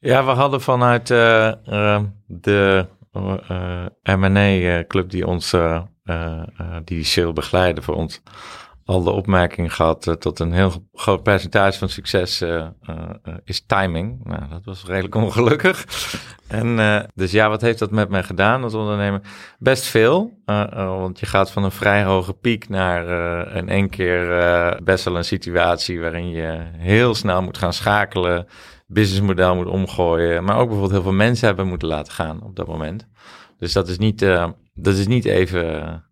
Ja, 0.00 0.24
we 0.24 0.30
hadden 0.30 0.60
vanuit 0.60 1.10
eh, 1.10 1.48
eh, 1.66 2.02
de 2.26 2.86
M&A-club 4.02 5.10
die 5.10 5.26
ons, 5.26 5.52
eh, 5.52 5.82
die 6.84 7.04
sale 7.04 7.32
begeleidde 7.32 7.82
voor 7.82 7.94
ons, 7.94 8.22
al 8.90 9.02
de 9.02 9.10
opmerking 9.10 9.74
gehad 9.74 10.06
eh, 10.06 10.14
tot 10.14 10.38
een 10.38 10.52
heel 10.52 10.72
groot 10.92 11.22
percentage 11.22 11.78
van 11.78 11.88
succes 11.88 12.40
eh, 12.40 12.56
eh, 12.56 13.10
is 13.44 13.66
timing. 13.66 14.24
Nou, 14.24 14.48
dat 14.50 14.64
was 14.64 14.84
redelijk 14.84 15.14
ongelukkig. 15.14 15.86
en 16.48 17.08
dus 17.14 17.30
ja, 17.30 17.48
wat 17.48 17.60
heeft 17.60 17.78
dat 17.78 17.90
met 17.90 18.08
mij 18.08 18.22
gedaan 18.22 18.62
als 18.62 18.74
ondernemer? 18.74 19.20
Best 19.58 19.84
veel, 19.84 20.42
want 20.74 21.20
je 21.20 21.26
gaat 21.26 21.50
van 21.50 21.64
een 21.64 21.70
vrij 21.70 22.04
hoge 22.04 22.32
piek 22.32 22.68
naar 22.68 23.06
in 23.56 23.68
één 23.68 23.88
keer 23.88 24.26
best 24.82 25.04
wel 25.04 25.16
een 25.16 25.24
situatie 25.24 26.00
waarin 26.00 26.30
je 26.30 26.58
heel 26.76 27.14
snel 27.14 27.42
moet 27.42 27.58
gaan 27.58 27.72
schakelen 27.72 28.46
businessmodel 28.86 29.54
moet 29.54 29.66
omgooien, 29.66 30.44
maar 30.44 30.56
ook 30.56 30.68
bijvoorbeeld 30.68 30.92
heel 30.92 31.02
veel 31.02 31.12
mensen 31.12 31.46
hebben 31.46 31.66
moeten 31.66 31.88
laten 31.88 32.12
gaan 32.12 32.42
op 32.42 32.56
dat 32.56 32.66
moment. 32.66 33.08
Dus 33.58 33.72
dat 33.72 33.88
is 33.88 33.98
niet, 33.98 34.18
dat 34.74 34.94
is 34.94 35.06
niet, 35.06 35.24
even, 35.24 36.04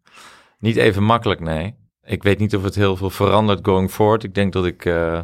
niet 0.59 0.77
even 0.77 1.03
makkelijk, 1.03 1.41
nee. 1.41 1.75
Ik 2.09 2.23
weet 2.23 2.39
niet 2.39 2.57
of 2.57 2.63
het 2.63 2.75
heel 2.75 2.97
veel 2.97 3.11
verandert 3.11 3.61
going 3.63 3.91
forward. 3.91 4.25
Ik 4.25 4.35
denk 4.35 4.53
dat 4.53 4.67
ik 4.67 4.85
eh, 4.85 5.21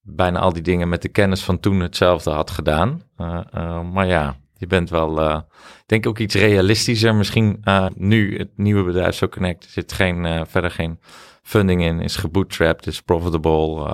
bijna 0.00 0.38
al 0.38 0.52
die 0.52 0.62
dingen 0.62 0.88
met 0.88 1.02
de 1.02 1.08
kennis 1.08 1.44
van 1.44 1.60
toen 1.60 1.80
hetzelfde 1.80 2.30
had 2.30 2.50
gedaan. 2.50 3.02
Eh, 3.16 3.40
eh, 3.52 3.80
maar 3.80 4.06
ja, 4.06 4.36
je 4.56 4.66
bent 4.66 4.90
wel, 4.90 5.36
ik 5.36 5.42
denk 5.86 6.06
ook 6.06 6.18
iets 6.18 6.34
realistischer. 6.34 7.14
Misschien 7.14 7.64
nu 7.94 8.38
het 8.38 8.50
nieuwe 8.56 8.84
bedrijf 8.84 9.14
zo 9.14 9.28
Connect, 9.28 9.66
zit 9.70 9.92
geen, 9.92 10.46
verder 10.46 10.70
geen 10.70 11.00
funding 11.42 11.82
in, 11.82 12.00
is 12.00 12.16
gebootstrapped, 12.16 12.86
is 12.86 13.02
profitable. 13.02 13.84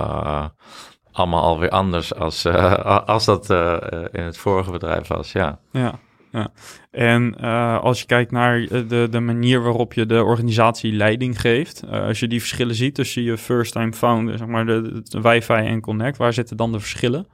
allemaal 1.12 1.42
alweer 1.42 1.70
anders 1.70 2.14
als, 2.14 2.46
als 3.06 3.24
dat 3.24 3.50
in 4.12 4.22
het 4.22 4.36
vorige 4.36 4.70
bedrijf 4.70 5.08
was, 5.08 5.32
ja. 5.32 5.60
Ja, 5.72 5.98
ja. 6.30 6.52
En 6.90 7.34
eh, 7.38 7.80
als 7.80 8.00
je 8.00 8.06
kijkt 8.06 8.30
naar 8.30 8.60
eh, 8.62 8.68
de, 8.88 9.06
de 9.10 9.20
manier 9.20 9.62
waarop 9.62 9.92
je 9.92 10.06
de 10.06 10.24
organisatie 10.24 10.92
leiding 10.92 11.40
geeft, 11.40 11.82
eh, 11.82 12.02
als 12.02 12.20
je 12.20 12.28
die 12.28 12.40
verschillen 12.40 12.74
ziet 12.74 12.94
tussen 12.94 13.22
je 13.22 13.38
first-time 13.38 13.92
founder, 13.92 14.38
zeg 14.38 14.46
maar 14.46 14.66
de, 14.66 15.02
de 15.04 15.20
wifi 15.20 15.52
en 15.52 15.80
connect, 15.80 16.16
waar 16.16 16.32
zitten 16.32 16.56
dan 16.56 16.72
de 16.72 16.80
verschillen? 16.80 17.26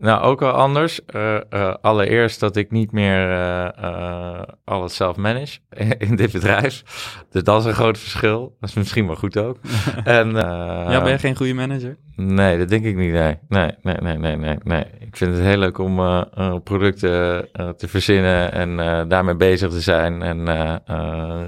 Nou, 0.00 0.22
ook 0.22 0.40
wel 0.40 0.52
anders. 0.52 1.04
Eh, 1.04 1.36
eh, 1.36 1.74
allereerst 1.80 2.40
dat 2.40 2.56
ik 2.56 2.70
niet 2.70 2.92
meer 2.92 3.30
eh, 3.30 4.42
alles 4.64 4.96
zelf 4.96 5.16
manage 5.16 5.58
in 6.08 6.16
dit 6.16 6.32
bedrijf. 6.32 6.82
Dus 7.30 7.42
dat 7.42 7.60
is 7.60 7.66
een 7.66 7.74
groot 7.74 7.98
verschil. 7.98 8.56
Dat 8.60 8.68
is 8.68 8.74
misschien 8.74 9.06
wel 9.06 9.16
goed 9.16 9.36
ook. 9.36 9.56
en, 10.04 10.30
ja, 10.30 11.02
ben 11.02 11.10
je 11.10 11.18
geen 11.18 11.36
goede 11.36 11.54
manager? 11.54 11.96
Nee, 12.16 12.58
dat 12.58 12.68
denk 12.68 12.84
ik 12.84 12.96
niet. 12.96 13.12
Nee, 13.12 13.38
nee, 13.48 13.70
nee, 13.82 13.96
nee, 14.00 14.16
nee, 14.16 14.36
nee. 14.36 14.56
nee. 14.62 14.84
Ik 14.98 15.16
vind 15.16 15.34
het 15.34 15.42
heel 15.42 15.56
leuk 15.56 15.78
om 15.78 16.24
producten 16.64 17.48
te 17.76 17.88
verzinnen 17.88 18.52
en 18.52 18.76
daarmee 19.08 19.36
bezig 19.36 19.70
te 19.70 19.80
zijn. 19.80 20.22
En 20.22 20.82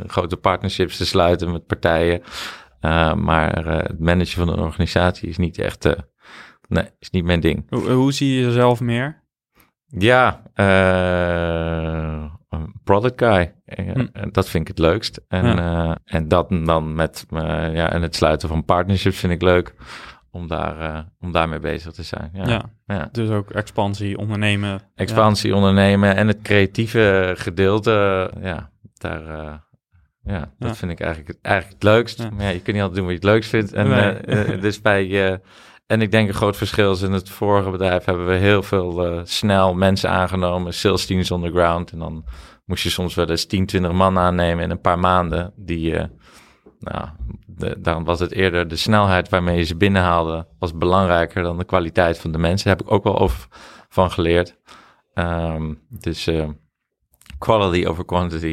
grote 0.06 0.36
partnerships 0.36 0.96
te 0.96 1.06
sluiten 1.06 1.52
met 1.52 1.66
partijen. 1.66 2.22
Maar 3.16 3.66
het 3.66 3.98
managen 3.98 4.46
van 4.46 4.48
een 4.48 4.64
organisatie 4.64 5.28
is 5.28 5.38
niet 5.38 5.58
echt... 5.58 5.96
eh, 6.68 6.76
nee, 6.76 6.90
is 6.98 7.10
niet 7.10 7.24
mijn 7.24 7.40
ding. 7.40 7.64
Hoe, 7.68 7.90
hoe 7.90 8.12
zie 8.12 8.34
je 8.36 8.42
jezelf 8.44 8.80
meer? 8.80 9.20
Ja, 9.86 10.42
eh, 10.54 12.24
product 12.84 13.18
guy. 13.24 13.52
Eh, 13.64 13.90
Hm. 13.94 14.30
Dat 14.30 14.48
vind 14.48 14.62
ik 14.62 14.68
het 14.68 14.78
leukst. 14.86 15.20
En, 15.28 15.58
eh, 15.58 15.94
en 16.04 16.28
dat 16.28 16.48
dan 16.50 16.94
met 16.94 17.26
eh, 17.30 17.40
ja, 17.74 17.90
en 17.92 18.02
het 18.02 18.14
sluiten 18.16 18.48
van 18.48 18.64
partnerships 18.64 19.18
vind 19.18 19.32
ik 19.32 19.42
leuk. 19.42 19.74
Om, 20.30 20.48
daar, 20.48 20.80
eh, 20.94 21.00
om 21.20 21.32
daarmee 21.32 21.58
bezig 21.58 21.92
te 21.92 22.02
zijn. 22.02 22.30
Ja. 22.32 22.48
Ja. 22.48 22.62
ja. 22.86 23.08
dus 23.12 23.28
ook 23.30 23.50
expansie, 23.50 24.18
ondernemen. 24.18 24.80
Expansie 24.94 25.54
ondernemen 25.54 26.16
en 26.16 26.26
het 26.26 26.42
creatieve 26.42 27.34
gedeelte. 27.38 28.30
Ja, 28.40 28.70
daar, 28.94 29.26
eh, 29.26 29.54
ja, 30.24 30.38
dat 30.58 30.68
Ja. 30.68 30.74
vind 30.74 30.90
ik 30.90 31.00
eigenlijk, 31.00 31.38
eigenlijk 31.42 31.82
het 31.82 31.90
leukst. 31.92 32.18
Ja. 32.22 32.30
Maar 32.30 32.42
ja, 32.44 32.48
je 32.50 32.60
kunt 32.60 32.76
niet 32.76 32.84
altijd 32.86 32.94
doen 32.94 33.04
wat 33.04 33.14
je 33.20 33.20
het 33.20 33.30
leukst 33.34 33.50
vindt. 33.50 33.72
En, 33.72 33.88
Nee. 33.88 34.00
eh, 34.12 34.52
eh, 34.54 34.60
dus 34.60 34.80
bij, 34.80 35.30
eh, 35.32 35.38
en 35.92 36.00
ik 36.00 36.10
denk 36.10 36.28
een 36.28 36.34
groot 36.34 36.56
verschil 36.56 36.92
is 36.92 37.02
in 37.02 37.12
het 37.12 37.28
vorige 37.28 37.70
bedrijf 37.70 38.04
hebben 38.04 38.26
we 38.26 38.34
heel 38.34 38.62
veel 38.62 39.06
eh, 39.06 39.20
snel 39.24 39.74
mensen 39.74 40.10
aangenomen, 40.10 40.74
sales 40.74 41.06
teams 41.06 41.30
on 41.30 41.42
the 41.42 41.50
ground. 41.50 41.92
En 41.92 41.98
dan 41.98 42.24
moest 42.64 42.82
je 42.82 42.90
soms 42.90 43.14
wel 43.14 43.28
eens 43.28 43.46
10, 43.46 43.66
20 43.66 43.92
man 43.92 44.18
aannemen 44.18 44.64
in 44.64 44.70
een 44.70 44.80
paar 44.80 44.98
maanden. 44.98 45.52
Die, 45.56 45.96
eh, 45.96 46.04
nou, 46.78 47.08
de, 47.46 47.80
dan 47.80 48.04
was 48.04 48.20
het 48.20 48.32
eerder 48.32 48.68
de 48.68 48.76
snelheid 48.76 49.28
waarmee 49.28 49.56
je 49.56 49.64
ze 49.64 49.76
binnenhaalde, 49.76 50.46
was 50.58 50.76
belangrijker 50.76 51.42
dan 51.42 51.58
de 51.58 51.64
kwaliteit 51.64 52.18
van 52.18 52.32
de 52.32 52.38
mensen. 52.38 52.68
Daar 52.68 52.76
heb 52.76 52.86
ik 52.86 52.92
ook 52.92 53.04
wel 53.04 53.18
over 53.18 53.46
van 53.88 54.10
geleerd. 54.10 54.56
Ehm, 55.14 55.74
dus 55.88 56.26
eh, 56.26 56.48
quality 57.38 57.86
over 57.86 58.04
quantity, 58.04 58.46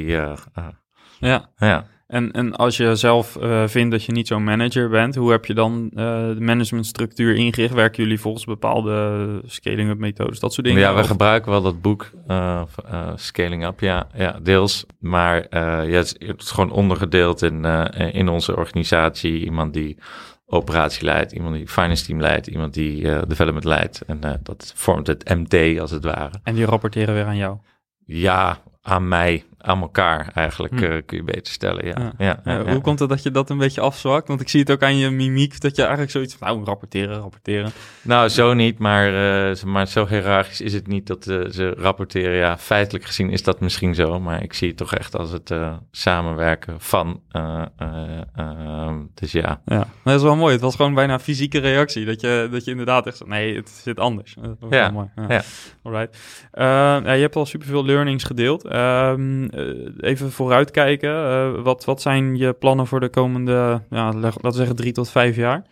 Ja. 1.19 1.49
ja. 1.57 1.85
En, 2.09 2.31
en 2.31 2.55
als 2.55 2.77
je 2.77 2.95
zelf 2.95 3.35
eh, 3.35 3.67
vindt 3.67 3.91
dat 3.91 4.03
je 4.03 4.11
niet 4.11 4.27
zo'n 4.27 4.43
manager 4.43 4.89
bent, 4.89 5.15
hoe 5.15 5.31
heb 5.31 5.45
je 5.45 5.53
dan 5.53 5.89
eh, 5.93 6.05
de 6.27 6.35
managementstructuur 6.39 7.35
ingericht? 7.35 7.73
Werken 7.73 8.03
jullie 8.03 8.19
volgens 8.19 8.45
bepaalde 8.45 9.41
scaling-up 9.45 9.97
methodes, 9.97 10.39
dat 10.39 10.53
soort 10.53 10.65
dingen? 10.67 10.81
Ja, 10.81 10.95
we 10.95 11.03
gebruiken 11.03 11.51
wel 11.51 11.61
dat 11.61 11.81
boek, 11.81 12.11
eh, 12.27 12.61
eh, 12.89 13.11
Scaling 13.15 13.65
Up, 13.65 13.79
ja, 13.79 14.07
ja 14.13 14.39
deels. 14.43 14.85
Maar 14.99 15.47
ja, 15.49 15.97
het, 15.97 16.05
is, 16.19 16.27
het 16.27 16.41
is 16.41 16.51
gewoon 16.51 16.71
ondergedeeld 16.71 17.41
in, 17.41 17.65
in 18.11 18.27
onze 18.27 18.55
organisatie. 18.55 19.43
Iemand 19.43 19.73
die 19.73 19.97
operatie 20.45 21.03
leidt, 21.03 21.31
iemand 21.31 21.55
die 21.55 21.67
finance 21.67 22.05
team 22.05 22.21
leidt, 22.21 22.47
iemand 22.47 22.73
die 22.73 23.25
development 23.27 23.65
leidt. 23.65 24.01
En 24.07 24.39
dat 24.43 24.73
vormt 24.75 25.07
het 25.07 25.29
MT 25.35 25.79
als 25.79 25.91
het 25.91 26.03
ware. 26.03 26.39
En 26.43 26.55
die 26.55 26.65
rapporteren 26.65 27.13
weer 27.13 27.25
aan 27.25 27.37
jou. 27.37 27.57
Ja, 28.05 28.61
aan 28.81 29.07
mij, 29.07 29.43
aan 29.61 29.81
elkaar 29.81 30.31
eigenlijk, 30.33 30.73
Hm. 30.79 30.83
eh, 30.83 31.01
kun 31.05 31.17
je 31.17 31.23
beter 31.23 31.53
stellen. 31.53 31.85
Ja, 31.85 31.93
Ja. 31.97 32.11
ja. 32.17 32.39
ja, 32.45 32.53
ja. 32.65 32.71
Hoe 32.71 32.81
komt 32.81 32.99
het 32.99 33.09
dat 33.09 33.23
je 33.23 33.31
dat 33.31 33.49
een 33.49 33.57
beetje 33.57 33.81
afzwakt? 33.81 34.27
Want 34.27 34.41
ik 34.41 34.49
zie 34.49 34.59
het 34.59 34.71
ook 34.71 34.83
aan 34.83 34.97
je 34.97 35.09
mimiek, 35.09 35.61
dat 35.61 35.75
je 35.75 35.81
eigenlijk 35.81 36.11
zoiets 36.11 36.35
van, 36.35 36.47
nou, 36.47 36.63
rapporteren, 36.63 37.19
rapporteren. 37.19 37.71
Nou, 38.01 38.29
zo 38.29 38.53
niet, 38.53 38.77
maar, 38.79 39.07
eh, 39.51 39.63
maar 39.63 39.87
zo 39.87 40.07
hiërarchisch 40.07 40.61
is 40.61 40.73
het 40.73 40.87
niet 40.87 41.07
dat 41.07 41.27
eh, 41.27 41.37
ze 41.49 41.73
rapporteren. 41.77 42.35
Ja, 42.35 42.57
feitelijk 42.57 43.05
gezien 43.05 43.29
is 43.29 43.43
dat 43.43 43.59
misschien 43.59 43.95
zo, 43.95 44.19
maar 44.19 44.43
ik 44.43 44.53
zie 44.53 44.67
het 44.67 44.77
toch 44.77 44.93
echt 44.95 45.15
als 45.15 45.31
het 45.31 45.51
samenwerken 45.91 46.81
van. 46.81 47.21
eh, 47.31 47.61
eh, 47.77 48.21
eh, 48.35 48.93
dus 49.13 49.31
ja, 49.31 49.61
Ja, 49.65 49.87
dat 50.03 50.15
is 50.15 50.21
wel 50.21 50.35
mooi. 50.35 50.51
Het 50.53 50.61
was 50.61 50.75
gewoon 50.75 50.93
bijna 50.93 51.13
een 51.13 51.19
fysieke 51.19 51.59
reactie, 51.59 52.05
dat 52.05 52.21
je, 52.21 52.47
dat 52.51 52.65
je 52.65 52.71
inderdaad 52.71 53.07
echt, 53.07 53.25
nee, 53.25 53.55
het 53.55 53.69
zit 53.69 53.99
anders. 53.99 54.35
Dat 54.41 54.55
was 54.59 54.69
Ja, 54.69 54.79
wel 54.81 54.91
mooi. 54.91 55.09
Ja. 55.15 55.25
ja. 55.35 55.41
Alright. 55.83 56.17
Eh, 56.51 56.63
ja, 57.03 57.11
je 57.13 57.21
hebt 57.21 57.35
al 57.35 57.45
superveel 57.45 57.85
learnings 57.85 58.23
gedeeld. 58.23 58.65
Ehm, 58.65 59.47
eh, 59.51 60.09
even 60.09 60.31
vooruitkijken. 60.31 61.09
Eh, 61.09 61.61
wat, 61.61 61.85
wat 61.85 62.01
zijn 62.01 62.37
je 62.37 62.53
plannen 62.53 62.87
voor 62.87 62.99
de 62.99 63.09
komende, 63.09 63.81
ja, 63.89 64.13
laten 64.13 64.41
we 64.41 64.51
zeggen, 64.51 64.75
drie 64.75 64.91
tot 64.91 65.09
vijf 65.09 65.35
jaar? 65.35 65.65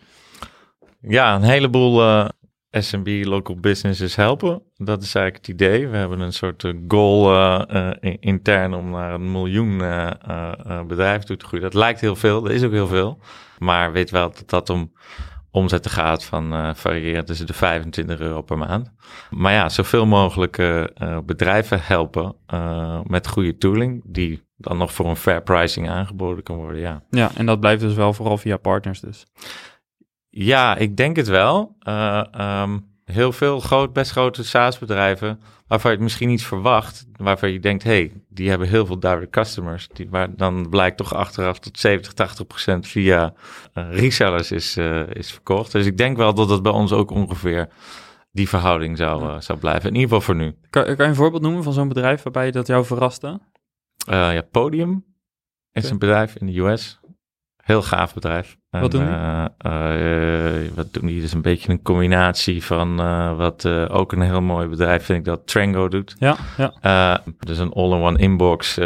ja, 1.00 1.34
een 1.34 1.42
heleboel 1.42 2.02
eh, 2.02 2.28
SMB 2.70 3.24
local 3.24 3.56
businesses 3.56 4.16
helpen. 4.16 4.62
Dat 4.74 5.02
is 5.02 5.14
eigenlijk 5.14 5.46
het 5.46 5.54
idee. 5.54 5.88
We 5.88 5.96
hebben 5.96 6.20
een 6.20 6.32
soort 6.32 6.72
goal 6.88 7.66
intern 8.20 8.74
om 8.74 8.90
naar 8.90 9.14
een 9.14 9.32
miljoen 9.32 9.78
bedrijven 10.86 11.26
toe 11.26 11.36
te 11.36 11.44
groeien. 11.44 11.64
Dat 11.64 11.74
lijkt 11.74 12.00
heel 12.00 12.16
veel, 12.16 12.42
dat 12.42 12.52
is 12.52 12.62
ook 12.62 12.72
heel 12.72 12.86
veel. 12.86 13.18
Maar 13.58 13.92
weet 13.92 14.10
wel 14.10 14.30
dat 14.30 14.48
dat 14.48 14.70
om, 14.70 14.92
omzetten 15.50 15.90
gaat 15.90 16.24
van 16.24 16.52
uh, 16.54 16.74
variëren 16.74 17.24
tussen 17.24 17.46
de 17.46 17.52
25 17.52 18.20
euro 18.20 18.42
per 18.42 18.58
maand. 18.58 18.92
Maar 19.30 19.52
ja, 19.52 19.68
zoveel 19.68 20.06
mogelijk 20.06 20.58
uh, 20.58 20.84
bedrijven 21.24 21.80
helpen 21.82 22.36
met 23.06 23.28
goede 23.28 23.56
tooling 23.56 24.02
die 24.06 24.46
dan 24.56 24.78
nog 24.78 24.92
voor 24.92 25.06
een 25.06 25.16
fair 25.16 25.42
pricing 25.42 25.88
aangeboden 25.88 26.42
kan 26.42 26.56
worden, 26.56 26.80
ja. 26.80 27.02
Ja, 27.10 27.30
en 27.34 27.46
dat 27.46 27.60
blijft 27.60 27.80
dus 27.80 27.94
wel 27.94 28.12
vooral 28.12 28.36
via 28.36 28.56
partners 28.56 29.00
dus. 29.00 29.26
Ja, 30.28 30.76
ik 30.76 30.96
denk 30.96 31.16
het 31.16 31.28
wel. 31.28 31.76
Um, 32.38 32.87
heel 33.12 33.32
veel 33.32 33.60
groot, 33.60 33.92
best 33.92 34.10
grote 34.10 34.44
SaaS-bedrijven 34.44 35.40
waarvan 35.66 35.90
je 35.90 35.96
het 35.96 36.04
misschien 36.04 36.28
niet 36.28 36.44
verwacht, 36.44 37.06
waarvan 37.16 37.52
je 37.52 37.60
denkt, 37.60 37.82
hey, 37.82 38.12
die 38.28 38.48
hebben 38.48 38.68
heel 38.68 38.86
veel 38.86 39.00
direct 39.00 39.30
customers, 39.30 39.88
die, 39.92 40.08
waar 40.10 40.36
dan 40.36 40.68
blijkt 40.68 40.96
toch 40.96 41.14
achteraf 41.14 41.58
tot 41.58 41.78
70, 41.78 42.12
80 42.12 42.46
procent 42.46 42.86
via 42.86 43.34
uh, 43.74 43.90
resellers 43.90 44.50
is, 44.50 44.76
uh, 44.76 45.10
is 45.10 45.32
verkocht. 45.32 45.72
Dus 45.72 45.86
ik 45.86 45.96
denk 45.96 46.16
wel 46.16 46.34
dat 46.34 46.48
dat 46.48 46.62
bij 46.62 46.72
ons 46.72 46.92
ook 46.92 47.10
ongeveer 47.10 47.68
die 48.30 48.48
verhouding 48.48 48.96
zou, 48.96 49.22
uh, 49.22 49.40
zou 49.40 49.58
blijven. 49.58 49.88
In 49.88 49.94
ieder 49.94 50.08
geval 50.08 50.20
voor 50.20 50.34
nu. 50.34 50.54
Kan, 50.70 50.84
kan 50.84 50.96
je 50.96 51.02
een 51.02 51.14
voorbeeld 51.14 51.42
noemen 51.42 51.62
van 51.62 51.72
zo'n 51.72 51.88
bedrijf 51.88 52.22
waarbij 52.22 52.50
dat 52.50 52.66
jou 52.66 52.84
verraste? 52.84 53.40
ja, 54.06 54.42
Podium 54.50 55.04
is 55.72 55.82
okay. 55.82 55.90
een 55.90 55.98
bedrijf 55.98 56.36
in 56.36 56.46
de 56.46 56.58
US. 56.58 57.00
Heel 57.68 57.82
gaaf 57.82 58.14
bedrijf. 58.14 58.56
Wat 58.70 58.90
doen 58.90 59.04
die? 59.04 59.10
Uh, 59.10 59.44
uh, 59.66 60.70
wat 60.74 60.92
doen 60.92 61.06
die? 61.06 61.20
Dus 61.20 61.32
een 61.32 61.42
beetje 61.42 61.70
een 61.70 61.82
combinatie 61.82 62.64
van 62.64 62.96
wat 63.36 63.66
ook 63.66 64.12
een 64.12 64.20
heel 64.20 64.40
mooi 64.40 64.68
bedrijf 64.68 65.04
vind 65.04 65.18
ik 65.18 65.24
dat 65.24 65.46
Trango 65.46 65.88
doet. 65.88 66.16
Ja, 66.18 66.36
ja. 66.56 67.22
dus 67.38 67.58
een 67.58 67.72
all-in-one 67.72 68.18
inbox, 68.18 68.76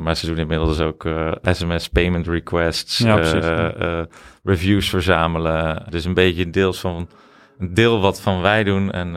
maar 0.00 0.16
ze 0.16 0.26
doen 0.26 0.38
inmiddels 0.38 0.80
ook 0.80 1.08
SMS 1.42 1.88
payment 1.88 2.26
requests, 2.26 2.98
ja, 2.98 3.14
precies, 3.14 3.46
reviews 4.42 4.88
verzamelen. 4.88 5.84
Dus 5.88 6.04
een 6.04 6.14
beetje 6.14 6.50
deels 6.50 6.80
van 6.80 7.08
een 7.58 7.74
deel 7.74 8.00
wat 8.00 8.20
van 8.20 8.40
wij 8.40 8.64
doen 8.64 8.90
en 8.90 9.14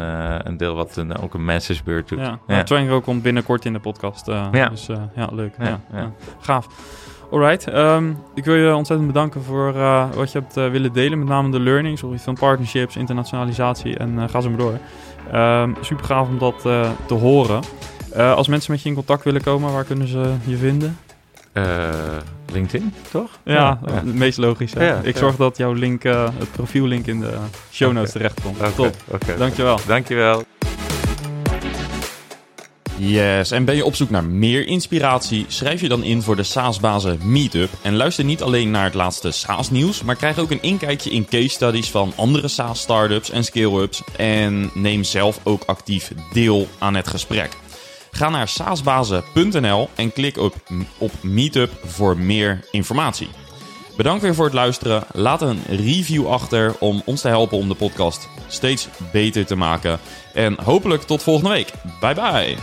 een 0.48 0.58
deel 0.58 0.76
wat 0.76 0.96
een, 0.96 1.18
ook 1.18 1.34
een 1.34 1.46
messagebeurt 1.46 2.10
doet. 2.10 2.20
Ja, 2.20 2.40
ja. 2.48 2.64
Trango 2.64 3.02
komt 3.02 3.22
binnenkort 3.22 3.66
in 3.66 3.74
de 3.74 3.80
podcast. 3.80 4.26
ja. 4.26 4.70
Dus 4.70 4.86
ja, 5.16 5.30
leuk. 5.32 5.56
Ja, 5.60 5.80
ja. 5.94 6.12
Gaaf. 6.40 6.68
Alright, 7.32 7.74
um, 7.74 8.18
ik 8.34 8.46
wil 8.46 8.56
je 8.56 8.76
ontzettend 8.76 9.08
bedanken 9.08 9.44
voor 9.44 9.74
uh, 9.76 10.06
wat 10.14 10.32
je 10.32 10.40
hebt 10.40 10.58
uh, 10.58 10.70
willen 10.70 10.94
delen. 10.94 11.20
Met 11.20 11.28
name 11.28 11.52
de 11.52 11.60
learnings, 11.60 12.04
of 12.04 12.24
van 12.24 12.36
partnerships, 12.36 12.96
internationalisatie 12.96 13.98
en 13.98 14.14
uh, 14.14 14.24
ga 14.30 14.42
zo 14.42 14.50
maar 14.50 14.58
door. 14.58 14.78
Um, 15.34 15.76
super 15.82 16.06
gaaf 16.06 16.28
om 16.28 16.38
dat 16.38 16.62
te 17.06 17.14
horen. 17.14 17.62
als 18.16 18.48
mensen 18.48 18.72
met 18.72 18.82
je 18.82 18.90
in 18.90 18.96
contact 18.96 19.24
willen 19.24 19.44
komen, 19.44 19.74
waar 19.74 19.84
kunnen 19.84 20.08
ze 20.08 20.34
je 20.46 20.58
vinden? 20.58 20.98
LinkedIn, 22.52 22.94
toch? 23.12 23.30
Ja, 23.44 23.54
ja, 23.54 23.80
ja. 23.86 23.94
het 23.94 24.14
meest 24.14 24.38
logisch. 24.38 24.72
Ja, 24.72 25.00
ik 25.04 25.18
zorg 25.18 25.36
dat 25.36 25.58
jouw 25.58 25.74
link, 25.74 26.04
het 26.04 26.52
profiellink 26.52 27.06
in 27.06 27.20
de 27.20 27.34
show 27.72 27.92
notes 27.92 28.16
okay. 28.16 28.22
terecht 28.22 28.42
komt. 28.42 28.58
Okay. 28.58 28.72
Top, 28.72 28.96
okay. 29.08 29.38
dankjewel. 29.38 29.80
Dankjewel. 29.88 30.44
Yes, 32.98 33.52
en 33.52 33.66
ben 33.66 33.76
je 33.76 33.86
op 33.86 33.96
zoek 33.96 34.10
naar 34.10 34.24
meer 34.24 34.68
inspiratie? 34.68 35.46
Schrijf 35.48 35.82
je 35.82 35.88
dan 35.88 36.04
in 36.04 36.22
voor 36.22 36.36
de 36.36 36.44
SaaS-bazen 36.44 37.20
Meetup. 37.24 37.70
En 37.82 37.96
luister 37.96 38.26
niet 38.26 38.42
alleen 38.42 38.72
naar 38.72 38.84
het 38.84 38.94
laatste 38.94 39.32
SaaS-nieuws, 39.32 40.04
maar 40.04 40.16
krijg 40.16 40.40
ook 40.40 40.52
een 40.52 40.62
inkijkje 40.62 41.10
in 41.10 41.26
case 41.26 41.48
studies 41.48 41.90
van 41.90 42.14
andere 42.16 42.48
SaaS-startups 42.48 43.30
en 43.30 43.44
scale-ups. 43.44 44.02
En 44.18 44.72
neem 44.74 45.04
zelf 45.04 45.40
ook 45.44 45.64
actief 45.66 46.12
deel 46.34 46.68
aan 46.80 46.96
het 46.96 47.08
gesprek. 47.08 47.58
Ga 48.12 48.30
naar 48.30 48.48
saasbazen.nl 48.48 49.90
en 49.96 50.14
klik 50.14 50.38
op, 50.38 50.56
op 50.98 51.12
Meetup 51.22 51.72
voor 51.86 52.18
meer 52.18 52.60
informatie. 52.72 53.28
Bedankt 53.98 54.22
weer 54.22 54.36
voor 54.36 54.46
het 54.46 54.54
luisteren. 54.54 55.04
Laat 55.12 55.42
een 55.42 55.62
review 55.68 56.28
achter 56.28 56.76
om 56.80 57.02
ons 57.06 57.22
te 57.22 57.28
helpen 57.28 57.58
om 57.58 57.68
de 57.68 57.76
podcast 57.76 58.30
steeds 58.48 58.88
beter 59.12 59.46
te 59.46 59.56
maken. 59.56 60.00
En 60.34 60.58
hopelijk 60.64 61.02
tot 61.02 61.24
volgende 61.24 61.50
week. 61.50 61.72
Bye 62.00 62.14
bye. 62.14 62.56